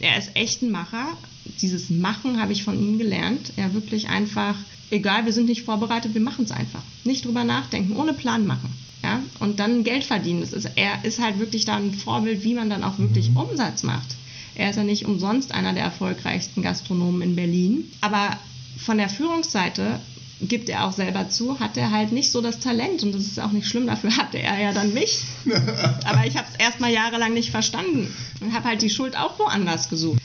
er 0.00 0.18
ist 0.18 0.30
echt 0.34 0.62
ein 0.62 0.72
Macher. 0.72 1.16
Dieses 1.62 1.90
Machen 1.90 2.40
habe 2.40 2.52
ich 2.52 2.64
von 2.64 2.78
ihm 2.78 2.98
gelernt. 2.98 3.52
Er 3.56 3.72
wirklich 3.72 4.08
einfach, 4.08 4.56
egal, 4.90 5.26
wir 5.26 5.32
sind 5.32 5.46
nicht 5.46 5.62
vorbereitet, 5.62 6.14
wir 6.14 6.20
machen 6.20 6.44
es 6.44 6.50
einfach. 6.50 6.82
Nicht 7.04 7.24
drüber 7.24 7.44
nachdenken, 7.44 7.96
ohne 7.96 8.14
Plan 8.14 8.46
machen. 8.46 8.74
Ja? 9.02 9.22
Und 9.38 9.60
dann 9.60 9.84
Geld 9.84 10.04
verdienen. 10.04 10.40
Das 10.40 10.52
ist, 10.52 10.70
er 10.76 11.04
ist 11.04 11.20
halt 11.20 11.38
wirklich 11.38 11.64
da 11.64 11.76
ein 11.76 11.94
Vorbild, 11.94 12.44
wie 12.44 12.54
man 12.54 12.70
dann 12.70 12.84
auch 12.84 12.98
wirklich 12.98 13.30
mhm. 13.30 13.38
Umsatz 13.38 13.82
macht. 13.82 14.16
Er 14.54 14.70
ist 14.70 14.76
ja 14.76 14.84
nicht 14.84 15.06
umsonst 15.06 15.52
einer 15.52 15.72
der 15.72 15.84
erfolgreichsten 15.84 16.62
Gastronomen 16.62 17.22
in 17.22 17.36
Berlin. 17.36 17.90
Aber 18.00 18.36
von 18.76 18.98
der 18.98 19.08
Führungsseite 19.08 20.00
gibt 20.40 20.68
er 20.68 20.86
auch 20.86 20.92
selber 20.92 21.28
zu, 21.28 21.60
hat 21.60 21.76
er 21.76 21.90
halt 21.90 22.12
nicht 22.12 22.30
so 22.30 22.40
das 22.40 22.60
Talent 22.60 23.02
und 23.02 23.12
das 23.12 23.22
ist 23.22 23.38
auch 23.40 23.52
nicht 23.52 23.68
schlimm, 23.68 23.86
dafür 23.86 24.16
hatte 24.16 24.38
er 24.38 24.58
ja 24.58 24.72
dann 24.72 24.94
mich. 24.94 25.22
Aber 26.04 26.26
ich 26.26 26.36
habe 26.36 26.46
es 26.50 26.58
erstmal 26.58 26.92
jahrelang 26.92 27.34
nicht 27.34 27.50
verstanden 27.50 28.14
und 28.40 28.54
habe 28.54 28.68
halt 28.68 28.82
die 28.82 28.90
Schuld 28.90 29.16
auch 29.16 29.38
woanders 29.38 29.88
gesucht. 29.88 30.20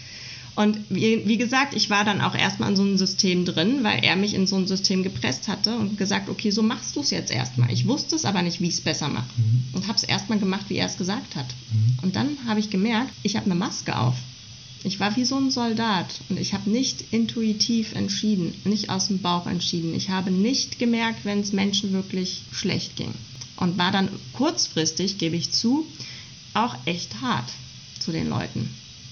Und 0.55 0.79
wie, 0.89 1.27
wie, 1.27 1.37
gesagt, 1.37 1.73
ich 1.73 1.89
war 1.89 2.05
dann 2.05 2.21
auch 2.21 2.33
erstmal 2.33 2.69
in 2.69 2.77
so 2.77 2.83
einem 2.83 2.97
System 2.97 3.43
drin, 3.43 3.83
weil 3.83 4.03
er 4.03 4.15
mich 4.15 4.33
in 4.33 4.47
so 4.47 4.55
ein 4.55 4.67
System 4.67 5.03
gepresst 5.03 5.49
hatte 5.49 5.77
und 5.77 5.97
gesagt, 5.97 6.29
okay, 6.29 6.49
so 6.49 6.63
machst 6.63 6.95
du 6.95 7.01
es 7.01 7.11
jetzt 7.11 7.31
erstmal. 7.31 7.71
Ich 7.71 7.87
wusste 7.87 8.15
es 8.15 8.23
aber 8.23 8.41
nicht, 8.41 8.61
wie 8.61 8.67
ich 8.67 8.75
es 8.75 8.81
besser 8.81 9.09
mache. 9.09 9.27
Mhm. 9.35 9.63
Und 9.73 9.87
habe 9.87 9.97
es 9.97 10.03
erstmal 10.03 10.39
gemacht, 10.39 10.65
wie 10.69 10.77
er 10.77 10.85
es 10.85 10.97
gesagt 10.97 11.35
hat. 11.35 11.47
Mhm. 11.73 12.03
Und 12.03 12.15
dann 12.15 12.37
habe 12.47 12.61
ich 12.61 12.69
gemerkt, 12.69 13.11
ich 13.23 13.35
habe 13.35 13.45
eine 13.45 13.55
Maske 13.55 13.97
auf. 13.97 14.15
Ich 14.85 14.99
war 14.99 15.15
wie 15.15 15.25
so 15.25 15.35
ein 15.35 15.49
Soldat 15.51 16.21
und 16.29 16.39
ich 16.39 16.53
habe 16.53 16.69
nicht 16.69 17.05
intuitiv 17.11 17.95
entschieden, 17.95 18.53
nicht 18.65 18.89
aus 18.91 19.07
dem 19.07 19.19
Bauch 19.19 19.47
entschieden. 19.47 19.95
Ich 19.95 20.11
habe 20.11 20.29
nicht 20.29 20.77
gemerkt, 20.77 21.25
wenn 21.25 21.39
es 21.39 21.51
Menschen 21.51 21.91
wirklich 21.91 22.43
schlecht 22.51 22.95
ging. 22.95 23.13
Und 23.57 23.77
war 23.77 23.91
dann 23.91 24.09
kurzfristig, 24.33 25.17
gebe 25.17 25.35
ich 25.35 25.51
zu, 25.51 25.87
auch 26.53 26.75
echt 26.85 27.19
hart 27.21 27.51
zu 27.99 28.11
den 28.11 28.29
Leuten, 28.29 28.69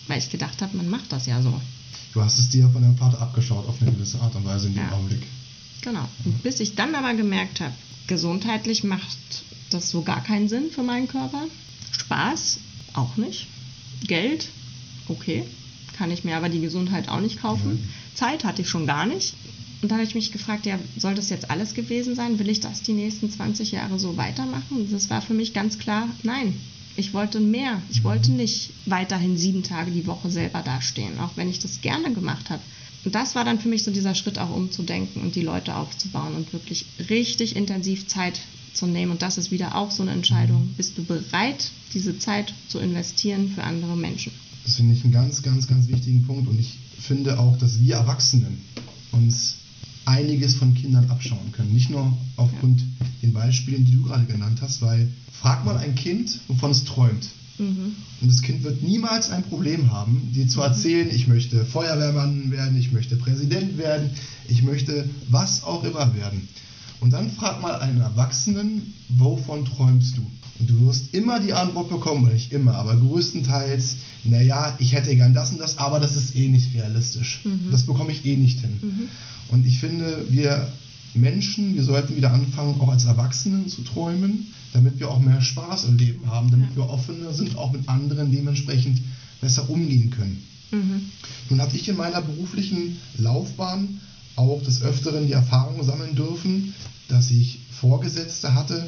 weil 0.08 0.20
ich 0.20 0.30
gedacht 0.30 0.62
habe, 0.62 0.78
man 0.78 0.90
macht 0.90 1.12
das 1.12 1.26
ja 1.26 1.42
so. 1.42 1.60
Du 2.14 2.22
hast 2.22 2.38
es 2.38 2.50
dir 2.50 2.70
von 2.70 2.82
deinem 2.82 2.98
Vater 2.98 3.22
abgeschaut 3.22 3.68
auf 3.68 3.82
eine 3.82 3.92
gewisse 3.92 4.20
Art 4.20 4.36
und 4.36 4.46
Weise 4.46 4.68
in 4.68 4.76
dem 4.76 4.84
ja. 4.84 4.92
Augenblick. 4.92 5.24
Genau. 5.82 6.08
Und 6.26 6.44
bis 6.44 6.60
ich 6.60 6.76
dann 6.76 6.96
aber 6.96 7.14
gemerkt 7.14 7.60
habe, 7.60 7.74
gesundheitlich 8.08 8.84
macht 8.84 9.18
das 9.70 9.90
so 9.90 10.04
gar 10.04 10.24
keinen 10.24 10.48
Sinn 10.48 10.70
für 10.72 10.84
meinen 10.84 11.08
Körper. 11.08 11.44
Spaß 11.92 12.60
auch 12.94 13.18
nicht. 13.18 13.48
Geld, 14.08 14.50
okay 15.08 15.46
kann 15.94 16.12
ich 16.12 16.24
mir 16.24 16.36
aber 16.36 16.50
die 16.50 16.60
Gesundheit 16.60 17.08
auch 17.08 17.22
nicht 17.22 17.40
kaufen. 17.40 17.74
Mhm. 17.74 17.90
Zeit 18.16 18.44
hatte 18.44 18.62
ich 18.62 18.70
schon 18.70 18.86
gar 18.86 19.06
nicht. 19.06 19.36
Und 19.82 19.90
da 19.90 19.96
habe 19.96 20.06
ich 20.06 20.16
mich 20.16 20.32
gefragt, 20.32 20.66
ja, 20.66 20.80
soll 20.98 21.14
das 21.14 21.30
jetzt 21.30 21.52
alles 21.52 21.74
gewesen 21.74 22.16
sein? 22.16 22.40
Will 22.40 22.50
ich 22.50 22.62
das 22.62 22.82
die 22.82 22.94
nächsten 22.94 23.30
20 23.30 23.72
Jahre 23.72 24.00
so 24.00 24.18
weitermachen? 24.18 24.78
Und 24.78 24.94
das 24.94 25.10
war 25.10 25.22
für 25.22 25.34
mich 25.34 25.54
ganz 25.54 25.78
klar, 25.78 26.08
nein. 26.24 26.60
Ich 26.96 27.14
wollte 27.14 27.40
mehr. 27.40 27.82
Ich 27.90 28.02
mhm. 28.02 28.06
wollte 28.06 28.32
nicht 28.32 28.72
weiterhin 28.86 29.38
sieben 29.38 29.64
Tage 29.64 29.92
die 29.92 30.06
Woche 30.06 30.30
selber 30.30 30.62
dastehen, 30.62 31.20
auch 31.20 31.32
wenn 31.36 31.50
ich 31.50 31.60
das 31.60 31.82
gerne 31.82 32.14
gemacht 32.14 32.50
habe. 32.50 32.62
Und 33.06 33.16
das 33.16 33.36
war 33.36 33.44
dann 33.44 33.60
für 33.60 33.68
mich 33.68 33.84
so 33.84 33.92
dieser 33.92 34.16
Schritt 34.16 34.40
auch 34.40 34.56
umzudenken 34.56 35.22
und 35.22 35.36
die 35.36 35.42
Leute 35.42 35.76
aufzubauen 35.76 36.36
und 36.36 36.54
wirklich 36.54 36.86
richtig 37.10 37.56
intensiv 37.56 38.08
Zeit 38.08 38.40
zu 38.74 38.88
nehmen. 38.88 39.12
Und 39.12 39.22
das 39.22 39.38
ist 39.38 39.52
wieder 39.52 39.76
auch 39.76 39.92
so 39.92 40.04
eine 40.04 40.12
Entscheidung. 40.12 40.68
Mhm. 40.68 40.74
Bist 40.76 40.98
du 40.98 41.04
bereit, 41.04 41.72
diese 41.94 42.18
Zeit 42.18 42.54
zu 42.70 42.80
investieren 42.80 43.52
für 43.54 43.64
andere 43.64 43.98
Menschen? 43.98 44.32
Das 44.64 44.76
finde 44.76 44.96
ich 44.96 45.04
einen 45.04 45.14
ganz, 45.14 45.42
ganz, 45.42 45.68
ganz 45.68 45.88
wichtigen 45.88 46.26
Punkt. 46.26 46.48
Und 46.48 46.60
ich 46.60 46.78
finde 47.00 47.40
auch, 47.40 47.58
dass 47.58 47.80
wir 47.82 47.96
Erwachsenen 47.96 48.62
uns 49.12 49.56
einiges 50.06 50.56
von 50.56 50.74
Kindern 50.74 51.10
abschauen 51.10 51.52
können. 51.52 51.74
Nicht 51.74 51.90
nur 51.90 52.16
aufgrund 52.36 52.82
ja. 52.82 53.06
den 53.22 53.34
Beispielen, 53.34 53.86
die 53.86 53.94
du 53.94 54.04
gerade 54.04 54.26
genannt 54.26 54.60
hast, 54.62 54.82
weil 54.82 55.12
frag 55.32 55.66
mal 55.66 55.78
ein 55.78 55.96
Kind, 55.96 56.40
wovon 56.48 56.72
es 56.72 56.84
träumt. 56.84 57.30
Mhm. 57.58 57.96
Und 58.22 58.28
das 58.28 58.42
Kind 58.42 58.64
wird 58.64 58.82
niemals 58.82 59.30
ein 59.30 59.44
Problem 59.44 59.92
haben, 59.92 60.32
dir 60.34 60.48
zu 60.48 60.62
erzählen, 60.62 61.10
ich 61.14 61.28
möchte 61.28 61.66
Feuerwehrmann 61.66 62.52
werden, 62.52 62.78
ich 62.78 62.92
möchte 62.92 63.16
Präsident 63.16 63.78
werden, 63.78 64.10
ich 64.48 64.64
möchte 64.64 65.08
was 65.30 65.64
auch 65.64 65.84
immer 65.84 66.16
werden. 66.16 66.48
Und 67.00 67.12
dann 67.14 67.30
frag 67.32 67.62
mal 67.62 67.76
einen 67.80 68.02
Erwachsenen, 68.02 68.94
wovon 69.10 69.66
träumst 69.66 70.18
du? 70.18 70.26
Und 70.60 70.70
du 70.70 70.88
wirst 70.88 71.14
immer 71.14 71.40
die 71.40 71.54
Antwort 71.54 71.90
bekommen, 71.90 72.26
oder 72.26 72.34
nicht 72.34 72.52
immer, 72.52 72.76
aber 72.76 72.96
größtenteils, 72.96 73.96
naja, 74.24 74.76
ich 74.80 74.94
hätte 74.94 75.16
gern 75.16 75.34
das 75.34 75.52
und 75.52 75.60
das, 75.60 75.78
aber 75.78 76.00
das 76.00 76.16
ist 76.16 76.36
eh 76.36 76.48
nicht 76.48 76.74
realistisch. 76.76 77.42
Mhm. 77.44 77.72
Das 77.72 77.84
bekomme 77.84 78.12
ich 78.12 78.26
eh 78.26 78.38
nicht 78.38 78.60
hin. 78.60 78.80
Mhm. 78.82 79.10
Und 79.50 79.66
ich 79.66 79.80
finde, 79.80 80.26
wir 80.30 80.68
Menschen, 81.16 81.76
wir 81.76 81.84
sollten 81.84 82.16
wieder 82.16 82.32
anfangen, 82.32 82.80
auch 82.82 82.90
als 82.90 83.06
Erwachsenen 83.06 83.68
zu 83.68 83.84
träumen, 83.84 84.48
damit 84.74 85.00
wir 85.00 85.10
auch 85.10 85.20
mehr 85.20 85.42
Spaß 85.42 85.86
im 85.86 85.98
Leben 85.98 86.28
haben, 86.28 86.50
damit 86.50 86.72
ja. 86.72 86.78
wir 86.78 86.90
offener 86.90 87.34
sind, 87.34 87.58
auch 87.58 87.72
mit 87.72 87.88
anderen 87.88 88.32
dementsprechend 88.32 89.02
besser 89.42 89.70
umgehen 89.70 90.10
können. 90.10 90.44
Mhm. 90.72 91.12
Nun 91.50 91.62
habe 91.62 91.76
ich 91.76 91.88
in 91.88 91.98
meiner 91.98 92.22
beruflichen 92.22 92.98
Laufbahn 93.18 94.00
auch 94.36 94.64
des 94.64 94.82
Öfteren 94.82 95.28
die 95.28 95.34
Erfahrung 95.34 95.84
sammeln 95.84 96.16
dürfen, 96.16 96.74
dass 97.08 97.30
ich 97.30 97.60
Vorgesetzte 97.70 98.56
hatte, 98.56 98.88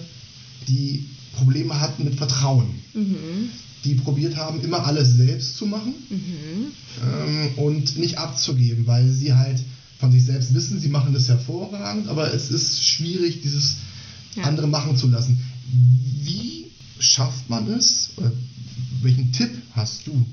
die 0.67 1.05
Probleme 1.35 1.79
hatten 1.79 2.03
mit 2.03 2.15
Vertrauen. 2.15 2.67
Mhm. 2.93 3.49
Die 3.83 3.95
probiert 3.95 4.35
haben, 4.35 4.61
immer 4.61 4.85
alles 4.85 5.15
selbst 5.15 5.57
zu 5.57 5.67
machen 5.67 5.93
mhm. 6.09 6.67
ähm, 7.03 7.49
und 7.57 7.97
nicht 7.97 8.17
abzugeben, 8.17 8.87
weil 8.87 9.07
sie 9.09 9.33
halt 9.33 9.59
von 9.99 10.11
sich 10.11 10.25
selbst 10.25 10.53
wissen, 10.53 10.79
sie 10.79 10.89
machen 10.89 11.13
das 11.13 11.27
hervorragend, 11.27 12.07
aber 12.07 12.33
es 12.33 12.49
ist 12.49 12.83
schwierig, 12.83 13.41
dieses 13.41 13.77
ja. 14.35 14.43
andere 14.43 14.67
machen 14.67 14.97
zu 14.97 15.07
lassen. 15.07 15.39
Wie 16.23 16.65
schafft 16.99 17.49
man 17.49 17.69
es, 17.69 18.09
oder 18.17 18.31
welchen 19.01 19.31
Tipp 19.31 19.51
hast 19.73 20.07
du, 20.07 20.25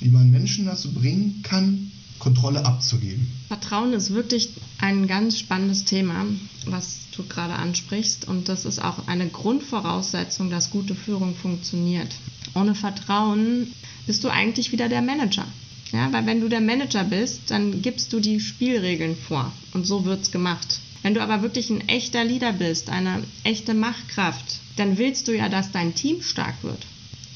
wie 0.00 0.10
man 0.10 0.30
Menschen 0.30 0.66
dazu 0.66 0.92
bringen 0.92 1.40
kann, 1.42 1.90
Kontrolle 2.18 2.64
abzugeben. 2.64 3.30
Vertrauen 3.48 3.92
ist 3.92 4.12
wirklich 4.12 4.50
ein 4.78 5.06
ganz 5.06 5.38
spannendes 5.38 5.84
Thema, 5.84 6.26
was 6.66 6.98
du 7.16 7.24
gerade 7.24 7.54
ansprichst. 7.54 8.26
Und 8.26 8.48
das 8.48 8.64
ist 8.64 8.82
auch 8.82 9.06
eine 9.06 9.28
Grundvoraussetzung, 9.28 10.50
dass 10.50 10.70
gute 10.70 10.94
Führung 10.94 11.34
funktioniert. 11.34 12.14
Ohne 12.54 12.74
Vertrauen 12.74 13.72
bist 14.06 14.24
du 14.24 14.28
eigentlich 14.28 14.72
wieder 14.72 14.88
der 14.88 15.02
Manager. 15.02 15.46
Ja, 15.92 16.12
weil 16.12 16.26
wenn 16.26 16.40
du 16.40 16.48
der 16.48 16.60
Manager 16.60 17.04
bist, 17.04 17.50
dann 17.50 17.80
gibst 17.80 18.12
du 18.12 18.20
die 18.20 18.40
Spielregeln 18.40 19.16
vor. 19.16 19.52
Und 19.72 19.86
so 19.86 20.04
wird 20.04 20.22
es 20.22 20.30
gemacht. 20.30 20.80
Wenn 21.02 21.14
du 21.14 21.22
aber 21.22 21.42
wirklich 21.42 21.70
ein 21.70 21.88
echter 21.88 22.24
Leader 22.24 22.52
bist, 22.52 22.90
eine 22.90 23.22
echte 23.44 23.72
Machtkraft, 23.72 24.60
dann 24.76 24.98
willst 24.98 25.28
du 25.28 25.36
ja, 25.36 25.48
dass 25.48 25.72
dein 25.72 25.94
Team 25.94 26.22
stark 26.22 26.62
wird. 26.62 26.84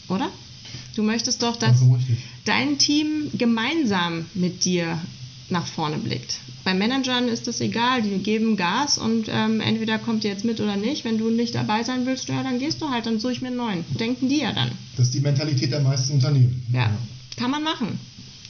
Oder? 0.08 0.30
Du 0.94 1.02
möchtest 1.02 1.42
doch, 1.42 1.56
dass 1.56 1.78
dein 2.44 2.78
Team 2.78 3.30
gemeinsam 3.38 4.26
mit 4.34 4.64
dir 4.64 4.98
nach 5.48 5.66
vorne 5.66 5.98
blickt. 5.98 6.38
Bei 6.64 6.74
Managern 6.74 7.28
ist 7.28 7.46
das 7.46 7.60
egal, 7.60 8.02
die 8.02 8.18
geben 8.18 8.56
Gas 8.56 8.96
und 8.98 9.26
ähm, 9.28 9.60
entweder 9.60 9.98
kommt 9.98 10.22
ihr 10.24 10.30
jetzt 10.30 10.44
mit 10.44 10.60
oder 10.60 10.76
nicht. 10.76 11.04
Wenn 11.04 11.18
du 11.18 11.28
nicht 11.30 11.54
dabei 11.54 11.82
sein 11.82 12.06
willst, 12.06 12.28
ja, 12.28 12.42
dann 12.42 12.58
gehst 12.58 12.80
du 12.80 12.88
halt, 12.90 13.06
dann 13.06 13.18
suche 13.18 13.32
ich 13.32 13.40
mir 13.42 13.48
einen 13.48 13.56
neuen. 13.56 13.84
Denken 13.98 14.28
die 14.28 14.38
ja 14.38 14.52
dann. 14.52 14.70
Das 14.96 15.08
ist 15.08 15.14
die 15.14 15.20
Mentalität 15.20 15.72
der 15.72 15.80
meisten 15.80 16.14
Unternehmen. 16.14 16.62
Ja, 16.72 16.82
ja. 16.82 16.90
kann 17.36 17.50
man 17.50 17.62
machen. 17.64 17.98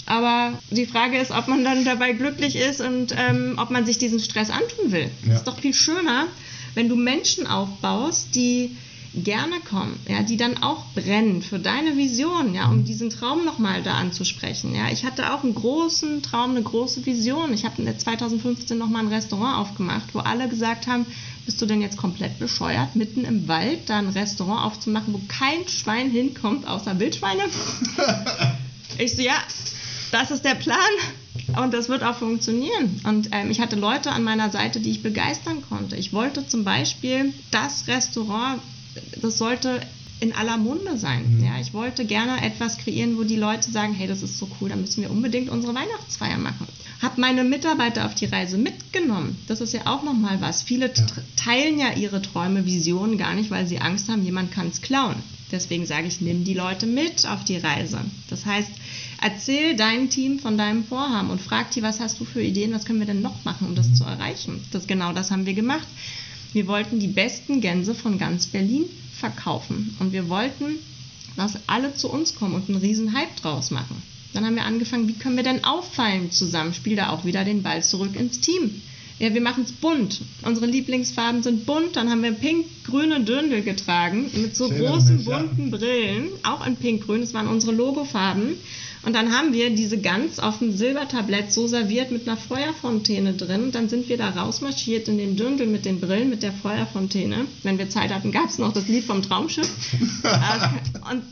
Aber 0.04 0.58
die 0.70 0.84
Frage 0.86 1.16
ist, 1.18 1.30
ob 1.30 1.48
man 1.48 1.64
dann 1.64 1.84
dabei 1.84 2.12
glücklich 2.12 2.56
ist 2.56 2.80
und 2.80 3.14
ähm, 3.16 3.54
ob 3.56 3.70
man 3.70 3.86
sich 3.86 3.98
diesen 3.98 4.18
Stress 4.20 4.50
antun 4.50 4.90
will. 4.92 5.08
Es 5.22 5.28
Ja. 5.28 5.34
ist 5.36 5.44
doch 5.44 5.58
viel 5.58 5.72
schöner, 5.74 6.26
wenn 6.74 6.88
du 6.88 6.96
Menschen 6.96 7.46
aufbaust, 7.46 8.34
die 8.34 8.76
gerne 9.14 9.60
kommen, 9.68 9.98
ja, 10.08 10.22
die 10.22 10.36
dann 10.36 10.62
auch 10.62 10.84
brennen 10.94 11.42
für 11.42 11.58
deine 11.58 11.96
Vision, 11.96 12.54
ja, 12.54 12.68
um 12.68 12.84
diesen 12.84 13.10
Traum 13.10 13.44
nochmal 13.44 13.82
da 13.82 13.94
anzusprechen. 13.94 14.74
Ja. 14.74 14.90
Ich 14.90 15.04
hatte 15.04 15.34
auch 15.34 15.44
einen 15.44 15.54
großen 15.54 16.22
Traum, 16.22 16.52
eine 16.52 16.62
große 16.62 17.04
Vision. 17.04 17.52
Ich 17.52 17.64
habe 17.64 17.96
2015 17.96 18.78
nochmal 18.78 19.04
ein 19.04 19.12
Restaurant 19.12 19.58
aufgemacht, 19.58 20.14
wo 20.14 20.20
alle 20.20 20.48
gesagt 20.48 20.86
haben, 20.86 21.04
bist 21.44 21.60
du 21.60 21.66
denn 21.66 21.82
jetzt 21.82 21.96
komplett 21.96 22.38
bescheuert, 22.38 22.96
mitten 22.96 23.24
im 23.24 23.48
Wald 23.48 23.80
da 23.90 23.98
ein 23.98 24.08
Restaurant 24.08 24.64
aufzumachen, 24.64 25.12
wo 25.12 25.20
kein 25.28 25.68
Schwein 25.68 26.10
hinkommt, 26.10 26.66
außer 26.66 26.98
Wildschweine? 26.98 27.42
Ich 28.98 29.16
so, 29.16 29.22
ja, 29.22 29.42
das 30.10 30.30
ist 30.30 30.44
der 30.44 30.54
Plan 30.54 30.76
und 31.56 31.72
das 31.72 31.88
wird 31.88 32.02
auch 32.02 32.16
funktionieren. 32.16 33.00
Und 33.04 33.30
ähm, 33.32 33.50
ich 33.50 33.60
hatte 33.60 33.76
Leute 33.76 34.12
an 34.12 34.22
meiner 34.22 34.50
Seite, 34.50 34.80
die 34.80 34.90
ich 34.90 35.02
begeistern 35.02 35.62
konnte. 35.68 35.96
Ich 35.96 36.12
wollte 36.12 36.46
zum 36.46 36.64
Beispiel 36.64 37.32
das 37.50 37.86
Restaurant, 37.88 38.60
das 39.20 39.38
sollte 39.38 39.80
in 40.20 40.32
aller 40.32 40.56
Munde 40.56 40.96
sein. 40.98 41.42
Ja, 41.44 41.60
ich 41.60 41.74
wollte 41.74 42.04
gerne 42.04 42.42
etwas 42.44 42.78
kreieren, 42.78 43.18
wo 43.18 43.24
die 43.24 43.36
Leute 43.36 43.72
sagen, 43.72 43.92
hey, 43.92 44.06
das 44.06 44.22
ist 44.22 44.38
so 44.38 44.48
cool, 44.60 44.68
da 44.68 44.76
müssen 44.76 45.02
wir 45.02 45.10
unbedingt 45.10 45.50
unsere 45.50 45.74
Weihnachtsfeier 45.74 46.38
machen. 46.38 46.68
Hab 47.00 47.18
meine 47.18 47.42
Mitarbeiter 47.42 48.06
auf 48.06 48.14
die 48.14 48.26
Reise 48.26 48.56
mitgenommen. 48.56 49.36
Das 49.48 49.60
ist 49.60 49.74
ja 49.74 49.86
auch 49.86 50.04
nochmal 50.04 50.40
was. 50.40 50.62
Viele 50.62 50.86
Ja. 50.94 51.06
teilen 51.34 51.76
ja 51.78 51.92
ihre 51.94 52.22
Träume, 52.22 52.64
Visionen 52.66 53.18
gar 53.18 53.34
nicht, 53.34 53.50
weil 53.50 53.66
sie 53.66 53.80
Angst 53.80 54.08
haben, 54.08 54.22
jemand 54.22 54.52
kann 54.52 54.68
es 54.68 54.80
klauen. 54.80 55.16
Deswegen 55.50 55.84
sage 55.86 56.06
ich, 56.06 56.20
nimm 56.20 56.44
die 56.44 56.54
Leute 56.54 56.86
mit 56.86 57.26
auf 57.26 57.44
die 57.44 57.58
Reise. 57.58 58.00
Das 58.30 58.46
heißt, 58.46 58.70
erzähl 59.20 59.76
dein 59.76 60.08
Team 60.08 60.38
von 60.38 60.56
deinem 60.56 60.84
Vorhaben 60.84 61.30
und 61.30 61.42
frag 61.42 61.72
die, 61.72 61.82
was 61.82 62.00
hast 62.00 62.20
du 62.20 62.24
für 62.24 62.40
Ideen, 62.42 62.72
was 62.72 62.84
können 62.84 63.00
wir 63.00 63.06
denn 63.06 63.20
noch 63.20 63.44
machen, 63.44 63.66
um 63.66 63.74
das 63.74 63.92
zu 63.92 64.04
erreichen. 64.04 64.64
Das, 64.70 64.86
genau 64.86 65.12
das 65.12 65.30
haben 65.30 65.44
wir 65.44 65.54
gemacht. 65.54 65.86
Wir 66.52 66.66
wollten 66.66 67.00
die 67.00 67.08
besten 67.08 67.60
Gänse 67.60 67.94
von 67.94 68.18
ganz 68.18 68.46
Berlin 68.46 68.84
verkaufen 69.18 69.96
und 70.00 70.12
wir 70.12 70.28
wollten, 70.28 70.78
dass 71.36 71.58
alle 71.66 71.94
zu 71.94 72.10
uns 72.10 72.34
kommen 72.34 72.54
und 72.54 72.68
einen 72.68 72.78
riesen 72.78 73.14
Hype 73.14 73.36
draus 73.36 73.70
machen. 73.70 74.02
Dann 74.34 74.44
haben 74.44 74.54
wir 74.56 74.64
angefangen, 74.64 75.08
wie 75.08 75.14
können 75.14 75.36
wir 75.36 75.44
denn 75.44 75.64
auffallen 75.64 76.30
zusammen? 76.30 76.74
Spiel 76.74 76.96
da 76.96 77.10
auch 77.10 77.24
wieder 77.24 77.44
den 77.44 77.62
Ball 77.62 77.82
zurück 77.82 78.16
ins 78.16 78.40
Team. 78.40 78.82
Ja, 79.18 79.32
wir 79.32 79.40
machen 79.40 79.64
es 79.64 79.72
bunt. 79.72 80.20
Unsere 80.42 80.66
Lieblingsfarben 80.66 81.42
sind 81.42 81.66
bunt. 81.66 81.96
Dann 81.96 82.10
haben 82.10 82.22
wir 82.22 82.32
pink-grüne 82.32 83.20
Dirndl 83.20 83.62
getragen 83.62 84.30
mit 84.34 84.56
so 84.56 84.68
großen 84.68 85.18
mich, 85.18 85.26
ja. 85.26 85.38
bunten 85.38 85.70
Brillen, 85.70 86.30
auch 86.42 86.66
in 86.66 86.76
pink-grün. 86.76 87.20
Das 87.20 87.34
waren 87.34 87.46
unsere 87.46 87.72
Logofarben. 87.72 88.54
Und 89.04 89.14
dann 89.14 89.32
haben 89.32 89.52
wir 89.52 89.70
diese 89.70 90.00
Gans 90.00 90.38
auf 90.38 90.58
dem 90.58 90.76
Silbertablett 90.76 91.52
so 91.52 91.66
serviert 91.66 92.12
mit 92.12 92.28
einer 92.28 92.36
Feuerfontäne 92.36 93.34
drin. 93.34 93.64
Und 93.64 93.74
dann 93.74 93.88
sind 93.88 94.08
wir 94.08 94.16
da 94.16 94.30
rausmarschiert 94.30 95.08
in 95.08 95.18
den 95.18 95.36
Dirndl 95.36 95.66
mit 95.66 95.84
den 95.84 96.00
Brillen, 96.00 96.30
mit 96.30 96.42
der 96.42 96.52
Feuerfontäne. 96.52 97.46
Wenn 97.64 97.78
wir 97.78 97.90
Zeit 97.90 98.12
hatten, 98.12 98.30
gab 98.30 98.48
es 98.48 98.58
noch 98.58 98.72
das 98.72 98.86
Lied 98.88 99.04
vom 99.04 99.22
Traumschiff. 99.22 99.68
Äh, 100.24 101.12
und 101.12 101.22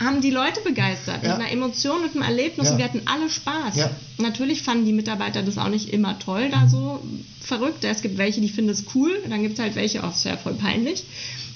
haben 0.00 0.20
die 0.20 0.30
Leute 0.30 0.60
begeistert 0.60 1.22
Ja. 1.22 1.30
mit 1.36 1.40
einer 1.40 1.50
Emotion, 1.52 2.02
mit 2.02 2.12
einem 2.14 2.22
Erlebnis 2.22 2.66
Ja. 2.66 2.72
und 2.72 2.78
wir 2.78 2.84
hatten 2.84 3.02
alle 3.06 3.28
Spaß. 3.28 3.76
Ja. 3.76 3.90
Natürlich 4.18 4.62
fanden 4.62 4.84
die 4.86 4.92
Mitarbeiter 4.92 5.42
das 5.42 5.58
auch 5.58 5.68
nicht 5.68 5.90
immer 5.90 6.18
toll, 6.18 6.48
da 6.50 6.68
so 6.68 7.02
verrückt. 7.40 7.82
Es 7.84 8.02
gibt 8.02 8.18
welche, 8.18 8.40
die 8.40 8.48
finden 8.48 8.70
es 8.70 8.84
cool, 8.94 9.10
dann 9.28 9.42
gibt 9.42 9.54
es 9.54 9.60
halt 9.60 9.74
welche, 9.74 10.04
auch 10.04 10.12
sehr 10.14 10.38
voll 10.38 10.54
peinlich. 10.54 11.04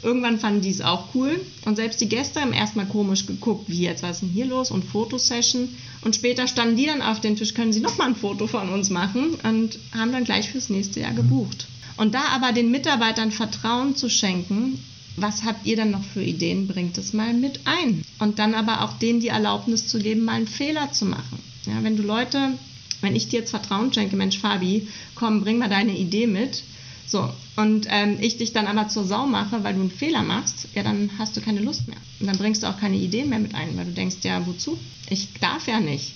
Irgendwann 0.02 0.40
fanden 0.40 0.62
die 0.62 0.70
es 0.70 0.80
auch 0.80 1.14
cool 1.14 1.40
und 1.64 1.76
selbst 1.76 2.00
die 2.00 2.08
Gäste 2.08 2.40
haben 2.40 2.52
erstmal 2.52 2.86
komisch 2.86 3.26
geguckt, 3.26 3.66
wie 3.68 3.82
jetzt, 3.82 4.02
was 4.02 4.16
ist 4.16 4.22
denn 4.22 4.30
hier 4.30 4.46
los 4.46 4.72
und 4.72 4.84
Fotosession. 4.84 5.68
Und 6.00 6.16
später 6.16 6.48
standen 6.48 6.74
die 6.76 6.86
dann 6.86 7.02
auf 7.02 7.20
dem 7.20 7.36
Tisch, 7.36 7.54
können 7.54 7.72
sie 7.72 7.78
nochmal 7.78 8.08
ein 8.08 8.16
Foto 8.16 8.48
von 8.48 8.68
uns 8.70 8.90
machen 8.90 9.34
und 9.44 9.78
haben 9.96 10.10
dann 10.10 10.24
gleich 10.24 10.50
fürs 10.50 10.70
nächste 10.70 10.98
Jahr 11.00 11.12
gebucht. 11.12 11.68
Und 11.98 12.14
da 12.14 12.22
aber 12.34 12.50
den 12.50 12.72
Mitarbeitern 12.72 13.30
Vertrauen 13.30 13.94
zu 13.94 14.08
schenken, 14.08 14.82
was 15.16 15.44
habt 15.44 15.66
ihr 15.66 15.76
dann 15.76 15.90
noch 15.90 16.04
für 16.04 16.22
Ideen? 16.22 16.66
Bringt 16.66 16.98
es 16.98 17.12
mal 17.12 17.34
mit 17.34 17.60
ein. 17.64 18.04
Und 18.18 18.38
dann 18.38 18.54
aber 18.54 18.82
auch 18.82 18.98
denen 18.98 19.20
die 19.20 19.28
Erlaubnis 19.28 19.88
zu 19.88 19.98
geben, 19.98 20.24
mal 20.24 20.34
einen 20.34 20.46
Fehler 20.46 20.92
zu 20.92 21.04
machen. 21.04 21.38
Ja, 21.66 21.82
wenn 21.82 21.96
du 21.96 22.02
Leute, 22.02 22.58
wenn 23.00 23.14
ich 23.14 23.28
dir 23.28 23.40
jetzt 23.40 23.50
Vertrauen 23.50 23.92
schenke, 23.92 24.16
Mensch 24.16 24.38
Fabi, 24.38 24.88
komm, 25.14 25.42
bring 25.42 25.58
mal 25.58 25.68
deine 25.68 25.96
Idee 25.96 26.26
mit. 26.26 26.62
So, 27.06 27.28
und 27.56 27.86
ähm, 27.90 28.16
ich 28.20 28.38
dich 28.38 28.52
dann 28.52 28.66
aber 28.66 28.88
zur 28.88 29.04
Sau 29.04 29.26
mache, 29.26 29.62
weil 29.64 29.74
du 29.74 29.80
einen 29.80 29.90
Fehler 29.90 30.22
machst, 30.22 30.68
ja, 30.74 30.82
dann 30.82 31.10
hast 31.18 31.36
du 31.36 31.40
keine 31.40 31.60
Lust 31.60 31.88
mehr. 31.88 31.98
Und 32.20 32.26
dann 32.26 32.38
bringst 32.38 32.62
du 32.62 32.68
auch 32.68 32.78
keine 32.78 32.96
Ideen 32.96 33.28
mehr 33.28 33.38
mit 33.38 33.54
ein, 33.54 33.76
weil 33.76 33.84
du 33.84 33.92
denkst, 33.92 34.16
ja, 34.22 34.46
wozu? 34.46 34.78
Ich 35.10 35.28
darf 35.40 35.68
ja 35.68 35.80
nicht. 35.80 36.14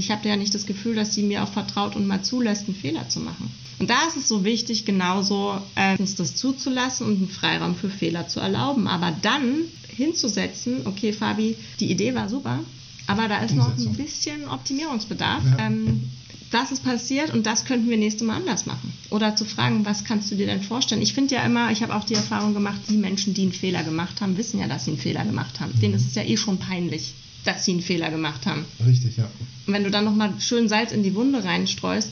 Ich 0.00 0.10
habe 0.10 0.28
ja 0.28 0.36
nicht 0.36 0.54
das 0.54 0.66
Gefühl, 0.66 0.96
dass 0.96 1.14
sie 1.14 1.22
mir 1.22 1.44
auch 1.44 1.52
vertraut 1.52 1.94
und 1.94 2.06
mal 2.06 2.22
zulässt, 2.22 2.66
einen 2.66 2.74
Fehler 2.74 3.08
zu 3.08 3.20
machen. 3.20 3.50
Und 3.78 3.88
da 3.88 4.08
ist 4.08 4.16
es 4.16 4.28
so 4.28 4.44
wichtig, 4.44 4.84
genauso 4.84 5.58
äh, 5.76 5.96
das 5.96 6.34
zuzulassen 6.34 7.06
und 7.06 7.16
einen 7.16 7.28
Freiraum 7.28 7.76
für 7.76 7.88
Fehler 7.88 8.28
zu 8.28 8.40
erlauben. 8.40 8.88
Aber 8.88 9.14
dann 9.22 9.64
hinzusetzen, 9.88 10.86
okay, 10.86 11.12
Fabi, 11.12 11.56
die 11.78 11.90
Idee 11.90 12.14
war 12.14 12.28
super, 12.28 12.60
aber 13.06 13.28
da 13.28 13.38
ist 13.38 13.54
noch 13.54 13.66
ein 13.66 13.72
Umsetzung. 13.72 13.96
bisschen 13.96 14.48
Optimierungsbedarf. 14.48 15.42
Ja. 15.58 15.66
Ähm, 15.66 16.10
das 16.50 16.72
ist 16.72 16.82
passiert 16.82 17.32
und 17.32 17.46
das 17.46 17.64
könnten 17.64 17.88
wir 17.88 17.96
nächstes 17.96 18.26
Mal 18.26 18.36
anders 18.36 18.66
machen. 18.66 18.92
Oder 19.10 19.36
zu 19.36 19.44
fragen, 19.44 19.84
was 19.84 20.04
kannst 20.04 20.30
du 20.30 20.34
dir 20.34 20.46
denn 20.46 20.62
vorstellen? 20.62 21.00
Ich 21.00 21.14
finde 21.14 21.36
ja 21.36 21.42
immer, 21.44 21.70
ich 21.70 21.82
habe 21.82 21.94
auch 21.94 22.04
die 22.04 22.14
Erfahrung 22.14 22.54
gemacht, 22.54 22.80
die 22.88 22.96
Menschen, 22.96 23.34
die 23.34 23.42
einen 23.42 23.52
Fehler 23.52 23.84
gemacht 23.84 24.20
haben, 24.20 24.36
wissen 24.36 24.58
ja, 24.58 24.66
dass 24.66 24.84
sie 24.84 24.90
einen 24.90 25.00
Fehler 25.00 25.24
gemacht 25.24 25.60
haben. 25.60 25.72
Denen 25.80 25.94
ist 25.94 26.08
es 26.08 26.14
ja 26.16 26.24
eh 26.24 26.36
schon 26.36 26.58
peinlich, 26.58 27.14
dass 27.44 27.64
sie 27.64 27.72
einen 27.72 27.80
Fehler 27.82 28.10
gemacht 28.10 28.46
haben. 28.46 28.64
Richtig, 28.84 29.16
ja. 29.16 29.24
Und 29.66 29.72
wenn 29.72 29.84
du 29.84 29.90
dann 29.90 30.04
nochmal 30.04 30.34
schön 30.40 30.68
Salz 30.68 30.92
in 30.92 31.02
die 31.02 31.14
Wunde 31.14 31.42
reinstreust, 31.44 32.08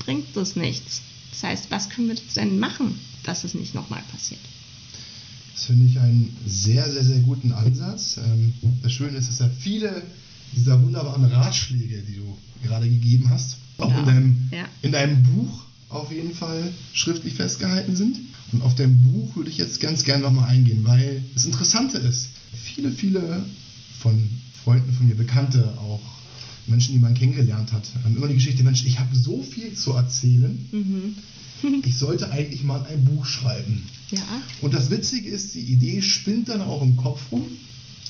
bringt 0.00 0.26
das 0.34 0.56
nichts. 0.56 1.02
Das 1.32 1.42
heißt, 1.44 1.70
was 1.70 1.90
können 1.90 2.08
wir 2.08 2.16
denn 2.36 2.58
machen, 2.58 2.98
dass 3.24 3.44
es 3.44 3.54
nicht 3.54 3.74
nochmal 3.74 4.02
passiert? 4.10 4.40
Das 5.54 5.64
finde 5.66 5.86
ich 5.86 5.98
einen 6.00 6.36
sehr, 6.46 6.90
sehr, 6.90 7.04
sehr 7.04 7.20
guten 7.20 7.52
Ansatz. 7.52 8.16
Ähm, 8.18 8.52
das 8.82 8.92
Schöne 8.92 9.16
ist, 9.18 9.28
dass 9.28 9.38
ja 9.38 9.48
viele 9.60 10.02
dieser 10.56 10.82
wunderbaren 10.82 11.24
Ratschläge, 11.24 12.02
die 12.02 12.16
du 12.16 12.36
gerade 12.64 12.88
gegeben 12.88 13.30
hast, 13.30 13.56
auch 13.78 13.90
Ja. 13.90 13.98
in, 14.00 14.06
deinem, 14.06 14.48
Ja. 14.52 14.64
in 14.82 14.92
deinem 14.92 15.22
Buch 15.22 15.64
auf 15.88 16.10
jeden 16.12 16.34
Fall 16.34 16.72
schriftlich 16.92 17.34
festgehalten 17.34 17.94
sind. 17.96 18.18
Und 18.52 18.62
auf 18.62 18.74
dein 18.74 19.00
Buch 19.00 19.36
würde 19.36 19.50
ich 19.50 19.58
jetzt 19.58 19.80
ganz 19.80 20.04
gerne 20.04 20.22
nochmal 20.22 20.48
eingehen, 20.48 20.84
weil 20.84 21.22
das 21.34 21.44
Interessante 21.44 21.98
ist, 21.98 22.28
viele, 22.52 22.90
viele 22.90 23.44
von 24.04 24.22
Freunden 24.62 24.92
von 24.92 25.08
mir, 25.08 25.14
Bekannte 25.14 25.64
auch, 25.78 26.00
Menschen, 26.66 26.92
die 26.92 26.98
man 26.98 27.14
kennengelernt 27.14 27.72
hat, 27.72 27.84
haben 28.04 28.16
immer 28.16 28.28
die 28.28 28.34
Geschichte, 28.34 28.62
Mensch, 28.62 28.84
ich 28.84 28.98
habe 28.98 29.16
so 29.16 29.42
viel 29.42 29.72
zu 29.74 29.92
erzählen, 29.92 30.68
Mhm. 30.72 31.82
ich 31.84 31.96
sollte 31.96 32.30
eigentlich 32.30 32.62
mal 32.64 32.84
ein 32.84 33.02
Buch 33.06 33.24
schreiben. 33.24 33.82
Ja. 34.10 34.20
Und 34.60 34.74
das 34.74 34.90
Witzige 34.90 35.30
ist, 35.30 35.54
die 35.54 35.60
Idee 35.60 36.02
spinnt 36.02 36.50
dann 36.50 36.60
auch 36.60 36.82
im 36.82 36.96
Kopf 36.96 37.20
rum, 37.32 37.46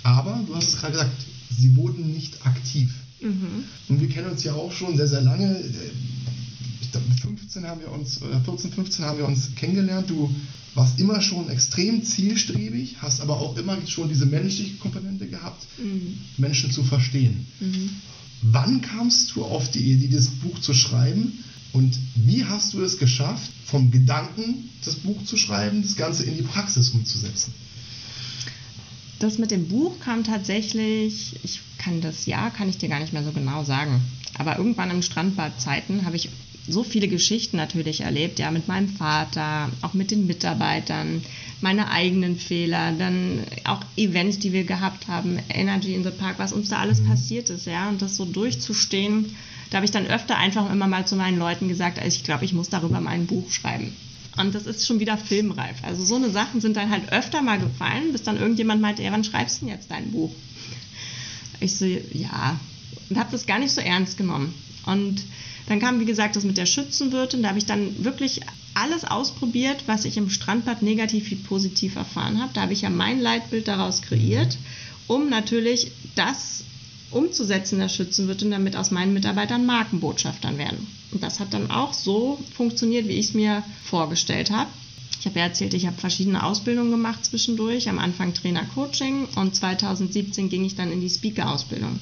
aber 0.02 0.42
du 0.46 0.56
hast 0.56 0.68
es 0.70 0.76
gerade 0.80 0.94
gesagt, 0.94 1.26
sie 1.56 1.76
wurden 1.76 2.12
nicht 2.12 2.44
aktiv. 2.44 2.92
Mhm. 3.20 3.64
Und 3.88 4.00
wir 4.00 4.08
kennen 4.08 4.30
uns 4.30 4.42
ja 4.42 4.54
auch 4.54 4.72
schon 4.72 4.96
sehr, 4.96 5.06
sehr 5.08 5.22
lange. 5.22 5.60
Ich 6.82 6.90
glaube, 6.90 7.06
mit 7.08 7.20
15 7.20 7.64
haben 7.66 7.80
wir 7.80 7.92
uns, 7.92 8.20
oder 8.20 8.40
14, 8.40 8.72
15 8.72 9.04
haben 9.04 9.18
wir 9.18 9.28
uns 9.28 9.54
kennengelernt. 9.54 10.10
Du 10.10 10.34
warst 10.74 10.98
immer 10.98 11.20
schon 11.20 11.48
extrem 11.48 12.02
zielstrebig, 12.04 12.96
hast 12.98 13.20
aber 13.20 13.38
auch 13.40 13.56
immer 13.56 13.78
schon 13.86 14.08
diese 14.08 14.26
menschliche 14.26 14.74
Komponente 14.76 15.26
gehabt, 15.26 15.64
Mhm. 15.78 16.18
Menschen 16.36 16.70
zu 16.70 16.82
verstehen. 16.84 17.46
Mhm. 17.60 17.90
Wann 18.42 18.80
kamst 18.82 19.34
du 19.34 19.44
auf 19.44 19.70
die 19.70 19.92
Idee, 19.92 20.08
das 20.08 20.26
Buch 20.26 20.58
zu 20.60 20.74
schreiben? 20.74 21.44
Und 21.72 21.98
wie 22.14 22.44
hast 22.44 22.74
du 22.74 22.82
es 22.82 22.98
geschafft, 22.98 23.50
vom 23.64 23.90
Gedanken, 23.90 24.70
das 24.84 24.96
Buch 24.96 25.24
zu 25.24 25.36
schreiben, 25.36 25.82
das 25.82 25.96
Ganze 25.96 26.24
in 26.24 26.36
die 26.36 26.42
Praxis 26.42 26.90
umzusetzen? 26.90 27.52
Das 29.18 29.38
mit 29.38 29.50
dem 29.50 29.68
Buch 29.68 29.98
kam 30.00 30.24
tatsächlich, 30.24 31.36
ich 31.42 31.60
kann 31.78 32.00
das 32.00 32.26
Jahr, 32.26 32.50
kann 32.50 32.68
ich 32.68 32.78
dir 32.78 32.88
gar 32.88 33.00
nicht 33.00 33.12
mehr 33.12 33.24
so 33.24 33.32
genau 33.32 33.64
sagen. 33.64 34.00
Aber 34.34 34.58
irgendwann 34.58 34.90
im 34.90 35.02
Strandbadzeiten 35.02 36.04
habe 36.04 36.16
ich 36.16 36.28
so 36.66 36.82
viele 36.82 37.08
Geschichten 37.08 37.56
natürlich 37.56 38.00
erlebt, 38.00 38.38
ja, 38.38 38.50
mit 38.50 38.68
meinem 38.68 38.88
Vater, 38.88 39.70
auch 39.82 39.92
mit 39.92 40.10
den 40.10 40.26
Mitarbeitern, 40.26 41.22
meine 41.60 41.90
eigenen 41.90 42.36
Fehler, 42.36 42.92
dann 42.92 43.40
auch 43.64 43.80
Events, 43.96 44.38
die 44.38 44.52
wir 44.52 44.64
gehabt 44.64 45.08
haben, 45.08 45.38
Energy 45.48 45.94
in 45.94 46.04
the 46.04 46.10
Park, 46.10 46.38
was 46.38 46.52
uns 46.52 46.70
da 46.70 46.78
alles 46.78 47.02
passiert 47.02 47.50
ist, 47.50 47.66
ja, 47.66 47.88
und 47.88 48.00
das 48.00 48.16
so 48.16 48.24
durchzustehen, 48.24 49.36
da 49.70 49.76
habe 49.76 49.84
ich 49.84 49.90
dann 49.90 50.06
öfter 50.06 50.36
einfach 50.36 50.70
immer 50.70 50.86
mal 50.86 51.06
zu 51.06 51.16
meinen 51.16 51.38
Leuten 51.38 51.68
gesagt, 51.68 51.98
also 51.98 52.16
ich 52.16 52.24
glaube, 52.24 52.44
ich 52.44 52.52
muss 52.52 52.68
darüber 52.68 53.00
mal 53.00 53.10
ein 53.10 53.26
Buch 53.26 53.50
schreiben. 53.50 53.94
Und 54.36 54.54
das 54.54 54.66
ist 54.66 54.86
schon 54.86 55.00
wieder 55.00 55.16
filmreif. 55.16 55.76
Also 55.82 56.04
so 56.04 56.16
eine 56.16 56.30
Sachen 56.30 56.60
sind 56.60 56.76
dann 56.76 56.90
halt 56.90 57.12
öfter 57.12 57.40
mal 57.40 57.58
gefallen, 57.58 58.12
bis 58.12 58.22
dann 58.22 58.36
irgendjemand 58.36 58.80
meinte, 58.80 59.02
ja, 59.02 59.12
wann 59.12 59.24
schreibst 59.24 59.60
du 59.60 59.66
denn 59.66 59.74
jetzt 59.74 59.90
dein 59.90 60.10
Buch? 60.10 60.34
Ich 61.60 61.76
so, 61.76 61.86
ja. 61.86 62.58
Und 63.08 63.18
habe 63.18 63.30
das 63.30 63.46
gar 63.46 63.58
nicht 63.58 63.72
so 63.72 63.80
ernst 63.80 64.16
genommen. 64.16 64.54
Und 64.86 65.22
dann 65.66 65.80
kam, 65.80 66.00
wie 66.00 66.04
gesagt, 66.04 66.36
das 66.36 66.44
mit 66.44 66.58
der 66.58 66.66
Schützenwirtin. 66.66 67.42
Da 67.42 67.48
habe 67.48 67.58
ich 67.58 67.66
dann 67.66 68.04
wirklich 68.04 68.40
alles 68.74 69.04
ausprobiert, 69.04 69.84
was 69.86 70.04
ich 70.04 70.16
im 70.16 70.30
Strandbad 70.30 70.82
negativ 70.82 71.30
wie 71.30 71.36
positiv 71.36 71.96
erfahren 71.96 72.40
habe. 72.40 72.52
Da 72.52 72.62
habe 72.62 72.72
ich 72.72 72.82
ja 72.82 72.90
mein 72.90 73.20
Leitbild 73.20 73.68
daraus 73.68 74.02
kreiert, 74.02 74.58
um 75.06 75.28
natürlich 75.28 75.92
das 76.16 76.64
umzusetzen 77.10 77.78
der 77.78 77.88
Schützenwirtin, 77.88 78.50
damit 78.50 78.76
aus 78.76 78.90
meinen 78.90 79.14
Mitarbeitern 79.14 79.64
Markenbotschaftern 79.64 80.58
werden. 80.58 80.86
Und 81.12 81.22
das 81.22 81.38
hat 81.38 81.54
dann 81.54 81.70
auch 81.70 81.92
so 81.92 82.42
funktioniert, 82.54 83.06
wie 83.06 83.12
ich 83.12 83.26
es 83.26 83.34
mir 83.34 83.62
vorgestellt 83.84 84.50
habe. 84.50 84.70
Ich 85.20 85.26
habe 85.26 85.38
ja 85.38 85.46
erzählt, 85.46 85.72
ich 85.72 85.86
habe 85.86 85.96
verschiedene 85.96 86.42
Ausbildungen 86.42 86.90
gemacht 86.90 87.24
zwischendurch. 87.24 87.88
Am 87.88 87.98
Anfang 87.98 88.34
Trainer-Coaching 88.34 89.28
und 89.36 89.54
2017 89.54 90.50
ging 90.50 90.64
ich 90.64 90.74
dann 90.74 90.92
in 90.92 91.00
die 91.00 91.08
Speaker-Ausbildung. 91.08 91.98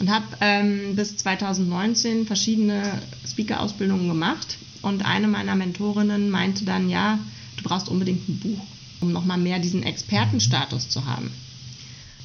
Und 0.00 0.10
habe 0.10 0.24
ähm, 0.40 0.96
bis 0.96 1.16
2019 1.18 2.26
verschiedene 2.26 2.82
Speaker-Ausbildungen 3.26 4.08
gemacht. 4.08 4.56
Und 4.82 5.04
eine 5.04 5.28
meiner 5.28 5.54
Mentorinnen 5.54 6.30
meinte 6.30 6.64
dann, 6.64 6.88
ja, 6.88 7.18
du 7.58 7.62
brauchst 7.64 7.88
unbedingt 7.88 8.26
ein 8.28 8.38
Buch, 8.40 8.60
um 9.00 9.12
nochmal 9.12 9.38
mehr 9.38 9.58
diesen 9.58 9.82
Expertenstatus 9.82 10.88
zu 10.88 11.04
haben. 11.04 11.30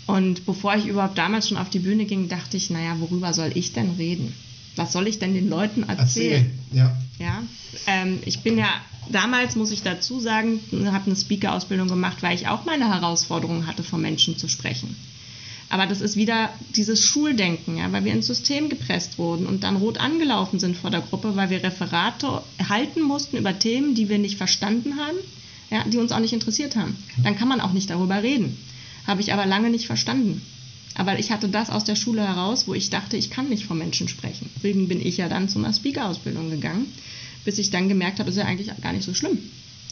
Und 0.08 0.46
bevor 0.46 0.76
ich 0.76 0.88
überhaupt 0.88 1.18
damals 1.18 1.50
schon 1.50 1.58
auf 1.58 1.70
die 1.70 1.80
Bühne 1.80 2.06
ging, 2.06 2.30
dachte 2.30 2.58
ich, 2.58 2.70
naja, 2.70 2.96
worüber 3.00 3.34
soll 3.34 3.52
ich 3.56 3.74
denn 3.74 3.92
reden? 3.98 4.34
Was 4.78 4.94
soll 4.94 5.08
ich 5.08 5.20
denn 5.20 5.34
den 5.34 5.50
Leuten 5.50 5.84
erzählen? 5.84 6.52
Erzähl, 6.72 6.78
ja. 6.78 6.98
Ja, 7.20 7.44
ähm, 7.88 8.20
ich 8.26 8.40
bin 8.40 8.58
ja 8.58 8.68
damals, 9.10 9.56
muss 9.56 9.72
ich 9.72 9.84
dazu 9.84 10.20
sagen, 10.20 10.60
habe 10.86 11.06
eine 11.08 11.16
Speaker-Ausbildung 11.16 11.88
gemacht, 11.88 12.22
weil 12.22 12.36
ich 12.36 12.48
auch 12.48 12.66
meine 12.66 12.88
Herausforderung 12.88 13.68
hatte, 13.68 13.84
vor 13.84 14.00
Menschen 14.00 14.38
zu 14.38 14.48
sprechen. 14.48 14.96
Aber 15.70 15.88
das 15.88 16.02
ist 16.02 16.16
wieder 16.16 16.50
dieses 16.76 17.04
Schuldenken, 17.04 17.78
ja, 17.78 17.92
weil 17.92 18.06
wir 18.06 18.14
ins 18.14 18.28
System 18.28 18.70
gepresst 18.70 19.18
wurden 19.18 19.46
und 19.48 19.64
dann 19.64 19.78
rot 19.78 20.00
angelaufen 20.00 20.60
sind 20.60 20.78
vor 20.78 20.92
der 20.92 21.02
Gruppe, 21.02 21.36
weil 21.36 21.50
wir 21.50 21.64
Referate 21.64 22.44
halten 22.70 23.02
mussten 23.02 23.38
über 23.38 23.58
Themen, 23.58 23.96
die 23.96 24.10
wir 24.10 24.20
nicht 24.20 24.38
verstanden 24.38 24.98
haben, 24.98 25.18
ja, 25.72 25.84
die 25.84 25.98
uns 25.98 26.12
auch 26.12 26.20
nicht 26.20 26.34
interessiert 26.34 26.76
haben. 26.76 26.96
Dann 27.24 27.36
kann 27.36 27.48
man 27.48 27.62
auch 27.62 27.74
nicht 27.74 27.90
darüber 27.90 28.22
reden. 28.22 28.58
Habe 29.08 29.22
ich 29.22 29.34
aber 29.34 29.46
lange 29.46 29.70
nicht 29.70 29.88
verstanden. 29.88 30.42
Aber 30.94 31.20
ich 31.20 31.32
hatte 31.32 31.50
das 31.50 31.70
aus 31.70 31.84
der 31.84 31.96
Schule 31.96 32.26
heraus, 32.26 32.68
wo 32.68 32.74
ich 32.74 32.90
dachte, 32.90 33.18
ich 33.18 33.30
kann 33.30 33.50
nicht 33.50 33.66
vor 33.66 33.76
Menschen 33.76 34.08
sprechen. 34.08 34.50
Deswegen 34.56 34.88
bin 34.88 35.06
ich 35.06 35.18
ja 35.18 35.28
dann 35.28 35.50
zu 35.50 35.60
einer 35.60 35.74
Speaker-Ausbildung 35.74 36.50
gegangen 36.52 36.88
bis 37.46 37.60
ich 37.60 37.70
dann 37.70 37.88
gemerkt 37.88 38.20
habe, 38.20 38.30
ist 38.30 38.36
ja 38.38 38.46
eigentlich 38.46 38.72
gar 38.82 38.92
nicht 38.92 39.06
so 39.06 39.14
schlimm. 39.14 39.38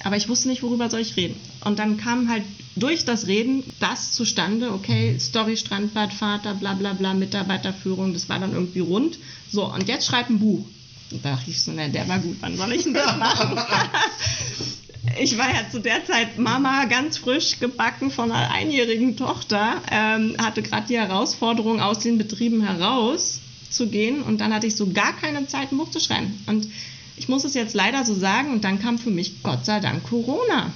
Aber 0.03 0.17
ich 0.17 0.27
wusste 0.27 0.49
nicht, 0.49 0.63
worüber 0.63 0.89
soll 0.89 0.99
ich 0.99 1.15
reden. 1.15 1.39
Und 1.63 1.79
dann 1.79 1.97
kam 1.97 2.29
halt 2.29 2.43
durch 2.75 3.05
das 3.05 3.27
Reden 3.27 3.63
das 3.79 4.11
zustande, 4.11 4.71
okay, 4.71 5.17
Story, 5.19 5.55
Strandbad, 5.55 6.13
Vater, 6.13 6.55
bla 6.55 6.73
bla 6.73 6.93
bla, 6.93 7.13
Mitarbeiterführung, 7.13 8.13
das 8.13 8.27
war 8.29 8.39
dann 8.39 8.53
irgendwie 8.53 8.79
rund. 8.79 9.17
So, 9.49 9.71
und 9.71 9.87
jetzt 9.87 10.07
schreib 10.07 10.29
ein 10.29 10.39
Buch. 10.39 10.65
Und 11.11 11.23
da 11.23 11.31
dachte 11.35 11.49
ich 11.51 11.61
so, 11.61 11.71
na, 11.73 11.87
der 11.87 12.07
war 12.07 12.19
gut, 12.19 12.37
wann 12.41 12.57
soll 12.57 12.73
ich 12.73 12.83
denn 12.83 12.93
das 12.93 13.17
machen? 13.17 13.57
ich 15.19 15.37
war 15.37 15.53
ja 15.53 15.69
zu 15.69 15.79
der 15.79 16.03
Zeit 16.05 16.37
Mama, 16.37 16.85
ganz 16.85 17.17
frisch 17.17 17.59
gebacken 17.59 18.11
von 18.11 18.31
einer 18.31 18.51
einjährigen 18.51 19.15
Tochter, 19.15 19.81
ähm, 19.91 20.35
hatte 20.41 20.63
gerade 20.63 20.87
die 20.87 20.97
Herausforderung, 20.97 21.79
aus 21.79 21.99
den 21.99 22.17
Betrieben 22.17 22.65
heraus 22.65 23.39
zu 23.69 23.87
gehen 23.87 24.21
und 24.21 24.39
dann 24.39 24.53
hatte 24.53 24.67
ich 24.67 24.75
so 24.75 24.87
gar 24.91 25.13
keine 25.13 25.47
Zeit, 25.47 25.71
ein 25.71 25.77
Buch 25.77 25.91
zu 25.91 25.99
schreiben. 25.99 26.43
Und 26.47 26.67
ich 27.15 27.29
muss 27.29 27.43
es 27.43 27.53
jetzt 27.53 27.75
leider 27.75 28.05
so 28.05 28.15
sagen 28.15 28.51
und 28.51 28.63
dann 28.63 28.79
kam 28.79 28.97
für 28.97 29.11
mich 29.11 29.43
Gott 29.43 29.65
sei 29.65 29.79
Dank 29.79 30.03
Corona. 30.03 30.73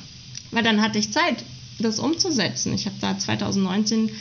Weil 0.52 0.64
dann 0.64 0.82
hatte 0.82 1.00
ich 1.00 1.12
Zeit, 1.12 1.44
das 1.80 2.00
umzusetzen. 2.00 2.74
Ich 2.74 2.86
habe 2.86 2.96
da 3.00 3.18
2019 3.18 4.12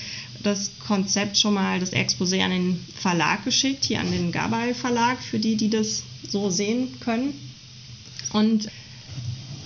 das 0.42 0.70
Konzept 0.86 1.38
schon 1.38 1.54
mal, 1.54 1.80
das 1.80 1.92
Exposé 1.92 2.42
an 2.42 2.50
den 2.50 2.86
Verlag 2.94 3.44
geschickt, 3.44 3.84
hier 3.84 4.00
an 4.00 4.10
den 4.10 4.32
Gabal 4.32 4.74
Verlag, 4.74 5.22
für 5.22 5.38
die, 5.38 5.56
die 5.56 5.70
das 5.70 6.02
so 6.28 6.50
sehen 6.50 7.00
können. 7.00 7.34
Und 8.32 8.68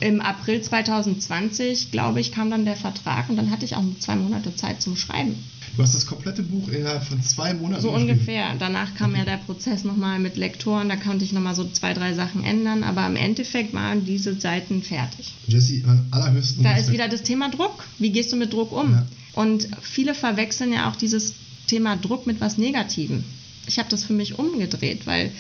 im 0.01 0.21
April 0.21 0.63
2020, 0.63 1.91
glaube 1.91 2.21
ich, 2.21 2.33
kam 2.33 2.51
dann 2.51 2.65
der 2.65 2.77
Vertrag 2.77 3.29
und 3.29 3.37
dann 3.37 3.51
hatte 3.51 3.65
ich 3.65 3.77
auch 3.77 3.83
nur 3.83 3.99
zwei 4.01 4.17
Monate 4.17 4.55
Zeit 4.57 4.83
zum 4.83 4.97
Schreiben. 4.97 5.37
Du 5.77 5.83
hast 5.83 5.95
das 5.95 6.07
komplette 6.07 6.43
Buch 6.43 6.69
innerhalb 6.69 7.05
von 7.05 7.23
zwei 7.23 7.55
Monaten. 7.55 7.83
So 7.83 7.91
ungefähr. 7.93 8.55
Danach 8.59 8.95
kam 8.97 9.15
ja 9.15 9.25
der 9.25 9.37
Prozess 9.37 9.85
nochmal 9.85 10.19
mit 10.19 10.37
Lektoren, 10.37 10.89
da 10.89 10.97
konnte 10.97 11.25
ich 11.25 11.33
nochmal 11.33 11.55
so 11.55 11.69
zwei, 11.69 11.95
drei 11.95 12.15
Sachen 12.15 12.45
ändern, 12.45 12.83
aber 12.83 13.07
im 13.07 13.17
Endeffekt 13.17 13.73
waren 13.73 14.05
diese 14.05 14.39
Seiten 14.39 14.83
fertig. 14.83 15.33
Jesse, 15.47 15.83
an 15.87 16.07
allerhöchsten 16.11 16.65
Da 16.65 16.77
ist 16.77 16.91
wieder 16.91 17.09
das 17.09 17.23
Thema 17.23 17.51
Druck. 17.51 17.85
Wie 17.99 18.11
gehst 18.11 18.33
du 18.33 18.37
mit 18.37 18.53
Druck 18.53 18.73
um? 18.73 18.93
Ja. 18.93 19.07
Und 19.35 19.69
viele 19.81 20.15
verwechseln 20.15 20.73
ja 20.73 20.91
auch 20.91 20.97
dieses 20.97 21.35
Thema 21.67 21.97
Druck 21.97 22.27
mit 22.27 22.41
was 22.41 22.59
Negativem. 22.59 23.25
Ich 23.67 23.79
habe 23.79 23.89
das 23.89 24.05
für 24.05 24.13
mich 24.13 24.39
umgedreht, 24.39 25.07
weil 25.07 25.31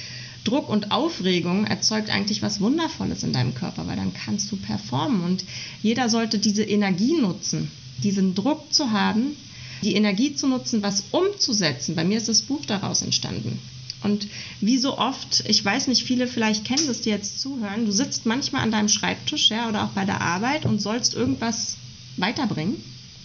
Druck 0.44 0.68
und 0.68 0.90
Aufregung 0.90 1.66
erzeugt 1.66 2.10
eigentlich 2.10 2.42
was 2.42 2.60
Wundervolles 2.60 3.22
in 3.22 3.32
deinem 3.32 3.54
Körper, 3.54 3.86
weil 3.86 3.96
dann 3.96 4.14
kannst 4.14 4.50
du 4.50 4.56
performen. 4.56 5.22
Und 5.22 5.44
jeder 5.82 6.08
sollte 6.08 6.38
diese 6.38 6.62
Energie 6.62 7.16
nutzen, 7.20 7.70
diesen 8.02 8.34
Druck 8.34 8.72
zu 8.72 8.90
haben, 8.90 9.36
die 9.82 9.94
Energie 9.94 10.34
zu 10.34 10.46
nutzen, 10.48 10.82
was 10.82 11.04
umzusetzen. 11.10 11.94
Bei 11.94 12.04
mir 12.04 12.18
ist 12.18 12.28
das 12.28 12.42
Buch 12.42 12.64
daraus 12.66 13.02
entstanden. 13.02 13.58
Und 14.02 14.28
wie 14.60 14.78
so 14.78 14.96
oft, 14.96 15.44
ich 15.46 15.62
weiß 15.62 15.88
nicht, 15.88 16.04
viele 16.04 16.26
vielleicht 16.26 16.64
kennen 16.64 16.86
das, 16.86 17.02
die 17.02 17.10
jetzt 17.10 17.40
zuhören, 17.40 17.84
du 17.84 17.92
sitzt 17.92 18.24
manchmal 18.24 18.62
an 18.62 18.70
deinem 18.70 18.88
Schreibtisch 18.88 19.50
ja, 19.50 19.68
oder 19.68 19.84
auch 19.84 19.90
bei 19.90 20.06
der 20.06 20.22
Arbeit 20.22 20.64
und 20.64 20.80
sollst 20.80 21.14
irgendwas 21.14 21.76
weiterbringen 22.16 22.82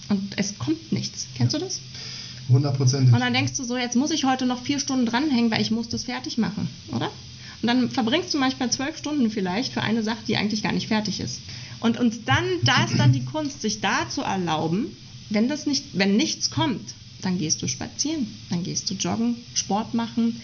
und 0.10 0.34
es 0.38 0.58
kommt 0.60 0.92
nichts. 0.92 1.28
Kennst 1.36 1.56
du 1.56 1.60
das? 1.60 1.80
Hundertprozentig. 2.50 3.14
Und 3.14 3.20
dann 3.20 3.34
denkst 3.34 3.54
du 3.54 3.64
so, 3.64 3.78
jetzt 3.78 3.96
muss 3.96 4.12
ich 4.12 4.26
heute 4.26 4.46
noch 4.46 4.62
vier 4.62 4.80
Stunden 4.80 5.06
dranhängen, 5.06 5.52
weil 5.52 5.62
ich 5.62 5.72
muss 5.72 5.90
das 5.90 6.04
fertig 6.04 6.38
machen, 6.38 6.70
oder? 6.92 7.10
Und 7.62 7.68
dann 7.68 7.90
verbringst 7.90 8.34
du 8.34 8.38
manchmal 8.38 8.72
zwölf 8.72 8.98
Stunden 8.98 9.32
vielleicht 9.32 9.74
für 9.74 9.82
eine 9.82 10.04
Sache, 10.04 10.20
die 10.28 10.38
eigentlich 10.38 10.62
gar 10.62 10.72
nicht 10.72 10.88
fertig 10.88 11.20
ist. 11.20 11.42
Und 11.80 12.00
uns 12.00 12.24
dann, 12.24 12.44
da 12.64 12.86
ist 12.86 12.98
dann 12.98 13.14
die 13.14 13.26
Kunst, 13.26 13.62
sich 13.62 13.82
da 13.82 14.08
zu 14.10 14.22
erlauben, 14.22 14.96
wenn 15.30 15.48
das 15.48 15.66
nicht, 15.66 15.86
wenn 15.94 16.16
nichts 16.18 16.52
kommt, 16.52 16.94
dann 17.22 17.40
gehst 17.40 17.62
du 17.62 17.68
spazieren, 17.68 18.28
dann 18.50 18.64
gehst 18.64 18.90
du 18.90 18.94
joggen, 18.94 19.38
Sport 19.56 19.94
machen, 19.94 20.40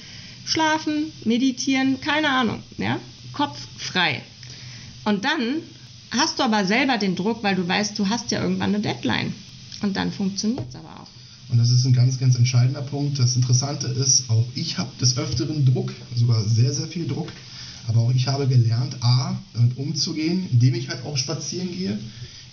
schlafen, 0.46 1.12
meditieren, 1.24 2.02
keine 2.02 2.30
Ahnung, 2.30 2.64
ja? 2.78 3.00
Kopf 3.34 3.68
frei. 3.78 4.24
Und 5.06 5.24
dann 5.24 5.58
hast 6.12 6.40
du 6.40 6.44
aber 6.44 6.66
selber 6.66 6.98
den 6.98 7.16
Druck, 7.16 7.44
weil 7.44 7.56
du 7.56 7.68
weißt, 7.68 7.98
du 7.98 8.10
hast 8.10 8.32
ja 8.32 8.42
irgendwann 8.42 8.74
eine 8.74 8.80
Deadline. 8.82 9.34
Und 9.82 9.96
dann 9.96 10.12
funktioniert 10.12 10.70
es 10.70 10.76
aber 10.76 11.02
auch. 11.02 11.20
Und 11.52 11.58
das 11.58 11.70
ist 11.70 11.86
ein 11.86 11.94
ganz, 11.94 12.18
ganz 12.18 12.36
entscheidender 12.38 12.82
Punkt. 12.82 13.20
Das 13.20 13.36
Interessante 13.36 13.88
ist, 13.88 14.30
auch 14.30 14.46
ich 14.56 14.78
habe 14.78 14.90
des 15.00 15.18
Öfteren 15.18 15.66
Druck, 15.66 15.94
sogar 16.16 16.44
sehr, 16.48 16.74
sehr 16.74 16.88
viel 16.88 17.08
Druck. 17.08 17.32
Aber 17.88 18.02
auch 18.02 18.14
ich 18.14 18.28
habe 18.28 18.48
gelernt, 18.48 18.96
A, 19.02 19.38
damit 19.54 19.78
umzugehen, 19.78 20.48
indem 20.52 20.76
ich 20.76 20.88
halt 20.88 21.04
auch 21.04 21.18
spazieren 21.18 21.70
gehe, 21.72 22.00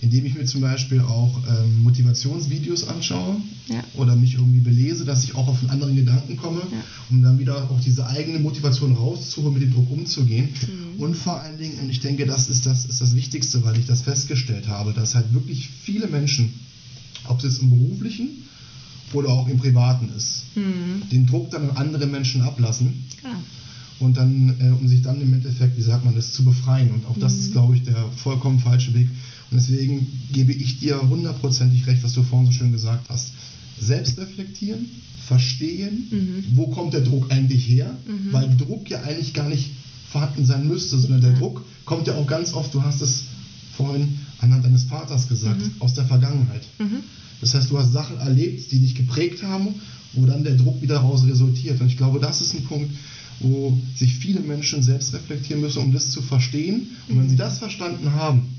indem 0.01 0.27
ich 0.27 0.35
mir 0.35 0.45
zum 0.47 0.63
Beispiel 0.63 1.01
auch 1.01 1.41
ähm, 1.49 1.83
Motivationsvideos 1.83 2.89
anschaue 2.89 3.37
ja. 3.69 3.85
oder 3.95 4.17
mich 4.17 4.35
irgendwie 4.35 4.61
belese, 4.61 5.05
dass 5.05 5.25
ich 5.25 5.35
auch 5.35 5.49
auf 5.49 5.61
einen 5.61 5.71
anderen 5.71 5.97
Gedanken 5.97 6.37
komme, 6.37 6.61
ja. 6.61 6.85
um 7.11 7.23
dann 7.23 7.39
wieder 7.39 7.71
auch 7.71 7.81
diese 7.81 8.07
eigene 8.07 8.39
Motivation 8.39 8.95
rauszuholen, 8.95 9.55
mit 9.55 9.63
dem 9.63 9.73
Druck 9.73 9.91
umzugehen. 9.91 10.49
Mhm. 10.63 11.01
Und 11.01 11.17
vor 11.17 11.41
allen 11.41 11.59
Dingen, 11.59 11.79
und 11.81 11.91
ich 11.91 12.01
denke, 12.01 12.27
das 12.27 12.49
ist 12.49 12.67
das, 12.67 12.85
ist 12.87 13.01
das 13.01 13.15
Wichtigste, 13.15 13.65
weil 13.65 13.79
ich 13.79 13.87
das 13.87 14.03
festgestellt 14.03 14.67
habe, 14.67 14.93
dass 14.93 15.15
halt 15.15 15.33
wirklich 15.35 15.69
viele 15.69 16.09
Menschen, 16.09 16.55
ob 17.27 17.39
es 17.39 17.45
jetzt 17.45 17.63
im 17.63 17.71
beruflichen 17.71 18.48
oder 19.13 19.31
auch 19.31 19.49
im 19.49 19.59
privaten 19.59 20.11
ist, 20.17 20.45
mhm. 20.55 21.09
den 21.11 21.27
Druck 21.27 21.51
dann 21.51 21.71
an 21.71 21.77
andere 21.77 22.07
Menschen 22.07 22.43
ablassen. 22.43 23.05
Ja 23.23 23.31
und 24.01 24.17
dann, 24.17 24.55
äh, 24.61 24.71
um 24.71 24.87
sich 24.87 25.03
dann 25.03 25.21
im 25.21 25.33
Endeffekt, 25.33 25.77
wie 25.77 25.83
sagt 25.83 26.05
man 26.05 26.15
das, 26.15 26.33
zu 26.33 26.45
befreien. 26.45 26.91
Und 26.91 27.07
auch 27.07 27.19
das 27.19 27.35
mhm. 27.35 27.41
ist, 27.41 27.53
glaube 27.53 27.77
ich, 27.77 27.83
der 27.83 27.97
vollkommen 28.17 28.61
falsche 28.61 28.95
Weg. 28.95 29.09
Und 29.51 29.57
deswegen 29.57 30.07
gebe 30.33 30.53
ich 30.53 30.79
dir 30.79 31.01
hundertprozentig 31.09 31.87
recht, 31.87 32.03
was 32.05 32.13
du 32.13 32.23
vorhin 32.23 32.47
so 32.47 32.53
schön 32.53 32.73
gesagt 32.73 33.09
hast. 33.09 33.33
Selbst 33.81 34.19
reflektieren, 34.19 34.87
verstehen, 35.27 36.09
mhm. 36.11 36.45
wo 36.57 36.69
kommt 36.69 36.95
der 36.95 37.01
Druck 37.01 37.31
eigentlich 37.31 37.69
her, 37.69 37.97
mhm. 38.07 38.33
weil 38.33 38.57
Druck 38.57 38.89
ja 38.91 39.03
eigentlich 39.03 39.35
gar 39.35 39.49
nicht 39.49 39.71
vorhanden 40.11 40.45
sein 40.45 40.67
müsste, 40.67 40.99
sondern 40.99 41.21
der 41.21 41.33
ja. 41.33 41.39
Druck 41.39 41.65
kommt 41.85 42.07
ja 42.07 42.15
auch 42.15 42.27
ganz 42.27 42.55
oft, 42.55 42.73
du 42.75 42.83
hast 42.83 43.03
es 43.03 43.25
vorhin 43.77 44.19
anhand 44.41 44.65
deines 44.65 44.85
Vaters 44.85 45.29
gesagt, 45.29 45.61
mhm. 45.61 45.73
aus 45.81 45.95
der 45.95 46.05
Vergangenheit. 46.05 46.63
Mhm. 47.39 47.41
Das 47.41 47.55
heißt, 47.55 47.71
du 47.71 47.79
hast 47.79 47.93
Sachen 47.93 48.19
erlebt, 48.19 48.71
die 48.73 48.81
dich 48.81 48.95
geprägt 48.95 49.43
haben, 49.43 49.75
wo 50.13 50.27
dann 50.27 50.45
der 50.45 50.57
Druck 50.57 50.81
wieder 50.83 50.97
daraus 50.97 51.27
resultiert. 51.27 51.81
Und 51.81 51.89
ich 51.89 51.97
glaube, 51.97 52.21
das 52.21 52.41
ist 52.41 52.55
ein 52.55 52.65
Punkt, 52.65 52.91
wo 53.41 53.79
sich 53.97 54.15
viele 54.15 54.41
Menschen 54.41 54.83
selbst 54.83 55.15
reflektieren 55.15 55.61
müssen, 55.61 55.79
um 55.79 55.93
das 55.93 56.11
zu 56.11 56.23
verstehen. 56.23 56.89
Und 57.09 57.19
wenn 57.19 57.29
sie 57.29 57.37
das 57.37 57.59
verstanden 57.59 58.13
haben, 58.13 58.59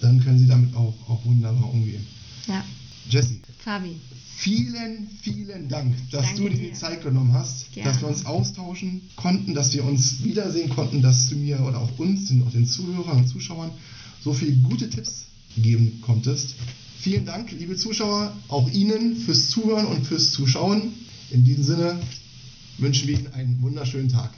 dann 0.00 0.22
können 0.22 0.38
sie 0.38 0.46
damit 0.46 0.74
auch, 0.74 0.94
auch 1.08 1.24
wunderbar 1.24 1.72
umgehen. 1.72 2.04
Ja. 2.46 2.64
Jessie. 3.08 3.40
Fabi. 3.58 3.96
Vielen, 4.36 5.08
vielen 5.22 5.68
Dank, 5.68 5.94
dass 6.10 6.26
Danke 6.26 6.42
du 6.42 6.48
dir 6.50 6.68
die 6.68 6.72
Zeit 6.74 7.02
genommen 7.02 7.32
hast, 7.32 7.72
Gerne. 7.72 7.90
dass 7.90 8.02
wir 8.02 8.08
uns 8.08 8.26
austauschen 8.26 9.00
konnten, 9.16 9.54
dass 9.54 9.72
wir 9.72 9.82
uns 9.84 10.22
wiedersehen 10.22 10.68
konnten, 10.68 11.00
dass 11.00 11.30
du 11.30 11.36
mir 11.36 11.60
oder 11.60 11.80
auch 11.80 11.98
uns, 11.98 12.26
den, 12.26 12.42
auch 12.42 12.50
den 12.50 12.66
Zuhörern 12.66 13.18
und 13.18 13.28
Zuschauern, 13.28 13.70
so 14.22 14.34
viele 14.34 14.52
gute 14.58 14.90
Tipps 14.90 15.24
geben 15.56 16.00
konntest. 16.02 16.54
Vielen 16.98 17.26
Dank, 17.26 17.52
liebe 17.52 17.76
Zuschauer, 17.76 18.32
auch 18.48 18.70
Ihnen 18.70 19.16
fürs 19.16 19.48
Zuhören 19.48 19.86
und 19.86 20.06
fürs 20.06 20.32
Zuschauen. 20.32 20.92
In 21.30 21.44
diesem 21.44 21.64
Sinne 21.64 22.00
wünschen 22.78 23.08
wir 23.08 23.18
Ihnen 23.18 23.32
einen 23.32 23.62
wunderschönen 23.62 24.08
Tag. 24.08 24.30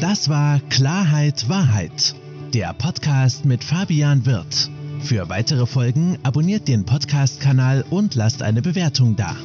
Das 0.00 0.28
war 0.28 0.60
Klarheit 0.68 1.48
Wahrheit, 1.48 2.14
der 2.52 2.72
Podcast 2.74 3.44
mit 3.44 3.64
Fabian 3.64 4.26
Wirth. 4.26 4.70
Für 5.00 5.28
weitere 5.28 5.66
Folgen 5.66 6.18
abonniert 6.22 6.68
den 6.68 6.84
Podcast-Kanal 6.84 7.84
und 7.90 8.14
lasst 8.14 8.42
eine 8.42 8.62
Bewertung 8.62 9.16
da. 9.16 9.36